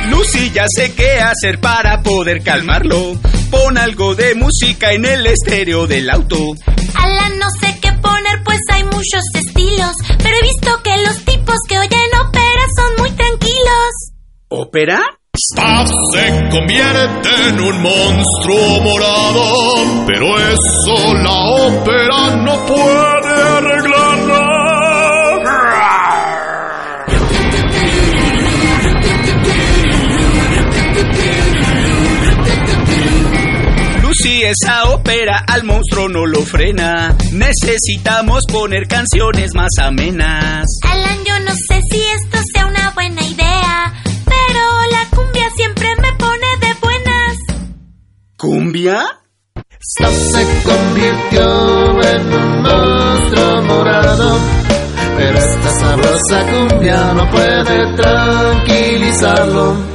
Lucy 0.10 0.52
ya 0.52 0.66
sé 0.68 0.94
qué 0.94 1.20
hacer 1.20 1.60
para 1.60 2.02
poder 2.04 2.44
calmarlo. 2.44 3.14
pon 3.50 3.78
algo 3.78 4.16
de 4.16 4.36
música 4.36 4.92
en 4.92 5.06
el 5.06 5.26
estéreo 5.26 5.88
del 5.88 6.10
auto. 6.10 6.56
Alan, 6.96 7.40
no 7.40 7.48
sé 7.62 7.78
qué 7.82 7.92
poner, 7.94 8.44
pues 8.44 8.60
muchos 9.06 9.24
estilos. 9.34 9.96
Pero 10.18 10.36
he 10.36 10.42
visto 10.42 10.84
que 10.84 10.98
los 11.04 11.26
tipos 11.26 11.56
que 11.68 11.78
oyen 11.78 12.10
ópera 12.28 12.66
son 12.76 12.96
muy 13.00 13.12
tranquilos. 13.12 13.92
¿Ópera? 14.50 15.02
Staff 15.52 15.92
se 16.14 16.50
convierte 16.50 17.30
en 17.50 17.60
un 17.60 17.82
monstruo 17.82 18.82
morado, 18.82 20.06
pero 20.08 20.40
eso 20.40 21.14
la 21.16 21.36
ópera 21.68 22.36
no 22.38 22.66
puede 22.66 23.75
Lucy, 34.26 34.44
esa 34.44 34.86
ópera 34.86 35.44
al 35.48 35.64
monstruo 35.64 36.10
no 36.10 36.26
lo 36.26 36.42
frena. 36.42 37.16
Necesitamos 37.32 38.42
poner 38.52 38.88
canciones 38.88 39.54
más 39.54 39.70
amenas. 39.80 40.66
Alan, 40.84 41.24
yo 41.26 41.40
no 41.42 41.52
sé 41.52 41.80
si 41.92 42.00
esto 42.00 42.40
sea 42.54 42.66
una 42.66 42.90
buena 42.92 43.22
idea, 43.24 43.94
pero 44.26 44.62
la 44.92 45.06
cumbia 45.16 45.48
siempre 45.56 45.90
me 46.02 46.12
pone 46.14 46.48
de 46.60 46.74
buenas. 46.82 47.38
¿Cumbia? 48.38 49.06
Staff 49.80 50.14
se 50.14 50.44
convirtió 50.64 52.02
en 52.02 52.34
un 52.34 52.64
monstruo 52.64 53.62
morado, 53.64 54.40
pero 55.18 55.38
esta 55.38 55.70
sabrosa 55.80 56.44
cumbia 56.52 57.14
no 57.14 57.30
puede 57.30 57.96
tranquilizarlo. 57.96 59.95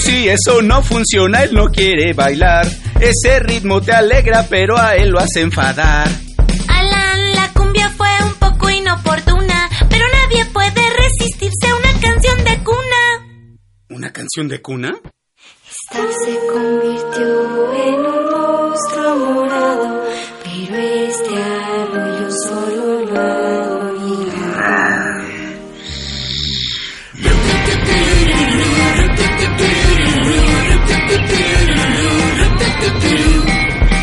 Lucy, 0.00 0.28
eso 0.28 0.62
no 0.62 0.82
funciona, 0.82 1.42
él 1.42 1.52
no 1.52 1.66
quiere 1.66 2.14
bailar. 2.14 2.66
Ese 3.00 3.38
ritmo 3.40 3.82
te 3.82 3.92
alegra, 3.92 4.46
pero 4.48 4.78
a 4.78 4.96
él 4.96 5.10
lo 5.10 5.18
hace 5.18 5.42
enfadar. 5.42 6.08
Alan, 6.68 7.32
la 7.34 7.52
cumbia 7.52 7.90
fue 7.90 8.08
un 8.24 8.32
poco 8.34 8.70
inoportuna, 8.70 9.68
pero 9.90 10.06
nadie 10.22 10.46
puede 10.46 10.80
resistirse 10.96 11.66
a 11.66 11.76
una 11.76 12.00
canción 12.00 12.44
de 12.44 12.64
cuna. 12.64 13.58
¿Una 13.90 14.10
canción 14.10 14.48
de 14.48 14.62
cuna? 14.62 14.98
Esta 15.68 16.06
se 16.24 16.38
convirtió 16.50 17.74
en 17.74 17.94
un 18.06 18.30
monstruo 18.30 19.49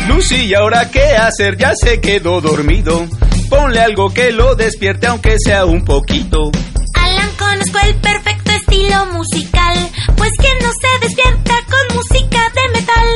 Lucy, 0.08 0.46
¿y 0.46 0.54
ahora 0.54 0.90
qué 0.90 1.16
hacer? 1.16 1.56
Ya 1.56 1.72
se 1.74 2.00
quedó 2.00 2.40
dormido. 2.40 3.06
Ponle 3.48 3.80
algo 3.80 4.12
que 4.12 4.32
lo 4.32 4.54
despierte, 4.54 5.06
aunque 5.06 5.36
sea 5.38 5.64
un 5.64 5.84
poquito. 5.84 6.50
Alan, 6.94 7.30
conozco 7.38 7.78
el 7.86 7.94
perfecto 7.96 8.50
estilo 8.50 9.06
musical, 9.06 9.74
pues 10.16 10.30
que 10.38 10.64
no 10.64 10.70
se 10.72 11.06
despierta 11.06 11.54
con 11.70 11.96
música 11.96 12.40
de 12.54 12.80
metal. 12.80 13.08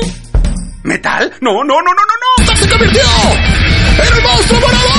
¿Metal? 0.85 1.33
No, 1.41 1.65
no, 1.65 1.75
no, 1.83 1.91
no, 1.93 2.03
no, 2.09 2.45
no. 2.45 2.57
¡Se 2.57 2.69
convirtió 2.69 3.03
en 3.03 4.17
el 4.17 4.23
monstruo 4.23 4.61
morado! 4.61 4.93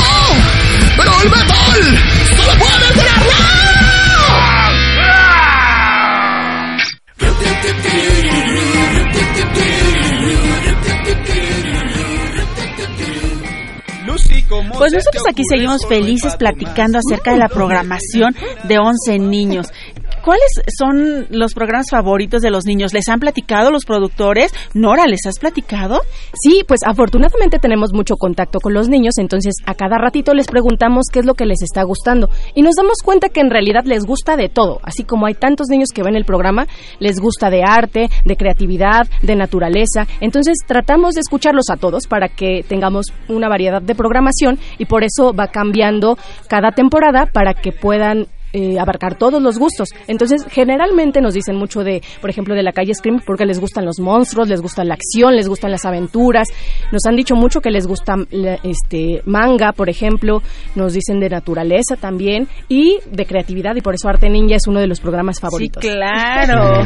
¡Pero 0.98 1.22
el 1.24 1.30
metal 1.30 2.00
solo 2.38 2.60
puede 2.60 2.86
alterarla! 2.88 3.64
Pues 14.78 14.94
nosotros 14.94 15.24
aquí 15.30 15.44
seguimos 15.48 15.86
felices 15.88 16.36
platicando 16.36 17.00
acerca 17.00 17.32
de 17.32 17.38
la 17.38 17.48
programación 17.48 18.36
de 18.64 18.78
11 18.78 19.20
niños. 19.20 19.68
¿Cuáles 20.24 20.52
son 20.80 21.28
los 21.32 21.54
programas 21.54 21.90
favoritos 21.92 22.42
de 22.42 22.50
los 22.50 22.64
niños? 22.64 22.94
¿Les 22.94 23.10
han 23.10 23.20
platicado 23.20 23.72
los 23.72 23.84
productores? 23.84 24.54
Nora, 24.74 25.06
¿les 25.06 25.20
has 25.28 25.38
platicado? 25.38 26.00
Sí, 26.42 26.64
pues 26.66 26.80
afortunadamente 26.86 27.60
tenemos 27.60 27.92
mucho 27.94 28.16
contacto 28.16 28.62
con 28.62 28.74
los 28.74 28.88
niños, 28.88 29.18
entonces 29.18 29.54
a 29.66 29.74
cada 29.74 29.98
ratito 29.98 30.34
les 30.34 30.48
preguntamos 30.48 31.08
qué 31.12 31.20
es 31.20 31.26
lo 31.26 31.34
que 31.34 31.46
les 31.46 31.62
está 31.62 31.84
gustando 31.84 32.30
y 32.56 32.62
nos 32.62 32.76
damos 32.76 33.00
cuenta 33.04 33.28
que 33.28 33.42
en 33.42 33.50
realidad 33.50 33.84
les 33.84 34.06
gusta 34.06 34.38
de 34.38 34.48
todo, 34.48 34.80
así 34.84 35.04
como 35.04 35.26
hay 35.26 35.34
tantos 35.34 35.68
niños 35.68 35.90
que 35.94 36.04
ven 36.04 36.16
el 36.16 36.24
programa, 36.24 36.68
les 37.00 37.20
gusta 37.20 37.50
de 37.50 37.64
arte, 37.64 38.10
de 38.24 38.38
creatividad, 38.38 39.10
de 39.24 39.36
naturaleza, 39.36 40.08
entonces 40.22 40.60
tratamos 40.66 41.16
de 41.16 41.20
escucharlos 41.20 41.70
a 41.70 41.76
todos 41.76 42.08
para 42.08 42.30
que 42.30 42.64
tengamos 42.66 43.08
una 43.28 43.50
variedad 43.50 43.82
de 43.82 43.94
programación 43.94 44.58
y 44.78 44.86
por 44.86 45.04
eso 45.04 45.34
va 45.34 45.48
cambiando 45.48 46.18
cada 46.48 46.72
temporada 46.72 47.26
para 47.26 47.54
que 47.56 47.74
puedan 47.74 48.28
eh, 48.54 48.80
abarcar 48.80 49.18
todos 49.18 49.42
los 49.42 49.58
gustos. 49.58 49.90
Entonces, 50.08 50.46
generalmente 50.50 51.22
nos 51.22 51.34
dicen 51.34 51.56
mucho 51.56 51.84
de, 51.84 52.02
por 52.22 52.30
ejemplo, 52.30 52.56
de 52.56 52.64
la 52.64 52.72
calle 52.72 52.94
Scream 52.94 53.22
porque 53.26 53.46
les 53.46 53.60
gustan 53.60 53.86
los 53.86 54.00
monstruos, 54.00 54.48
les 54.48 54.62
gusta 54.62 54.84
la 54.84 54.94
acción, 54.94 55.36
les 55.36 55.48
gustan 55.48 55.72
las 55.72 55.86
aventuras. 55.86 56.48
Nos 56.92 57.06
han 57.08 57.16
dicho 57.16 57.36
mucho 57.36 57.62
que 57.62 57.72
les 57.72 57.88
gusta 57.88 58.16
este 58.64 59.22
manga, 59.26 59.74
por 59.74 59.90
ejemplo. 59.90 60.42
Nos 60.76 60.94
dicen 60.94 61.20
de 61.20 61.30
naturaleza 61.30 61.96
también 61.96 62.48
y 62.70 63.00
de 63.12 63.26
creatividad 63.26 63.76
y 63.76 63.82
por 63.82 63.96
eso 63.96 64.08
Arte 64.08 64.30
Ninja 64.30 64.56
es 64.56 64.68
uno 64.68 64.80
de 64.80 64.88
los 64.88 65.00
programas 65.00 65.40
favoritos. 65.40 65.84
Sí, 65.84 65.90
claro. 65.90 66.82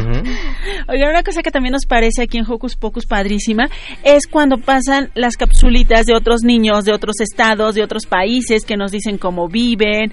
Oigan, 0.88 1.10
una 1.10 1.22
cosa 1.22 1.42
que 1.42 1.50
también 1.50 1.72
nos 1.72 1.86
parece 1.86 2.22
aquí 2.22 2.38
en 2.38 2.44
Hocus 2.50 2.76
Pocus 2.76 3.06
padrísima 3.06 3.68
es 4.04 4.26
cuando 4.26 4.58
pasan 4.58 5.10
las 5.14 5.36
capsulitas 5.36 6.06
de 6.06 6.14
otros 6.14 6.42
niños, 6.42 6.84
de 6.84 6.92
otros 6.92 7.20
estados, 7.20 7.74
de 7.74 7.82
otros 7.82 8.06
países 8.06 8.64
que 8.64 8.76
nos 8.76 8.90
dicen 8.90 9.18
cómo 9.18 9.48
viven, 9.48 10.12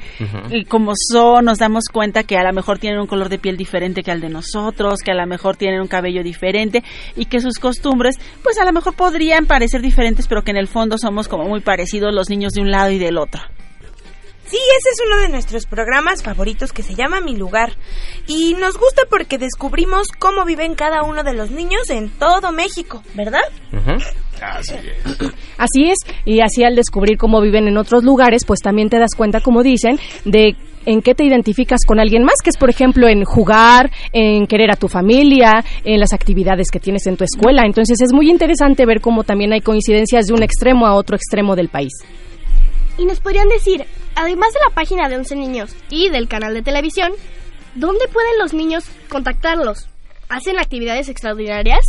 y 0.51 0.65
cómo 0.65 0.93
son, 0.95 1.44
nos 1.45 1.59
damos 1.59 1.85
cuenta 1.91 2.23
que 2.23 2.37
a 2.37 2.43
lo 2.43 2.51
mejor 2.51 2.79
tienen 2.79 2.99
un 2.99 3.07
color 3.07 3.29
de 3.29 3.39
piel 3.39 3.55
diferente 3.55 4.03
que 4.03 4.11
al 4.11 4.19
de 4.19 4.29
nosotros, 4.29 4.99
que 4.99 5.11
a 5.11 5.15
lo 5.15 5.25
mejor 5.25 5.55
tienen 5.55 5.79
un 5.79 5.87
cabello 5.87 6.23
diferente 6.23 6.83
y 7.15 7.25
que 7.25 7.39
sus 7.39 7.59
costumbres, 7.59 8.17
pues 8.43 8.59
a 8.59 8.65
lo 8.65 8.73
mejor 8.73 8.95
podrían 8.95 9.45
parecer 9.45 9.81
diferentes, 9.81 10.27
pero 10.27 10.43
que 10.43 10.51
en 10.51 10.57
el 10.57 10.67
fondo 10.67 10.97
somos 10.97 11.27
como 11.27 11.45
muy 11.45 11.61
parecidos 11.61 12.13
los 12.13 12.29
niños 12.29 12.53
de 12.53 12.61
un 12.61 12.71
lado 12.71 12.91
y 12.91 12.97
del 12.97 13.17
otro. 13.17 13.41
Sí, 14.47 14.57
ese 14.77 14.89
es 14.89 14.97
uno 15.07 15.21
de 15.21 15.29
nuestros 15.29 15.65
programas 15.65 16.21
favoritos 16.21 16.71
que 16.71 16.83
se 16.83 16.93
llama 16.93 17.19
Mi 17.19 17.35
Lugar. 17.35 17.73
Y 18.27 18.53
nos 18.53 18.77
gusta 18.77 19.03
porque 19.09 19.39
descubrimos 19.39 20.07
cómo 20.19 20.45
viven 20.45 20.75
cada 20.75 21.01
uno 21.01 21.23
de 21.23 21.33
los 21.33 21.49
niños 21.49 21.89
en 21.89 22.09
todo 22.09 22.51
México, 22.51 23.01
¿verdad? 23.15 23.41
Así 24.41 24.75
es. 24.75 25.33
Así 25.57 25.89
es, 25.89 25.97
y 26.25 26.41
así 26.41 26.63
al 26.63 26.75
descubrir 26.75 27.17
cómo 27.17 27.39
viven 27.39 27.67
en 27.67 27.77
otros 27.77 28.03
lugares, 28.03 28.43
pues 28.45 28.59
también 28.59 28.89
te 28.89 28.99
das 28.99 29.15
cuenta, 29.15 29.39
como 29.39 29.63
dicen, 29.63 29.97
de 30.25 30.55
en 30.85 31.01
qué 31.01 31.15
te 31.15 31.23
identificas 31.23 31.81
con 31.85 31.99
alguien 31.99 32.23
más, 32.23 32.35
que 32.43 32.49
es 32.49 32.57
por 32.57 32.69
ejemplo 32.69 33.07
en 33.07 33.23
jugar, 33.23 33.91
en 34.13 34.47
querer 34.47 34.71
a 34.71 34.75
tu 34.75 34.87
familia, 34.87 35.63
en 35.83 35.99
las 35.99 36.13
actividades 36.13 36.67
que 36.71 36.79
tienes 36.79 37.07
en 37.07 37.17
tu 37.17 37.23
escuela. 37.23 37.63
Entonces 37.65 38.01
es 38.01 38.13
muy 38.13 38.29
interesante 38.29 38.85
ver 38.85 39.01
cómo 39.01 39.23
también 39.23 39.53
hay 39.53 39.61
coincidencias 39.61 40.27
de 40.27 40.33
un 40.33 40.43
extremo 40.43 40.85
a 40.85 40.93
otro 40.93 41.15
extremo 41.15 41.55
del 41.55 41.69
país. 41.69 41.93
Y 42.97 43.05
nos 43.05 43.19
podrían 43.19 43.49
decir, 43.49 43.85
además 44.15 44.53
de 44.53 44.59
la 44.67 44.73
página 44.73 45.09
de 45.09 45.17
11 45.17 45.35
niños 45.35 45.75
y 45.89 46.09
del 46.09 46.27
canal 46.27 46.53
de 46.53 46.61
televisión, 46.61 47.11
¿dónde 47.75 48.07
pueden 48.07 48.37
los 48.39 48.53
niños 48.53 48.85
contactarlos? 49.09 49.87
¿Hacen 50.29 50.57
actividades 50.59 51.09
extraordinarias? 51.09 51.81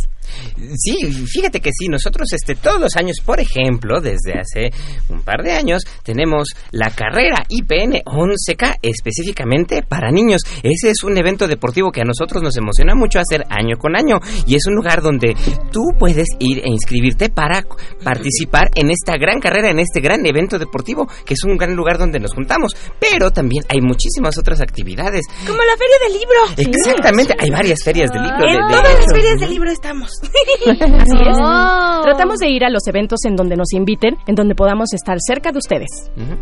Sí, 0.75 0.95
fíjate 1.27 1.59
que 1.59 1.71
sí, 1.77 1.87
nosotros 1.87 2.27
este 2.33 2.55
todos 2.55 2.79
los 2.79 2.95
años, 2.95 3.17
por 3.25 3.39
ejemplo, 3.39 3.99
desde 4.01 4.39
hace 4.39 4.69
un 5.09 5.21
par 5.21 5.43
de 5.43 5.51
años, 5.53 5.83
tenemos 6.03 6.49
la 6.71 6.89
carrera 6.89 7.43
IPN 7.49 8.01
11K 8.05 8.77
específicamente 8.81 9.81
para 9.83 10.11
niños. 10.11 10.41
Ese 10.63 10.89
es 10.89 11.03
un 11.03 11.17
evento 11.17 11.47
deportivo 11.47 11.91
que 11.91 12.01
a 12.01 12.05
nosotros 12.05 12.41
nos 12.43 12.55
emociona 12.57 12.95
mucho 12.95 13.19
hacer 13.19 13.43
año 13.49 13.77
con 13.77 13.95
año 13.95 14.19
y 14.45 14.55
es 14.55 14.65
un 14.67 14.75
lugar 14.75 15.01
donde 15.01 15.35
tú 15.71 15.81
puedes 15.97 16.27
ir 16.39 16.59
e 16.59 16.69
inscribirte 16.69 17.29
para 17.29 17.63
participar 18.03 18.69
en 18.75 18.91
esta 18.91 19.17
gran 19.17 19.39
carrera, 19.39 19.69
en 19.69 19.79
este 19.79 19.99
gran 20.01 20.25
evento 20.25 20.59
deportivo, 20.59 21.07
que 21.25 21.33
es 21.33 21.43
un 21.43 21.57
gran 21.57 21.75
lugar 21.75 21.97
donde 21.97 22.19
nos 22.19 22.33
juntamos, 22.33 22.73
pero 22.99 23.31
también 23.31 23.63
hay 23.69 23.81
muchísimas 23.81 24.37
otras 24.37 24.61
actividades. 24.61 25.25
Como 25.45 25.57
la 25.59 25.77
feria 25.77 25.95
del 26.03 26.13
libro. 26.19 26.71
Exactamente, 26.77 27.33
hay 27.39 27.49
varias 27.49 27.83
ferias 27.83 28.11
de 28.11 28.19
libros. 28.19 28.39
de- 28.41 28.47
En 28.57 28.67
de 28.67 28.73
todas 28.73 28.93
las 28.99 29.13
ferias 29.13 29.39
del 29.39 29.49
libro 29.51 29.71
estamos. 29.71 30.11
Así 31.01 31.17
es. 31.29 31.37
Oh. 31.39 32.01
Tratamos 32.03 32.37
de 32.39 32.49
ir 32.49 32.63
a 32.65 32.69
los 32.69 32.85
eventos 32.87 33.19
en 33.25 33.35
donde 33.35 33.55
nos 33.55 33.71
inviten, 33.73 34.17
en 34.27 34.35
donde 34.35 34.55
podamos 34.55 34.93
estar 34.93 35.17
cerca 35.25 35.51
de 35.51 35.57
ustedes. 35.59 35.89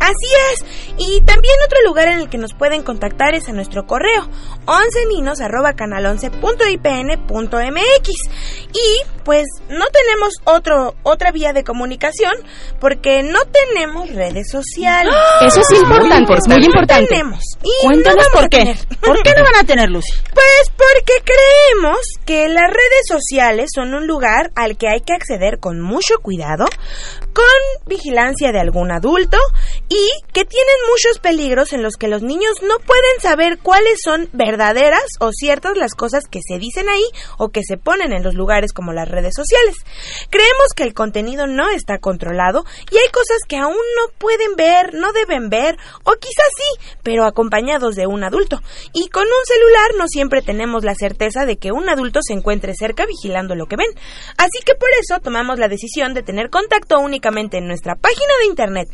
Así 0.00 0.28
es. 0.52 0.64
Y 0.98 1.20
también 1.22 1.54
otro 1.64 1.78
lugar 1.86 2.08
en 2.08 2.18
el 2.20 2.28
que 2.28 2.38
nos 2.38 2.54
pueden 2.54 2.82
contactar 2.82 3.34
es 3.34 3.48
a 3.48 3.52
nuestro 3.52 3.86
correo 3.86 4.28
11ninos 4.66 5.40
arroba 5.40 5.74
canal 5.74 6.04
11.ipn.mx 6.06 8.08
y 8.72 9.02
pues 9.24 9.44
no 9.68 9.84
tenemos 9.92 10.34
otro 10.44 10.94
otra 11.02 11.32
vía 11.32 11.52
de 11.52 11.64
comunicación 11.64 12.32
porque 12.80 13.22
no 13.22 13.40
tenemos 13.46 14.08
redes 14.10 14.50
sociales. 14.50 15.14
Eso 15.46 15.60
es 15.60 15.70
importante, 15.80 16.34
es 16.34 16.48
muy 16.48 16.64
importante. 16.64 17.02
No 17.02 17.08
tenemos. 17.08 17.40
Y 17.62 17.70
Cuéntanos 17.86 18.16
no 18.16 18.22
vamos 18.22 18.34
por 18.34 18.44
a 18.44 18.48
qué. 18.48 18.58
tener. 18.58 18.76
¿Por 19.00 19.22
qué 19.22 19.30
no 19.36 19.44
van 19.44 19.56
a 19.56 19.64
tener, 19.64 19.90
Lucy? 19.90 20.12
Pues 20.32 20.70
porque 20.76 21.14
creemos 21.24 21.98
que 22.24 22.48
las 22.48 22.68
redes 22.70 23.06
sociales 23.08 23.65
son 23.72 23.94
un 23.94 24.06
lugar 24.06 24.50
al 24.54 24.76
que 24.76 24.88
hay 24.88 25.00
que 25.00 25.14
acceder 25.14 25.58
con 25.58 25.80
mucho 25.80 26.18
cuidado, 26.22 26.66
con 27.36 27.84
vigilancia 27.84 28.50
de 28.50 28.60
algún 28.60 28.90
adulto 28.90 29.36
y 29.90 30.08
que 30.32 30.46
tienen 30.46 30.74
muchos 30.90 31.18
peligros 31.18 31.74
en 31.74 31.82
los 31.82 31.96
que 31.96 32.08
los 32.08 32.22
niños 32.22 32.62
no 32.62 32.78
pueden 32.78 33.20
saber 33.20 33.58
cuáles 33.58 34.00
son 34.02 34.30
verdaderas 34.32 35.04
o 35.20 35.32
ciertas 35.32 35.76
las 35.76 35.92
cosas 35.92 36.24
que 36.30 36.40
se 36.42 36.58
dicen 36.58 36.88
ahí 36.88 37.04
o 37.36 37.50
que 37.50 37.60
se 37.62 37.76
ponen 37.76 38.14
en 38.14 38.22
los 38.22 38.32
lugares 38.32 38.72
como 38.72 38.94
las 38.94 39.06
redes 39.06 39.34
sociales. 39.36 39.74
Creemos 40.30 40.68
que 40.74 40.84
el 40.84 40.94
contenido 40.94 41.46
no 41.46 41.68
está 41.68 41.98
controlado 41.98 42.64
y 42.90 42.96
hay 42.96 43.10
cosas 43.12 43.36
que 43.46 43.58
aún 43.58 43.74
no 43.74 44.14
pueden 44.16 44.56
ver, 44.56 44.94
no 44.94 45.12
deben 45.12 45.50
ver 45.50 45.76
o 46.04 46.12
quizás 46.12 46.48
sí, 46.56 46.88
pero 47.02 47.26
acompañados 47.26 47.96
de 47.96 48.06
un 48.06 48.24
adulto. 48.24 48.62
Y 48.94 49.10
con 49.10 49.24
un 49.24 49.44
celular 49.44 49.90
no 49.98 50.08
siempre 50.08 50.40
tenemos 50.40 50.84
la 50.84 50.94
certeza 50.94 51.44
de 51.44 51.58
que 51.58 51.70
un 51.70 51.90
adulto 51.90 52.20
se 52.22 52.32
encuentre 52.32 52.72
cerca 52.74 53.04
vigilando 53.04 53.54
lo 53.54 53.66
que 53.66 53.76
ven. 53.76 53.90
Así 54.38 54.60
que 54.64 54.74
por 54.74 54.88
eso 54.98 55.20
tomamos 55.20 55.58
la 55.58 55.68
decisión 55.68 56.14
de 56.14 56.22
tener 56.22 56.48
contacto 56.48 56.98
únicamente 56.98 57.25
en 57.26 57.66
nuestra 57.66 57.96
página 57.96 58.32
de 58.40 58.46
internet 58.46 58.88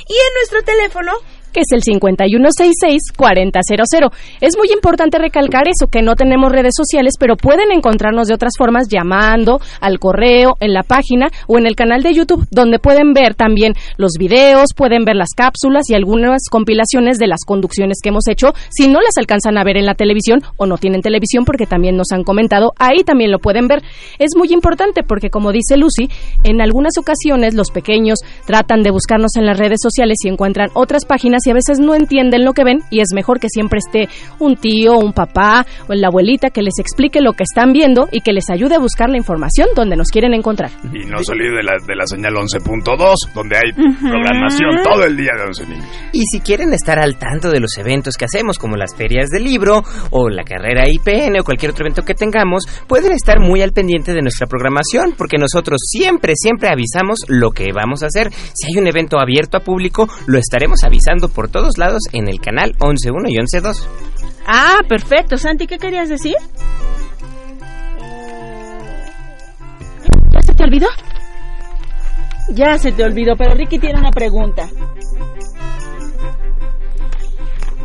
y 0.09 0.15
en 0.15 0.35
nuestro 0.35 0.63
teléfono 0.63 1.13
que 1.53 1.61
es 1.61 1.71
el 1.73 1.83
5166-4000. 1.83 4.11
Es 4.41 4.57
muy 4.57 4.73
importante 4.73 5.19
recalcar 5.19 5.69
eso, 5.69 5.89
que 5.89 6.01
no 6.03 6.17
tenemos 6.17 6.51
redes 6.51 6.73
sociales, 6.77 7.15
pero 7.19 7.37
pueden 7.37 7.71
encontrarnos 7.73 8.29
de 8.29 8.35
otras 8.35 8.53
formas 8.59 8.89
llamando 8.89 9.61
al 9.81 9.99
correo, 9.99 10.57
en 10.61 10.73
la 10.73 10.83
página 10.83 11.29
o 11.47 11.59
en 11.59 11.67
el 11.67 11.77
canal 11.77 12.03
de 12.03 12.15
YouTube, 12.15 12.47
donde 12.51 12.79
pueden 12.79 13.13
ver 13.13 13.35
también 13.35 13.75
los 13.97 14.13
videos, 14.19 14.69
pueden 14.77 15.05
ver 15.05 15.17
las 15.17 15.31
cápsulas 15.37 15.91
y 15.91 15.95
algunas 15.95 16.43
compilaciones 16.51 17.19
de 17.19 17.27
las 17.27 17.41
conducciones 17.47 17.99
que 18.03 18.09
hemos 18.09 18.27
hecho. 18.29 18.55
Si 18.71 18.89
no 18.89 19.01
las 19.01 19.19
alcanzan 19.19 19.59
a 19.59 19.65
ver 19.65 19.77
en 19.77 19.87
la 19.87 19.95
televisión 19.95 20.43
o 20.57 20.67
no 20.67 20.79
tienen 20.79 21.03
televisión, 21.03 21.45
porque 21.45 21.67
también 21.67 21.97
nos 21.97 22.13
han 22.13 22.25
comentado, 22.25 22.73
ahí 22.79 23.05
también 23.05 23.31
lo 23.31 23.39
pueden 23.39 23.69
ver. 23.69 23.83
Es 24.19 24.31
muy 24.37 24.53
importante 24.53 25.03
porque, 25.03 25.31
como 25.31 25.53
dice 25.53 25.77
Lucy, 25.77 26.09
en 26.45 26.61
algunas 26.61 26.95
ocasiones 26.99 27.55
los 27.55 27.71
pequeños 27.71 28.19
tratan 28.47 28.83
de 28.83 28.91
buscarnos 28.91 29.37
en 29.37 29.47
las 29.47 29.59
redes 29.59 29.81
sociales 29.83 30.19
y 30.25 30.29
encuentran 30.29 30.71
otras 30.75 31.05
páginas 31.05 31.42
y 31.47 31.51
a 31.51 31.55
veces 31.55 31.79
no 31.79 31.95
entienden 31.95 32.45
lo 32.45 32.53
que 32.53 32.65
ven 32.65 32.81
y 32.91 33.01
es 33.01 33.09
mejor 33.15 33.41
que 33.41 33.49
siempre 33.49 33.79
esté 33.79 34.09
un 34.39 34.57
tío, 34.57 34.99
un 34.99 35.13
papá 35.13 35.67
o 35.89 35.95
la 35.95 36.09
abuelita 36.09 36.51
que 36.51 36.63
les 36.63 36.79
explique 36.79 37.21
lo 37.21 37.33
que 37.33 37.45
están 37.45 37.73
viendo 37.73 38.09
y 38.11 38.21
que 38.21 38.33
les 38.33 38.51
ayude 38.51 38.75
a 38.75 38.79
buscar 38.79 39.09
la 39.11 39.17
información 39.17 39.69
donde 39.75 39.97
nos 39.97 40.09
quieren 40.09 40.35
encontrar. 40.35 40.71
Y 40.93 41.07
no 41.07 41.23
salir 41.23 41.51
de 41.53 41.63
la, 41.63 41.73
de 41.87 41.97
la 41.97 42.07
señal 42.07 42.35
11.2, 42.35 43.33
donde 43.35 43.57
hay 43.57 43.73
programación 43.73 44.83
todo 44.83 45.05
el 45.05 45.17
día 45.17 45.33
de 45.37 45.45
11 45.45 45.67
niños. 45.67 45.87
Y 46.13 46.23
si 46.31 46.41
quieren 46.41 46.73
estar 46.73 46.99
al 46.99 47.17
tanto 47.17 47.51
de 47.51 47.61
los 47.61 47.77
eventos 47.79 48.17
que 48.17 48.25
hacemos, 48.25 48.59
como 48.59 48.77
las 48.77 48.95
ferias 48.95 49.29
del 49.31 49.45
libro, 49.45 49.83
o 50.11 50.29
la 50.29 50.45
carrera 50.45 50.85
IPN, 50.89 51.41
o 51.41 51.45
cualquier 51.45 51.73
otro 51.73 51.85
evento 51.85 52.03
que 52.03 52.15
tengamos, 52.15 52.65
pueden 52.87 53.13
estar 53.13 53.41
muy 53.41 53.63
al 53.63 53.73
pendiente 53.73 54.13
de 54.13 54.23
nuestra 54.23 54.47
programación, 54.47 55.15
porque 55.17 55.39
nosotros 55.39 55.79
siempre, 55.85 56.35
siempre 56.37 56.69
avisamos 56.69 57.21
lo 57.29 57.51
que 57.51 57.73
vamos 57.73 58.03
a 58.03 58.07
hacer. 58.07 58.31
Si 58.33 58.67
hay 58.67 58.81
un 58.81 58.87
evento 58.87 59.19
abierto 59.19 59.57
a 59.57 59.61
público, 59.61 60.09
lo 60.27 60.39
estaremos 60.39 60.83
avisando 60.85 61.29
por 61.33 61.51
todos 61.51 61.79
lados 61.79 62.03
en 62.13 62.29
el 62.29 62.41
canal 62.41 62.75
11.1 62.79 63.31
y 63.31 63.37
11.2. 63.37 63.87
Ah, 64.47 64.79
perfecto. 64.89 65.37
Santi, 65.37 65.67
¿qué 65.67 65.79
querías 65.79 66.09
decir? 66.09 66.37
¿Ya 70.31 70.41
se 70.43 70.55
te 70.55 70.65
olvidó? 70.65 70.89
Ya 72.51 72.79
se 72.79 72.93
te 72.93 73.05
olvidó, 73.05 73.37
pero 73.37 73.55
Ricky 73.55 73.79
tiene 73.79 73.99
una 73.99 74.11
pregunta. 74.11 74.69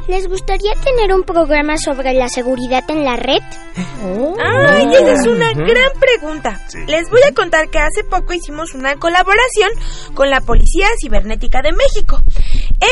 ¿Les 0.07 0.25
gustaría 0.25 0.71
tener 0.85 1.13
un 1.13 1.23
programa 1.23 1.77
sobre 1.77 2.13
la 2.13 2.29
seguridad 2.29 2.83
en 2.89 3.03
la 3.03 3.17
red? 3.17 3.41
¡Ay, 3.75 4.87
esa 4.93 5.11
es 5.11 5.27
una 5.27 5.51
gran 5.51 5.91
pregunta! 5.99 6.61
Les 6.87 7.09
voy 7.09 7.19
a 7.29 7.33
contar 7.33 7.69
que 7.69 7.79
hace 7.79 8.05
poco 8.09 8.31
hicimos 8.31 8.73
una 8.73 8.95
colaboración 8.95 9.69
con 10.13 10.29
la 10.29 10.39
Policía 10.39 10.87
Cibernética 11.01 11.61
de 11.61 11.73
México. 11.73 12.21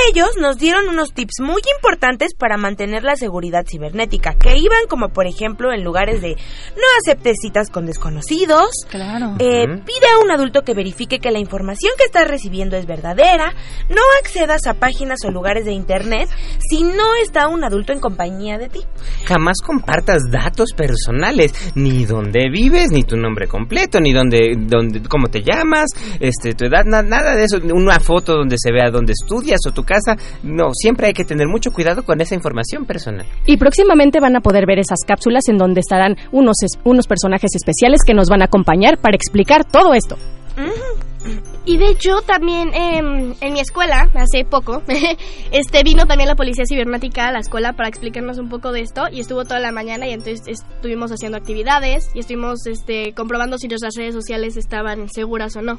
Ellos 0.10 0.30
nos 0.42 0.58
dieron 0.58 0.90
unos 0.90 1.14
tips 1.14 1.36
muy 1.42 1.62
importantes 1.78 2.34
para 2.34 2.58
mantener 2.58 3.04
la 3.04 3.16
seguridad 3.16 3.66
cibernética, 3.70 4.34
que 4.34 4.58
iban 4.58 4.88
como 4.90 5.10
por 5.10 5.28
ejemplo 5.28 5.72
en 5.72 5.84
lugares 5.84 6.22
de 6.24 6.36
no 6.76 6.84
aceptes 7.02 7.38
citas 7.40 7.70
con 7.70 7.86
desconocidos, 7.86 8.72
Claro. 8.90 9.36
eh, 9.38 9.66
pide 9.86 10.08
a 10.14 10.24
un 10.24 10.32
adulto 10.32 10.64
que 10.64 10.74
verifique 10.74 11.20
que 11.20 11.30
la 11.30 11.38
información 11.38 11.92
que 12.00 12.04
estás 12.06 12.28
recibiendo 12.28 12.76
es 12.78 12.88
verdadera, 12.88 13.54
no 13.90 14.02
accedas 14.24 14.66
a 14.66 14.74
páginas 14.74 15.20
o 15.24 15.30
lugares 15.32 15.66
de 15.66 15.74
internet 15.74 16.30
si 16.68 16.82
no 16.84 17.14
está 17.22 17.48
un 17.48 17.64
adulto 17.64 17.94
en 17.94 18.00
compañía 18.00 18.58
de 18.58 18.70
ti. 18.70 18.80
Jamás 19.28 19.58
compartas 19.64 20.24
datos 20.32 20.70
personales, 20.76 21.54
ni 21.76 22.06
dónde 22.06 22.50
vives, 22.52 22.90
ni 22.92 23.04
tu 23.04 23.18
nombre 23.18 23.48
completo, 23.48 24.00
ni 24.00 24.14
dónde, 24.14 24.56
dónde 24.58 25.04
cómo 25.08 25.28
te 25.28 25.44
llamas, 25.44 25.90
este, 26.20 26.56
tu 26.56 26.66
edad, 26.66 26.86
na- 26.86 27.04
nada 27.04 27.36
de 27.36 27.44
eso, 27.44 27.58
una 27.72 28.00
foto 28.00 28.34
donde 28.34 28.56
se 28.58 28.72
vea 28.72 28.90
dónde 28.90 29.14
estudias 29.14 29.60
o 29.70 29.75
tu 29.76 29.84
casa. 29.84 30.18
No, 30.42 30.72
siempre 30.74 31.06
hay 31.06 31.14
que 31.14 31.24
tener 31.24 31.48
mucho 31.48 31.72
cuidado 31.72 32.04
con 32.04 32.20
esa 32.22 32.34
información 32.34 32.86
personal. 32.86 33.28
Y 33.46 33.58
próximamente 33.58 34.20
van 34.20 34.36
a 34.36 34.42
poder 34.42 34.66
ver 34.66 34.80
esas 34.80 34.98
cápsulas 35.06 35.48
en 35.50 35.60
donde 35.60 35.82
estarán 35.82 36.16
unos, 36.32 36.56
es- 36.64 36.80
unos 36.84 37.06
personajes 37.06 37.52
especiales 37.54 38.00
que 38.04 38.16
nos 38.16 38.28
van 38.30 38.42
a 38.42 38.46
acompañar 38.46 38.98
para 38.98 39.16
explicar 39.16 39.64
todo 39.66 39.94
esto. 39.94 40.18
Y 41.66 41.78
de 41.78 41.88
hecho 41.88 42.22
también 42.22 42.72
em, 42.76 43.34
en 43.42 43.54
mi 43.54 43.60
escuela, 43.60 44.08
hace 44.14 44.46
poco, 44.46 44.84
este 45.52 45.82
vino 45.84 46.06
también 46.06 46.30
la 46.30 46.36
policía 46.36 46.64
cibernética 46.70 47.28
a 47.28 47.32
la 47.32 47.40
escuela 47.40 47.74
para 47.74 47.90
explicarnos 47.90 48.38
un 48.38 48.50
poco 48.50 48.72
de 48.72 48.82
esto 48.82 49.06
y 49.12 49.20
estuvo 49.22 49.44
toda 49.46 49.60
la 49.60 49.72
mañana 49.72 50.08
y 50.08 50.12
entonces 50.12 50.48
estuvimos 50.48 51.12
haciendo 51.12 51.38
actividades 51.40 52.10
y 52.14 52.20
estuvimos 52.20 52.68
este, 52.68 53.14
comprobando 53.14 53.58
si 53.58 53.68
nuestras 53.68 53.96
redes 53.96 54.14
sociales 54.14 54.56
estaban 54.58 55.10
seguras 55.10 55.56
o 55.56 55.64
no. 55.64 55.78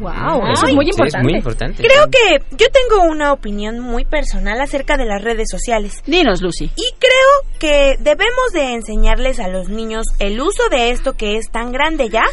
Wow, 0.00 0.46
eso 0.52 0.66
es 0.66 0.74
muy 0.74 0.86
importante. 0.86 1.82
Creo 1.82 2.10
que 2.10 2.42
yo 2.56 2.66
tengo 2.70 3.04
una 3.04 3.32
opinión 3.32 3.78
muy 3.78 4.04
personal 4.04 4.60
acerca 4.60 4.96
de 4.96 5.04
las 5.04 5.22
redes 5.22 5.48
sociales. 5.50 6.02
Dinos, 6.06 6.42
Lucy. 6.42 6.64
Y 6.76 6.94
creo 6.98 7.58
que 7.60 7.96
debemos 8.00 8.52
de 8.52 8.72
enseñarles 8.72 9.38
a 9.38 9.48
los 9.48 9.68
niños 9.68 10.06
el 10.18 10.40
uso 10.40 10.68
de 10.68 10.90
esto 10.90 11.12
que 11.12 11.36
es 11.36 11.50
tan 11.50 11.70
grande 11.70 12.08
ya, 12.08 12.24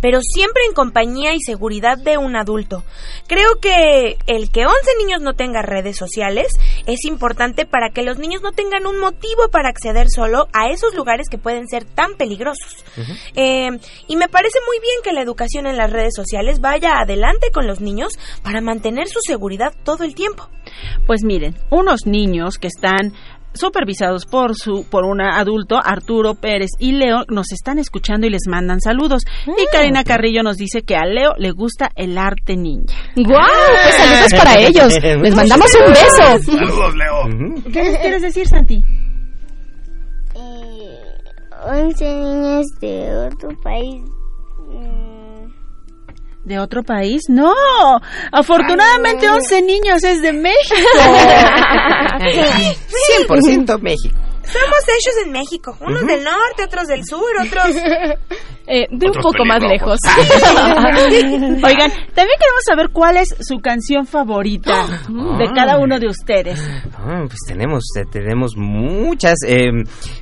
pero 0.00 0.20
siempre 0.22 0.62
en 0.66 0.74
compañía 0.74 1.34
y 1.34 1.40
seguridad 1.40 1.98
de 1.98 2.18
un 2.18 2.36
adulto. 2.36 2.84
Creo 3.26 3.56
que 3.60 4.16
el 4.26 4.50
que 4.50 4.66
11 4.66 4.76
niños 4.98 5.20
no 5.20 5.34
tengan 5.34 5.64
redes 5.64 5.96
sociales 5.96 6.48
es 6.86 7.04
importante 7.04 7.66
para 7.66 7.90
que 7.90 8.02
los 8.02 8.18
niños 8.18 8.42
no 8.42 8.52
tengan 8.52 8.86
un 8.86 9.00
motivo 9.00 9.48
para 9.50 9.68
acceder 9.68 10.06
solo 10.08 10.46
a 10.52 10.70
esos 10.70 10.94
lugares 10.94 11.28
que 11.28 11.38
pueden 11.38 11.66
ser 11.66 11.84
tan 11.84 12.14
peligrosos. 12.14 12.84
Eh, 13.34 13.70
y 14.06 14.16
me 14.16 14.28
parece 14.28 14.58
muy 14.66 14.78
bien 14.80 14.96
que 15.02 15.12
la 15.12 15.22
educación 15.22 15.66
en 15.66 15.76
las 15.76 15.90
redes 15.90 16.14
sociales 16.14 16.60
vaya 16.60 17.04
adelante 17.08 17.50
con 17.52 17.66
los 17.66 17.80
niños 17.80 18.12
para 18.42 18.60
mantener 18.60 19.08
su 19.08 19.20
seguridad 19.26 19.72
todo 19.84 20.04
el 20.04 20.14
tiempo. 20.14 20.48
Pues 21.06 21.24
miren, 21.24 21.54
unos 21.70 22.06
niños 22.06 22.58
que 22.58 22.68
están 22.68 23.14
supervisados 23.54 24.26
por 24.26 24.54
su 24.54 24.84
por 24.88 25.04
un 25.04 25.20
adulto, 25.20 25.80
Arturo 25.82 26.34
Pérez 26.34 26.70
y 26.78 26.92
Leo, 26.92 27.24
nos 27.28 27.50
están 27.50 27.78
escuchando 27.78 28.26
y 28.26 28.30
les 28.30 28.42
mandan 28.46 28.80
saludos. 28.80 29.22
Y 29.46 29.66
Karina 29.72 30.04
Carrillo 30.04 30.42
nos 30.42 30.58
dice 30.58 30.82
que 30.82 30.96
a 30.96 31.06
Leo 31.06 31.32
le 31.38 31.50
gusta 31.50 31.90
el 31.96 32.18
arte 32.18 32.56
ninja. 32.56 32.94
¡Guau! 33.16 33.40
Pues 33.82 33.94
saludos 33.96 34.34
para 34.44 34.58
ellos. 34.66 35.02
Les 35.02 35.34
mandamos 35.34 35.74
un 35.74 35.92
beso. 35.92 36.52
Saludos, 36.52 36.94
Leo. 36.94 37.62
¿Qué 37.72 37.82
les 37.84 37.98
quieres 37.98 38.22
decir, 38.22 38.46
Santi? 38.46 38.84
11 41.70 42.04
niños 42.04 42.66
de 42.80 43.16
otro 43.26 43.48
país. 43.62 44.02
¿De 46.48 46.58
otro 46.58 46.82
país? 46.82 47.24
No, 47.28 47.52
afortunadamente 48.32 49.28
11 49.28 49.62
niños 49.62 50.02
es 50.02 50.22
de 50.22 50.32
México. 50.32 50.98
100% 53.28 53.80
México. 53.82 54.16
Somos 54.44 54.78
hechos 54.88 55.26
en 55.26 55.32
México, 55.32 55.76
unos 55.80 56.06
del 56.06 56.24
norte, 56.24 56.64
otros 56.64 56.86
del 56.86 57.04
sur, 57.04 57.20
otros... 57.44 57.66
Eh, 58.70 58.86
de 58.90 59.06
un 59.06 59.14
poco 59.14 59.46
más 59.46 59.62
lejos. 59.62 59.98
Oigan, 60.14 61.90
también 62.12 62.36
queremos 62.38 62.62
saber 62.66 62.90
cuál 62.92 63.16
es 63.16 63.34
su 63.40 63.60
canción 63.60 64.04
favorita 64.04 64.84
de 65.38 65.46
cada 65.54 65.78
uno 65.78 65.98
de 65.98 66.06
ustedes. 66.06 66.60
Ah, 66.98 67.24
pues 67.26 67.38
tenemos, 67.46 67.82
eh, 67.96 68.02
tenemos 68.12 68.58
muchas. 68.58 69.36
eh, 69.46 69.70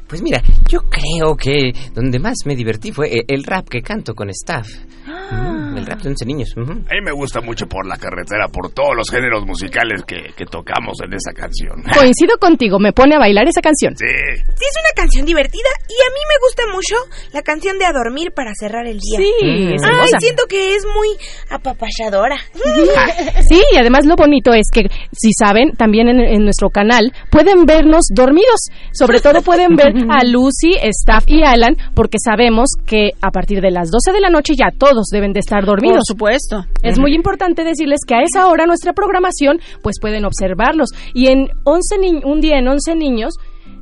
pues 0.07 0.23
mira, 0.23 0.41
yo 0.69 0.79
creo 0.83 1.35
que 1.37 1.73
donde 1.93 2.21
más 2.21 2.37
me 2.45 2.55
divertí 2.55 2.93
fue 2.93 3.17
eh, 3.17 3.25
el 3.27 3.43
rap 3.43 3.69
que 3.69 3.83
canto 3.83 4.15
con 4.15 4.31
staff. 4.31 4.69
Mm, 5.07 5.56
El 5.77 5.87
rap 5.87 6.01
de 6.01 6.09
11 6.11 6.25
niños. 6.27 6.49
ujú. 6.57 6.73
A 6.73 6.95
mí 6.95 7.01
me 7.05 7.13
gusta 7.13 7.41
mucho 7.41 7.67
por 7.67 7.87
la 7.87 7.97
carretera, 7.97 8.49
por 8.49 8.73
todos 8.73 8.95
los 8.97 9.09
géneros 9.11 9.45
musicales 9.47 10.03
que, 10.07 10.33
que 10.37 10.45
tocamos 10.47 10.99
en 11.05 11.13
esa 11.15 11.33
canción. 11.33 11.83
Coincido 11.95 12.37
contigo, 12.39 12.79
me 12.79 12.93
pone 12.93 13.15
a 13.17 13.19
bailar 13.19 13.47
esa 13.49 13.61
canción. 13.61 13.95
Sí. 13.97 14.07
Sí, 14.07 14.65
es 14.65 14.77
una 14.81 14.93
canción 14.95 15.27
divertida 15.27 15.69
y 15.89 15.95
a 15.95 16.09
mí 16.13 16.21
me 16.29 16.39
gusta 16.41 16.63
mucho 16.73 16.97
la 17.33 17.43
canción 17.43 17.79
de 17.79 17.85
A 17.85 17.93
Dormir 17.93 18.33
para 18.35 18.53
cerrar 18.59 18.87
el 18.87 18.99
día. 18.99 19.19
Sí, 19.19 19.33
es 19.75 19.83
Ay, 19.85 20.11
siento 20.19 20.45
que 20.49 20.75
es 20.75 20.85
muy 20.85 21.09
apapachadora. 21.51 22.37
Sí, 23.49 23.61
y 23.73 23.77
además 23.77 24.07
lo 24.07 24.17
bonito 24.17 24.53
es 24.53 24.67
que, 24.73 24.87
si 25.13 25.31
saben, 25.39 25.73
también 25.77 26.09
en, 26.09 26.21
en 26.21 26.43
nuestro 26.45 26.71
canal 26.71 27.13
pueden 27.31 27.65
vernos 27.65 28.07
dormidos. 28.13 28.69
Sobre 28.93 29.21
todo 29.21 29.43
pueden 29.43 29.77
ver 29.77 29.93
a 30.11 30.25
Lucy, 30.27 30.75
Staff 30.83 31.25
y 31.29 31.43
Alan, 31.45 31.77
porque 31.95 32.19
sabemos 32.23 32.71
que 32.87 33.11
a 33.21 33.31
partir 33.31 33.61
de 33.61 33.71
las 33.71 33.91
12 33.91 34.13
de 34.13 34.21
la 34.21 34.31
noche 34.31 34.55
ya 34.59 34.71
todos 34.77 35.07
deben 35.13 35.33
de 35.33 35.41
estar 35.41 35.65
dormidos. 35.67 35.99
Por 35.99 36.05
supuesto. 36.07 36.65
Es 36.83 36.99
muy 36.99 37.15
importante 37.15 37.65
decirles 37.65 38.01
que 38.07 38.15
a 38.15 38.23
esa 38.23 38.47
hora 38.47 38.65
nuestra 38.67 38.93
programación, 38.93 39.59
pues 39.83 39.97
pueden 40.01 40.25
observarlos. 40.25 40.89
Y 41.13 41.27
en 41.29 41.49
11 41.65 41.99
ni- 41.99 42.23
un 42.25 42.41
día 42.41 42.59
en 42.59 42.69
11 42.69 42.95
niños, 42.95 43.35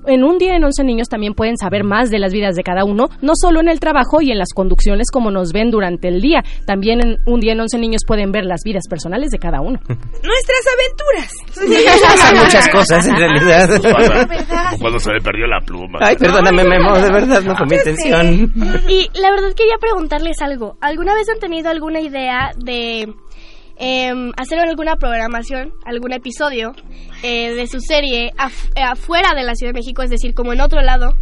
en 0.06 0.24
un 0.24 0.38
día 0.38 0.56
en 0.56 0.64
11 0.64 0.84
niños 0.84 1.08
también 1.08 1.34
pueden 1.34 1.56
saber 1.56 1.84
más 1.84 2.10
de 2.10 2.18
las 2.18 2.32
vidas 2.32 2.56
de 2.56 2.62
cada 2.62 2.84
uno, 2.84 3.08
no 3.20 3.32
solo 3.34 3.60
en 3.60 3.68
el 3.68 3.80
trabajo 3.80 4.20
y 4.20 4.30
en 4.30 4.38
las 4.38 4.52
conducciones 4.54 5.10
como 5.10 5.30
nos 5.30 5.52
ven 5.52 5.70
durante 5.70 6.08
el 6.08 6.20
día, 6.20 6.42
también 6.66 7.00
en 7.00 7.18
un 7.26 7.40
día 7.40 7.52
en 7.52 7.60
11 7.60 7.78
niños 7.78 8.02
pueden 8.06 8.32
ver 8.32 8.44
las 8.44 8.62
vidas 8.64 8.84
personales 8.88 9.30
de 9.30 9.38
cada 9.38 9.60
uno. 9.60 9.78
Nuestras 9.88 10.64
aventuras. 10.74 11.32
Pasan 12.08 12.36
muchas 12.38 12.68
cosas 12.68 13.06
en 13.06 13.16
realidad. 13.16 13.68
Como 13.80 14.78
cuando 14.80 14.98
se 14.98 15.12
le 15.12 15.20
perdió 15.20 15.46
la 15.46 15.60
pluma. 15.60 15.98
Ay, 16.00 16.16
perdóname, 16.16 16.64
Memo, 16.64 16.94
de 16.94 17.10
verdad 17.10 17.42
no 17.42 17.56
fue 17.56 17.66
mi 17.66 17.76
intención. 17.76 18.52
Y 18.88 19.08
la 19.18 19.30
verdad 19.30 19.54
quería 19.56 19.76
preguntarles 19.80 20.40
algo. 20.40 20.76
¿Alguna 20.80 21.14
vez 21.14 21.28
han 21.28 21.38
tenido 21.38 21.70
alguna 21.70 22.00
idea 22.00 22.50
de 22.56 23.12
em, 23.76 24.32
hacer 24.36 24.58
alguna 24.58 24.96
programación, 24.96 25.72
algún 25.84 26.12
episodio 26.12 26.74
eh, 27.22 27.54
de 27.54 27.66
su 27.66 27.80
serie 27.80 28.26
eh, 28.28 28.82
afuera 28.82 29.34
de 29.34 29.42
la 29.42 29.54
Ciudad 29.54 29.72
de 29.72 29.80
México, 29.80 30.02
es 30.02 30.10
decir, 30.10 30.34
como 30.34 30.52
en 30.52 30.60
otro 30.60 30.80
lado? 30.82 31.14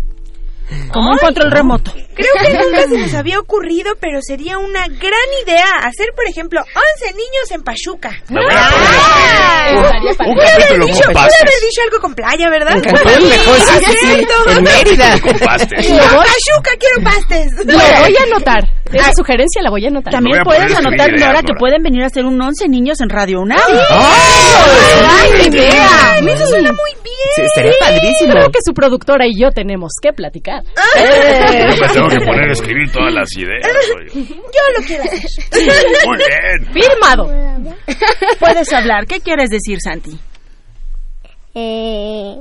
Como 0.92 1.10
un 1.12 1.18
control 1.18 1.50
remoto. 1.50 1.92
Creo 2.14 2.32
que 2.42 2.52
nunca 2.52 2.82
se 2.82 2.98
nos 2.98 3.14
había 3.18 3.38
ocurrido, 3.38 3.94
pero 4.00 4.18
sería 4.20 4.58
una 4.58 4.86
gran 4.86 5.28
idea 5.46 5.64
hacer, 5.84 6.08
por 6.14 6.26
ejemplo, 6.28 6.60
11 6.60 7.14
niños 7.14 7.50
en 7.50 7.62
Pachuca. 7.62 8.10
Un 8.28 8.36
capítulo 10.36 10.86
dicho, 10.86 11.00
con 11.04 11.14
pude 11.14 11.34
haber 11.40 11.60
dicho 11.62 11.80
algo 11.84 11.98
con 12.00 12.14
playa, 12.14 12.50
¿verdad? 12.50 12.76
En 12.76 12.82
Cancún, 12.82 13.28
mejor, 13.28 13.58
sí, 13.60 13.78
sí, 13.84 13.92
sí. 14.00 14.06
Cierto. 14.06 14.32
En 14.50 14.62
Mérida. 14.62 15.18
Con 15.20 15.38
pastes. 15.38 15.86
Pachuca, 15.88 16.70
quiero 16.78 17.02
pastes. 17.02 17.52
Lo 17.66 17.78
voy 17.78 18.16
a 18.16 18.22
anotar. 18.24 18.62
Esa 18.92 19.12
sugerencia 19.14 19.62
la 19.62 19.70
voy 19.70 19.86
a 19.86 19.88
anotar. 19.88 20.12
También 20.12 20.40
a 20.40 20.44
puedes 20.44 20.76
anotar, 20.76 21.10
Nora, 21.12 21.26
Nora. 21.28 21.42
que 21.42 21.54
pueden 21.58 21.82
venir 21.82 22.02
a 22.02 22.06
hacer 22.08 22.26
un 22.26 22.38
11 22.40 22.68
niños 22.68 23.00
en 23.00 23.08
Radio 23.08 23.40
UNAM. 23.40 23.58
¡Gran 23.66 25.46
idea! 25.52 25.88
Ay, 26.14 26.26
Eso 26.28 26.46
suena 26.46 26.72
muy 26.72 26.90
bien. 26.90 26.91
Sí, 27.34 27.42
estaría 27.42 27.72
padrísimo. 27.80 28.32
Creo 28.32 28.50
que 28.50 28.58
su 28.64 28.72
productora 28.72 29.26
y 29.26 29.32
yo 29.40 29.50
tenemos 29.50 29.92
que 30.00 30.12
platicar. 30.12 30.62
Yo 30.64 31.80
me 31.80 31.88
tengo 31.92 32.08
que 32.08 32.26
poner 32.26 32.48
a 32.48 32.52
escribir 32.52 32.90
todas 32.92 33.12
las 33.14 33.28
ideas. 33.36 33.66
oye. 33.96 34.24
Yo 34.28 34.78
lo 34.78 34.86
quiero 34.86 35.04
hacer. 35.04 35.86
Muy 36.06 36.18
bien. 36.18 36.72
Firmado. 36.72 37.30
Puedes 38.38 38.72
hablar. 38.72 39.06
¿Qué 39.06 39.20
quieres 39.20 39.50
decir, 39.50 39.78
Santi? 39.80 40.18
Eh, 41.54 42.36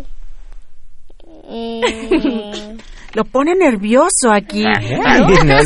eh, 1.50 2.78
Lo 3.14 3.26
pone 3.26 3.54
nervioso 3.56 4.32
aquí. 4.34 4.64
Ay, 4.66 5.22
no, 5.22 5.28
no. 5.28 5.64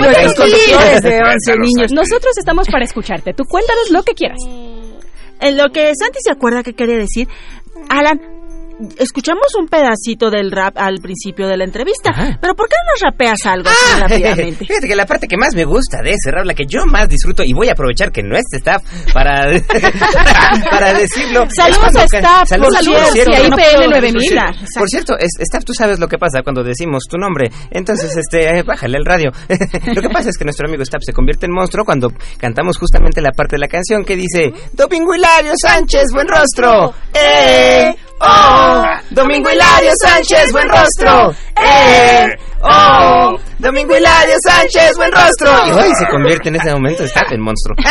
Nuestros 0.00 0.34
conductores 0.34 1.02
de 1.02 1.20
11 1.20 1.22
Cuéntanos, 1.22 1.68
niños. 1.68 1.92
Nosotros 1.92 2.36
estamos 2.36 2.66
para 2.68 2.84
escucharte. 2.84 3.34
Tú 3.34 3.44
cuéntanos 3.44 3.90
lo 3.90 4.02
que 4.02 4.14
quieras. 4.14 4.38
En 5.40 5.56
lo 5.56 5.70
que 5.70 5.92
Santi 5.94 6.18
se 6.20 6.32
acuerda 6.32 6.64
que 6.64 6.74
quería 6.74 6.96
decir, 6.96 7.28
Alan, 7.88 8.20
escuchamos 8.98 9.54
un 9.58 9.66
pedacito 9.68 10.30
del 10.30 10.50
rap 10.50 10.76
al 10.76 10.98
principio 11.00 11.46
de 11.48 11.56
la 11.56 11.64
entrevista, 11.64 12.10
Ajá. 12.10 12.38
pero 12.40 12.54
¿por 12.54 12.68
qué 12.68 12.76
no 12.84 12.92
nos 12.92 13.00
rapeas 13.02 13.38
algo 13.46 13.68
así 13.68 13.78
Ah, 13.94 13.98
rápidamente? 14.08 14.64
Fíjate 14.66 14.86
que 14.88 14.96
la 14.96 15.06
parte 15.06 15.26
que 15.28 15.36
más 15.36 15.54
me 15.54 15.64
gusta 15.64 16.02
de 16.02 16.10
ese 16.10 16.30
rap, 16.30 16.44
la 16.44 16.54
que 16.54 16.64
yo 16.66 16.86
más 16.86 17.08
disfruto, 17.08 17.42
y 17.42 17.52
voy 17.52 17.68
a 17.68 17.72
aprovechar 17.72 18.10
que 18.12 18.22
no 18.22 18.36
es 18.36 18.44
staff 18.52 18.82
para, 19.12 19.46
para 20.70 20.94
decirlo. 20.94 21.46
Saludos 21.54 21.96
a 21.96 22.04
staff, 22.04 22.48
Saludos, 22.48 22.78
cierto, 22.80 23.12
cierto. 23.12 23.32
y 23.32 23.34
a 23.34 23.38
No 23.38 23.44
IPN 23.46 23.54
puedo- 23.56 23.90
9000. 23.90 24.12
Por 24.12 24.22
cierto, 24.22 24.78
Por 24.78 24.88
cierto, 24.88 25.18
es- 25.18 25.30
staff, 25.40 25.64
tú 25.64 25.72
sabes 25.74 25.98
lo 25.98 26.08
que 26.08 26.18
pasa 26.18 26.42
cuando 26.42 26.62
decimos 26.62 27.04
tu 27.08 27.16
nombre. 27.18 27.50
Entonces, 27.70 28.16
este, 28.16 28.58
eh, 28.58 28.62
bájale 28.62 28.98
el 28.98 29.04
radio. 29.04 29.30
lo 29.94 30.02
que 30.02 30.08
pasa 30.10 30.30
es 30.30 30.36
que 30.38 30.44
nuestro 30.44 30.68
amigo 30.68 30.82
staff 30.82 31.02
se 31.04 31.12
convierte 31.12 31.46
en 31.46 31.52
monstruo 31.52 31.84
cuando 31.84 32.12
cantamos 32.38 32.78
justamente 32.78 33.20
la 33.20 33.32
parte 33.32 33.56
de 33.56 33.60
la 33.60 33.68
canción 33.68 34.04
que 34.04 34.16
dice 34.16 34.52
Domingo 34.72 35.14
Hilario 35.14 35.52
Sánchez, 35.60 36.06
buen 36.12 36.28
rostro. 36.28 36.94
¡Eh! 37.14 37.94
¡Oh! 38.20 38.84
Domingo 39.10 39.50
Hilario 39.50 39.92
Sánchez, 40.02 40.52
buen 40.52 40.68
rostro. 40.68 41.30
¡Eh! 41.56 42.26
¡Oh! 42.60 43.36
Domingo 43.58 43.96
Hilario 43.96 44.34
Sánchez, 44.44 44.96
buen 44.96 45.12
rostro. 45.12 45.50
Y 45.66 45.70
hoy 45.70 45.94
se 45.94 46.06
convierte 46.06 46.48
en 46.48 46.56
ese 46.56 46.72
momento 46.72 47.04
staff 47.04 47.32
en 47.32 47.40
monstruo. 47.40 47.76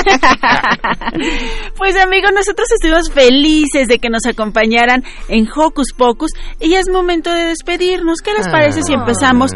Pues 1.77 1.95
amigos, 1.97 2.31
nosotros 2.33 2.67
estuvimos 2.71 3.11
felices 3.11 3.87
de 3.87 3.99
que 3.99 4.09
nos 4.09 4.25
acompañaran 4.25 5.03
en 5.29 5.47
Hocus 5.47 5.93
Pocus 5.93 6.31
y 6.59 6.69
ya 6.69 6.79
es 6.79 6.89
momento 6.89 7.33
de 7.33 7.45
despedirnos. 7.45 8.21
¿Qué 8.21 8.33
les 8.33 8.47
parece 8.47 8.81
si 8.83 8.93
empezamos 8.93 9.51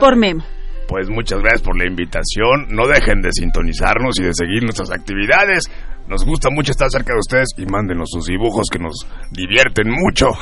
por 0.00 0.16
Memo? 0.16 0.44
Pues 0.88 1.08
muchas 1.08 1.40
gracias 1.40 1.62
por 1.62 1.76
la 1.78 1.86
invitación. 1.86 2.66
No 2.70 2.86
dejen 2.86 3.22
de 3.22 3.30
sintonizarnos 3.32 4.18
y 4.18 4.24
de 4.24 4.34
seguir 4.34 4.62
nuestras 4.62 4.90
actividades. 4.90 5.64
Nos 6.08 6.24
gusta 6.24 6.48
mucho 6.50 6.72
estar 6.72 6.88
cerca 6.90 7.14
de 7.14 7.18
ustedes 7.18 7.48
y 7.56 7.64
mándenos 7.66 8.10
sus 8.10 8.26
dibujos 8.26 8.66
que 8.70 8.78
nos 8.78 9.06
divierten 9.30 9.90
mucho. 9.90 10.28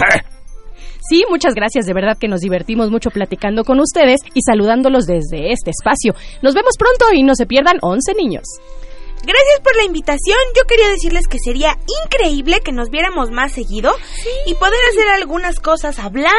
Sí, 1.09 1.25
muchas 1.29 1.55
gracias. 1.55 1.85
De 1.85 1.95
verdad 1.95 2.17
que 2.17 2.29
nos 2.29 2.41
divertimos 2.41 2.91
mucho 2.91 3.11
platicando 3.11 3.65
con 3.65 3.81
ustedes 3.81 4.21
y 4.35 4.41
saludándolos 4.47 5.05
desde 5.05 5.51
este 5.51 5.71
espacio. 5.71 6.15
Nos 6.43 6.55
vemos 6.55 6.75
pronto 6.79 7.13
y 7.13 7.25
no 7.25 7.35
se 7.35 7.45
pierdan 7.45 7.79
11 7.83 8.15
niños. 8.15 8.45
Gracias 9.25 9.61
por 9.63 9.77
la 9.77 9.85
invitación. 9.85 10.39
Yo 10.57 10.65
quería 10.67 10.89
decirles 10.89 11.29
que 11.29 11.39
sería 11.39 11.77
increíble 12.05 12.61
que 12.61 12.73
nos 12.73 12.91
viéramos 12.91 13.31
más 13.31 13.53
seguido 13.53 13.95
y 14.47 14.55
poder 14.55 14.81
hacer 14.91 15.09
algunas 15.09 15.61
cosas 15.61 15.99
hablando 16.01 16.33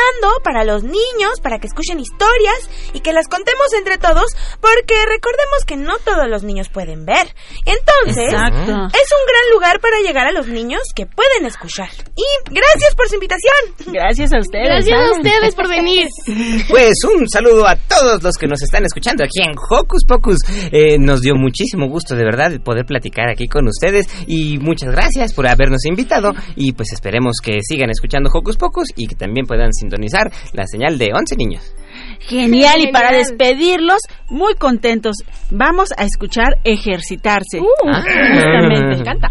para 0.44 0.66
los 0.66 0.84
niños, 0.84 1.40
para 1.42 1.60
que 1.60 1.68
escuchen 1.68 2.00
historias 2.00 2.70
y 2.94 3.00
que 3.00 3.14
las 3.14 3.28
contemos 3.28 3.68
entre 3.78 3.98
todos, 3.98 4.36
porque 4.60 4.96
recordemos 5.06 5.64
que 5.66 5.78
no 5.78 5.98
todos 6.00 6.28
los 6.28 6.44
niños 6.44 6.70
pueden 6.70 7.06
ver. 7.06 7.34
Entonces, 7.66 8.34
Exacto. 8.34 8.72
es 8.72 9.10
un 9.12 9.26
gran 9.28 9.50
lugar 9.54 9.80
para 9.80 10.00
llegar 10.00 10.28
a 10.28 10.32
los 10.32 10.48
niños 10.48 10.82
que 10.94 11.06
pueden 11.06 11.46
escuchar. 11.46 11.90
Y 12.16 12.54
gracias 12.54 12.96
por 12.96 13.08
su 13.08 13.16
invitación. 13.16 13.94
Gracias 13.94 14.34
a 14.34 14.40
ustedes. 14.40 14.68
Gracias 14.68 14.98
a 14.98 15.04
Alan. 15.04 15.18
ustedes 15.22 15.56
por 15.56 15.70
venir. 15.70 16.08
Pues 16.70 16.96
un 17.04 17.28
saludo 17.30 17.68
a 17.68 17.76
todos 17.76 18.24
los 18.24 18.36
que 18.36 18.48
nos 18.48 18.62
están 18.62 18.84
escuchando 18.86 19.24
aquí 19.24 19.42
en 19.42 19.52
Hocus 19.70 20.04
Pocus. 20.08 20.38
Eh, 20.72 20.98
nos 20.98 21.22
dio 21.22 21.36
muchísimo 21.36 21.88
gusto 21.88 22.16
de 22.16 22.24
verdad 22.24 22.52
poder 22.64 22.73
platicar 22.84 23.30
aquí 23.30 23.48
con 23.48 23.68
ustedes 23.68 24.08
y 24.28 24.58
muchas 24.58 24.92
gracias 24.92 25.34
por 25.34 25.48
habernos 25.48 25.86
invitado 25.86 26.34
y 26.56 26.74
pues 26.74 26.92
esperemos 26.92 27.38
que 27.44 27.60
sigan 27.62 27.92
escuchando 27.92 28.30
Hocus 28.34 28.58
Pocus 28.58 28.88
y 28.96 29.08
que 29.08 29.16
también 29.16 29.46
puedan 29.46 29.72
sintonizar 29.74 30.32
la 30.54 30.66
señal 30.66 30.98
de 30.98 31.12
11 31.14 31.36
niños. 31.38 31.76
Genial, 32.20 32.82
y 32.82 32.92
para 32.92 33.12
despedirlos, 33.12 34.00
muy 34.30 34.56
contentos, 34.56 35.18
vamos 35.52 35.90
a 35.96 36.06
escuchar 36.06 36.58
Ejercitarse. 36.64 37.60
Ah. 37.86 38.02
Justamente. 38.02 38.88
Me 38.88 38.98
encanta. 38.98 39.30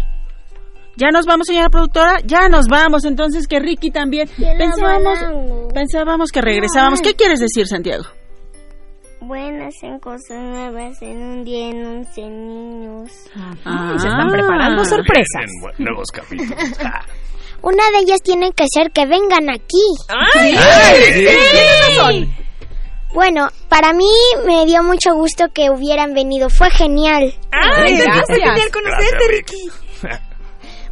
Ya 0.95 1.09
nos 1.09 1.25
vamos, 1.25 1.47
señora 1.47 1.69
productora, 1.69 2.19
ya 2.23 2.49
nos 2.49 2.67
vamos, 2.67 3.03
entonces 3.05 3.47
que 3.47 3.59
Ricky 3.59 3.89
también. 3.89 4.29
Pensábamos, 4.37 5.19
pensábamos 5.73 6.31
que 6.31 6.41
regresábamos. 6.41 7.01
¿Qué 7.01 7.15
quieres 7.15 7.39
decir, 7.39 7.67
Santiago? 7.67 8.03
Bueno, 9.25 9.67
hacen 9.67 9.99
cosas 9.99 10.37
nuevas 10.41 11.01
en 11.01 11.17
un 11.21 11.43
día 11.43 11.69
en 11.69 11.85
11 11.85 12.21
niños. 12.21 13.11
Ah, 13.65 13.95
se 13.97 14.07
están 14.07 14.29
preparando 14.31 14.83
sorpresas. 14.85 15.25
Vienen 15.35 15.61
bu- 15.61 15.73
nuevos 15.79 16.07
capítulos. 16.11 16.79
Ah. 16.85 17.01
Una 17.61 17.83
de 17.91 17.99
ellas 17.99 18.21
tiene 18.21 18.51
que 18.51 18.65
ser 18.73 18.91
que 18.91 19.05
vengan 19.05 19.49
aquí. 19.49 19.79
Bueno, 23.13 23.47
para 23.69 23.93
mí 23.93 24.09
me 24.45 24.65
dio 24.65 24.81
mucho 24.83 25.13
gusto 25.13 25.45
que 25.53 25.69
hubieran 25.69 26.13
venido. 26.13 26.49
Fue 26.49 26.69
genial. 26.71 27.33
Ay, 27.51 27.95
Gracias. 27.97 28.25
fue 28.27 28.35
genial 28.39 28.71
conocerte, 28.71 29.05
Gracias, 29.11 29.31
Ricky. 29.31 29.69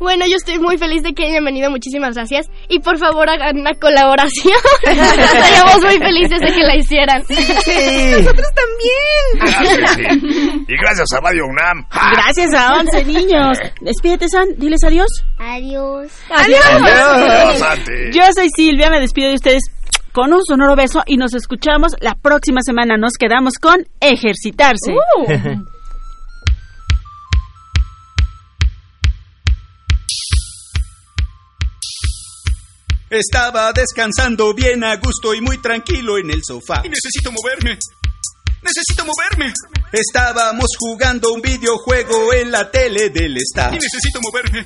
Bueno, 0.02 0.26
yo 0.26 0.36
estoy 0.36 0.58
muy 0.58 0.80
feliz 0.80 1.04
de 1.04 1.14
que 1.14 1.28
hayan 1.28 1.46
venido. 1.46 1.70
Muchísimas 1.70 2.16
gracias. 2.16 2.48
Y 2.68 2.80
por 2.80 2.98
favor 2.98 3.30
hagan 3.30 3.60
una 3.60 3.76
colaboración. 3.76 4.58
Estaríamos 4.84 5.84
muy 5.84 6.00
felices 6.00 6.40
de 6.42 6.48
que 6.48 6.64
la 6.64 6.76
hicieran. 6.76 7.22
Nosotros 7.22 8.48
también. 8.56 9.42
Ah, 9.42 9.64
sí, 9.64 10.04
sí. 10.04 10.66
Y 10.68 10.78
gracias 10.82 11.08
a 11.16 11.22
Radio 11.22 11.46
UNAM. 11.46 11.86
Gracias 12.14 12.52
a 12.56 12.80
11 12.80 13.06
niños. 13.06 13.60
Despídete, 13.82 14.28
San, 14.28 14.48
diles 14.58 14.84
adiós. 14.84 15.24
Adiós. 15.38 16.12
Adiós, 16.32 17.60
Santi. 17.60 18.12
Yo 18.12 18.24
soy 18.36 18.48
Silvia, 18.56 18.90
me 18.90 19.00
despido 19.02 19.30
de 19.30 19.36
ustedes 19.36 19.62
con 20.14 20.34
un 20.34 20.44
sonoro 20.44 20.76
beso 20.76 21.04
y 21.06 21.18
nos 21.18 21.36
escuchamos 21.36 21.96
la 22.02 22.16
próxima 22.16 22.62
semana. 22.66 22.98
Nos 22.98 23.14
quedamos 23.20 23.54
con 23.62 23.86
Ejercitarse. 24.00 24.94
Uh. 24.94 25.81
Estaba 33.12 33.74
descansando 33.74 34.54
bien 34.54 34.86
a 34.86 34.96
gusto 34.96 35.34
y 35.34 35.42
muy 35.42 35.58
tranquilo 35.58 36.18
en 36.18 36.32
el 36.32 36.42
sofá. 36.48 36.82
Y 36.86 36.88
necesito 36.88 37.30
moverme. 37.30 37.78
Necesito 38.62 39.04
moverme. 39.04 39.54
Estábamos 39.92 40.68
jugando 40.80 41.34
un 41.34 41.42
videojuego 41.42 42.32
en 42.32 42.52
la 42.52 42.72
tele 42.72 43.10
del 43.10 43.36
staff. 43.36 43.74
Y 43.74 43.80
necesito 43.80 44.22
moverme. 44.22 44.64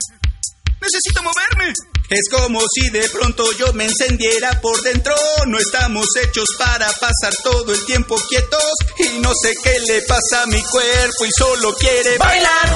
Necesito 0.80 1.24
moverme. 1.24 1.74
Es 2.08 2.30
como 2.30 2.62
si 2.72 2.92
de 2.92 3.10
pronto 3.10 3.52
yo 3.58 3.74
me 3.74 3.86
encendiera 3.86 4.62
por 4.62 4.80
dentro. 4.84 5.16
No 5.48 5.58
estamos 5.58 6.06
hechos 6.22 6.46
para 6.60 6.86
pasar 6.86 7.34
todo 7.44 7.74
el 7.74 7.84
tiempo 7.86 8.16
quietos. 8.30 8.74
Y 9.00 9.22
no 9.22 9.32
sé 9.42 9.56
qué 9.64 9.80
le 9.88 10.04
pasa 10.04 10.44
a 10.44 10.46
mi 10.46 10.62
cuerpo 10.62 11.26
y 11.26 11.30
solo 11.36 11.74
quiere 11.78 12.20
bailar. 12.20 12.76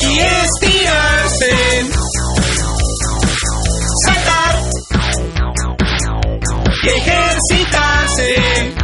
Y 0.00 0.18
estirarse. 0.18 2.03
Ejercitarse. 6.90 8.74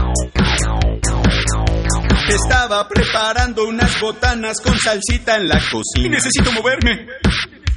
Estaba 2.28 2.88
preparando 2.88 3.64
unas 3.64 4.00
botanas 4.00 4.60
con 4.60 4.78
salsita 4.78 5.36
en 5.36 5.48
la 5.48 5.58
cocina. 5.58 6.06
Y 6.06 6.08
necesito 6.08 6.52
moverme. 6.52 7.06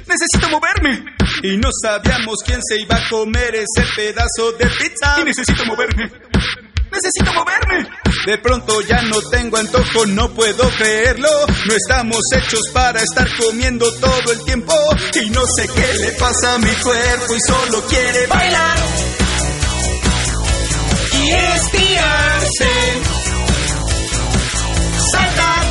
Necesito 0.06 0.48
moverme. 0.48 1.04
Y 1.42 1.56
no 1.56 1.70
sabíamos 1.82 2.36
quién 2.44 2.60
se 2.62 2.80
iba 2.80 2.96
a 2.96 3.08
comer 3.08 3.54
ese 3.56 3.84
pedazo 3.96 4.52
de 4.52 4.66
pizza. 4.66 5.20
Y 5.20 5.24
necesito 5.24 5.64
moverme. 5.66 6.10
Necesito 6.92 7.32
moverme. 7.32 7.88
De 8.24 8.38
pronto 8.38 8.80
ya 8.82 9.02
no 9.02 9.20
tengo 9.22 9.56
antojo, 9.56 10.06
no 10.06 10.32
puedo 10.32 10.68
creerlo. 10.70 11.28
No 11.66 11.74
estamos 11.74 12.20
hechos 12.36 12.62
para 12.72 13.02
estar 13.02 13.28
comiendo 13.36 13.92
todo 13.94 14.32
el 14.32 14.44
tiempo. 14.44 14.74
Y 15.20 15.30
no 15.30 15.42
sé 15.56 15.68
qué 15.68 15.98
le 15.98 16.12
pasa 16.12 16.54
a 16.54 16.58
mi 16.58 16.70
cuerpo 16.82 17.34
y 17.34 17.40
solo 17.40 17.82
quiere 17.88 18.26
bailar. 18.28 19.23
Y 21.24 21.30
estirarse. 21.30 22.70
Saltar. 25.12 25.64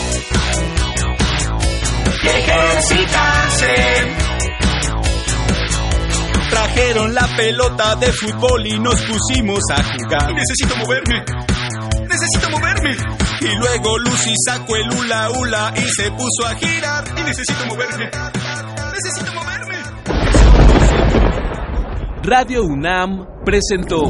Y 2.23 2.27
ejercitarse. 2.27 3.75
Trajeron 6.49 7.13
la 7.13 7.27
pelota 7.35 7.95
de 7.97 8.11
fútbol 8.13 8.65
y 8.65 8.79
nos 8.79 8.99
pusimos 9.01 9.59
a 9.71 9.83
jugar. 9.83 10.31
Y 10.31 10.33
necesito 10.33 10.75
moverme. 10.77 11.23
Necesito 12.09 12.49
moverme. 12.49 12.97
Y 13.41 13.55
luego 13.55 13.99
Lucy 13.99 14.33
sacó 14.47 14.75
el 14.75 14.89
hula 14.91 15.29
hula 15.31 15.73
y 15.75 15.81
se 15.81 16.09
puso 16.11 16.47
a 16.47 16.55
girar. 16.55 17.03
Y 17.15 17.21
necesito 17.21 17.65
moverme. 17.67 18.09
Necesito 18.93 19.33
moverme. 19.33 19.53
Radio 22.23 22.63
UNAM 22.63 23.27
presentó 23.45 24.09